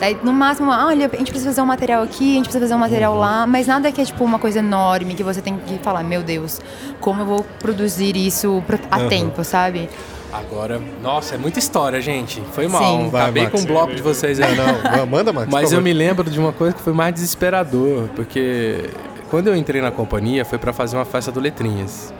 [0.00, 2.64] Daí, no máximo, ah, olha, a gente precisa fazer um material aqui, a gente precisa
[2.64, 3.18] fazer um material Uhum.
[3.20, 6.22] lá, mas nada que é tipo uma coisa enorme que você tem que falar, meu
[6.22, 6.58] Deus,
[7.00, 9.08] como eu vou produzir isso a Uhum.
[9.08, 9.90] tempo, sabe?
[10.32, 12.40] Agora, nossa, é muita história, gente.
[12.52, 12.82] Foi mal.
[12.82, 13.08] Sim.
[13.10, 13.54] Vai, Acabei Max.
[13.54, 14.54] com o bloco de vocês aí.
[14.56, 15.48] Não, não, manda, Max.
[15.52, 18.90] Mas eu me lembro de uma coisa que foi mais desesperador, porque
[19.28, 22.14] quando eu entrei na companhia foi para fazer uma festa do Letrinhas.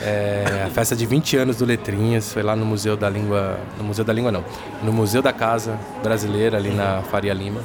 [0.00, 3.84] É, a festa de 20 anos do Letrinhas foi lá no Museu da Língua, no
[3.84, 4.44] Museu da Língua não,
[4.82, 7.60] no Museu da Casa Brasileira ali na Faria Lima.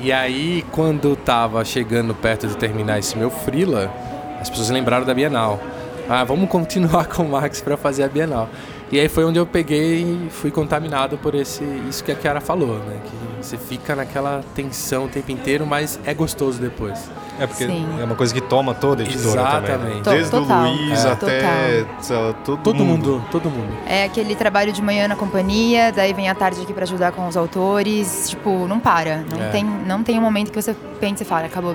[0.00, 3.92] E aí quando tava chegando perto de terminar esse meu frila,
[4.40, 5.60] as pessoas lembraram da Bienal.
[6.08, 8.48] Ah, vamos continuar com o Max para fazer a Bienal.
[8.92, 12.42] E aí foi onde eu peguei e fui contaminado por esse isso que a Kiara
[12.42, 12.98] falou, né?
[13.02, 17.10] Que você fica naquela tensão o tempo inteiro, mas é gostoso depois.
[17.40, 17.86] É porque Sim.
[17.98, 19.94] é uma coisa que toma toda a editora também.
[19.94, 20.00] né?
[20.02, 20.02] Exatamente.
[20.10, 20.62] Desde total.
[20.64, 21.10] o Luiz É.
[21.10, 23.72] até lá, todo, Todo mundo, todo mundo.
[23.86, 27.26] É aquele trabalho de manhã na companhia, daí vem à tarde aqui pra ajudar com
[27.26, 29.24] os autores, tipo, não para.
[29.32, 29.48] Não, É.
[29.48, 31.74] tem, não tem um momento que você pensa e fala, acabou.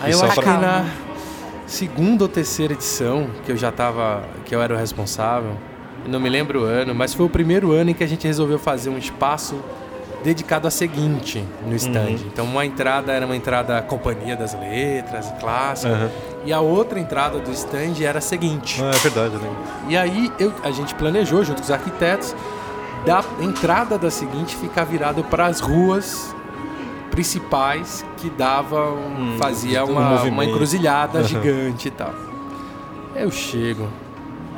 [0.00, 0.86] Aí eu só acho que na
[1.66, 5.52] segunda ou terceira edição, que eu já tava, que eu era o responsável,
[6.06, 8.58] não me lembro o ano, mas foi o primeiro ano em que a gente resolveu
[8.58, 9.56] fazer um espaço
[10.22, 12.16] dedicado a seguinte no stand.
[12.26, 16.10] Então uma entrada era uma entrada Companhia das Letras, clássica, Aham.
[16.46, 18.82] e a outra entrada do stand era a seguinte.
[18.82, 19.50] Ah, é verdade, né?
[19.88, 22.34] E aí eu, a gente planejou junto com os arquitetos
[23.04, 26.34] da entrada da seguinte ficar virado para as ruas
[27.10, 28.96] principais que davam,
[29.38, 30.32] fazia um uma, movimento.
[30.32, 31.28] uma encruzilhada Aham.
[31.28, 32.14] gigante e tal.
[33.14, 33.88] Eu chego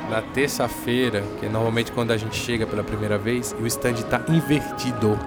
[0.09, 3.93] na terça-feira, que é normalmente quando a gente chega pela primeira vez, e o stand
[4.09, 5.17] tá invertido.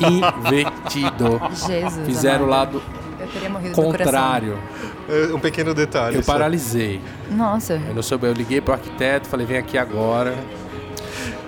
[0.00, 1.40] Invertido.
[1.66, 2.06] Jesus.
[2.06, 2.82] Fizeram o lado
[3.20, 4.04] Eu teria morrido do coração.
[4.06, 4.58] contrário.
[5.08, 6.16] É um pequeno detalhe.
[6.16, 6.32] Eu só.
[6.32, 7.00] paralisei.
[7.30, 7.74] Nossa.
[7.74, 10.34] Eu não soube, eu liguei pro arquiteto, falei, vem aqui agora.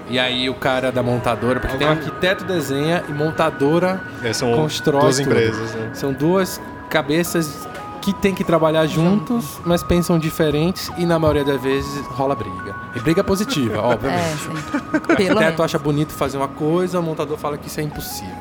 [0.09, 4.55] E aí o cara da montadora, porque tem um arquiteto desenha e montadora É, são
[4.55, 5.26] constrói duas tudo.
[5.30, 5.90] empresas, né?
[5.94, 7.66] São duas cabeças
[8.06, 12.74] que têm que trabalhar juntos, mas pensam diferentes e na maioria das vezes rola briga.
[12.94, 14.46] E briga positiva, É, obviamente.
[14.46, 15.60] O Pelo arquiteto menos.
[15.60, 18.32] acha bonito fazer uma coisa, o montador fala que isso é impossível.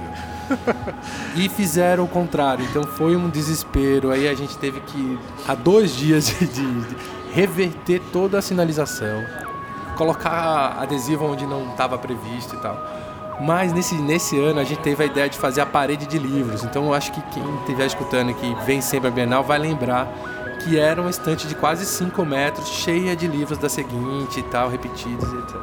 [1.35, 4.11] E fizeram o contrário, então foi um desespero.
[4.11, 6.95] Aí a gente teve que, há dois dias, de- de
[7.33, 9.23] reverter toda a sinalização,
[9.97, 12.77] colocar adesivo onde não estava previsto e tal.
[13.39, 16.63] Mas nesse, nesse ano a gente teve a ideia de fazer a parede de livros.
[16.63, 20.07] Então eu acho que quem estiver escutando e que vem sempre a Bienal vai lembrar
[20.63, 24.69] que era uma estante de quase 5 metros, cheia de livros da seguinte e tal,
[24.69, 25.55] repetidos e etc.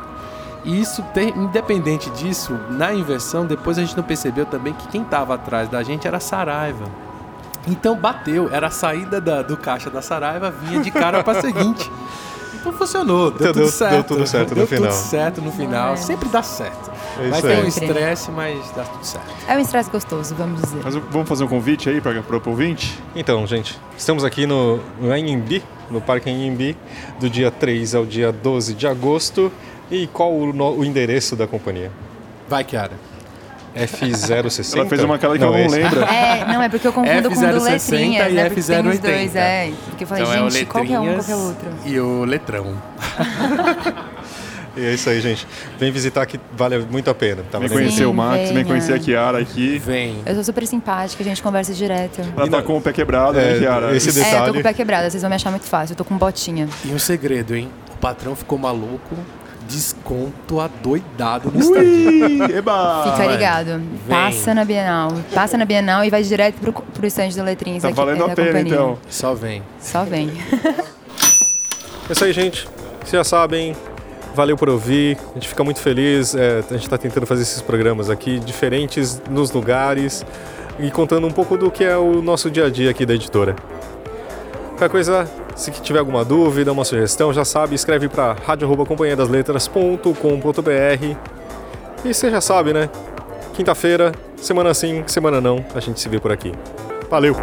[0.65, 5.03] E isso, tem, independente disso, na inversão, depois a gente não percebeu também que quem
[5.03, 6.85] estava atrás da gente era a Saraiva.
[7.67, 11.91] Então bateu, era a saída da- do caixa da Saraiva, vinha de cara para seguinte.
[12.55, 14.07] Então funcionou, deu, Deu- tudo deu certo.
[14.07, 14.89] tudo certo no deu final.
[14.89, 15.95] tudo certo no final.
[15.95, 15.97] É.
[15.97, 16.93] Sempre dá certo.
[17.21, 19.27] É Vai ter um estresse, mas dá tudo certo.
[19.49, 20.81] É um estresse gostoso, vamos dizer.
[20.83, 22.99] Mas vamos fazer um convite aí para o ouvinte?
[23.15, 26.77] Então, gente, estamos aqui no, no Anhembi, no Parque Anhembi,
[27.21, 29.53] do dia 3 ao dia 12 de agosto.
[29.91, 31.91] E qual o, no- o endereço da companhia?
[32.49, 32.93] Vai, Kiara.
[33.77, 34.77] F060?
[34.79, 35.77] Ela fez uma cara que ela não esse.
[35.77, 36.05] lembra.
[36.13, 38.45] É, não, é porque eu confundo com o do F060 Letrinhas, e né?
[38.51, 39.01] Porque tem os F080.
[39.01, 39.73] dois, é.
[39.87, 41.69] Porque eu falei, Então é gente, qual que é um, qual que é o outro?
[41.87, 42.77] e o Letrão.
[44.77, 45.47] E é isso aí, gente.
[45.79, 47.43] Vem visitar que vale muito a pena.
[47.51, 48.65] Tá Vem conhecer o Max, vem venha.
[48.65, 49.79] conhecer a Kiara aqui.
[49.79, 50.23] Vem.
[50.25, 52.21] Eu sou super simpática, a gente conversa direto.
[52.37, 53.95] Ela tá com o pé quebrado, É, né, Kiara?
[53.97, 54.53] esse É, eu tô detalhe.
[54.55, 55.93] com o pé quebrado, vocês vão me achar muito fácil.
[55.93, 56.69] Eu tô com botinha.
[56.85, 57.69] E um segredo, hein?
[57.95, 59.15] O patrão ficou maluco.
[59.69, 62.51] Desconto adoidado no stand.
[62.57, 63.05] Eba!
[63.13, 63.81] Fica ligado.
[64.09, 65.13] Passa na Bienal.
[65.33, 68.33] Passa na Bienal e vai direto pro, pro stand do Letrinhas Tá aqui, valendo da
[68.33, 68.75] a pena, companhia.
[68.75, 68.99] então.
[69.09, 69.63] Só vem.
[69.81, 70.31] Só vem.
[72.09, 72.67] É isso aí, gente.
[73.01, 73.75] Vocês já sabem.
[74.35, 75.19] Valeu por ouvir.
[75.31, 76.35] A gente fica muito feliz.
[76.35, 80.25] É, a gente está tentando fazer esses programas aqui diferentes nos lugares
[80.79, 83.55] e contando um pouco do que é o nosso dia a dia aqui da editora.
[84.71, 91.17] Qualquer coisa, se tiver alguma dúvida, uma sugestão, já sabe, escreve para radio@companhiadasletras.com.br.
[92.05, 92.91] E você já sabe, né?
[93.55, 96.53] Quinta-feira, semana sim, semana não, a gente se vê por aqui.
[97.09, 97.37] Valeu!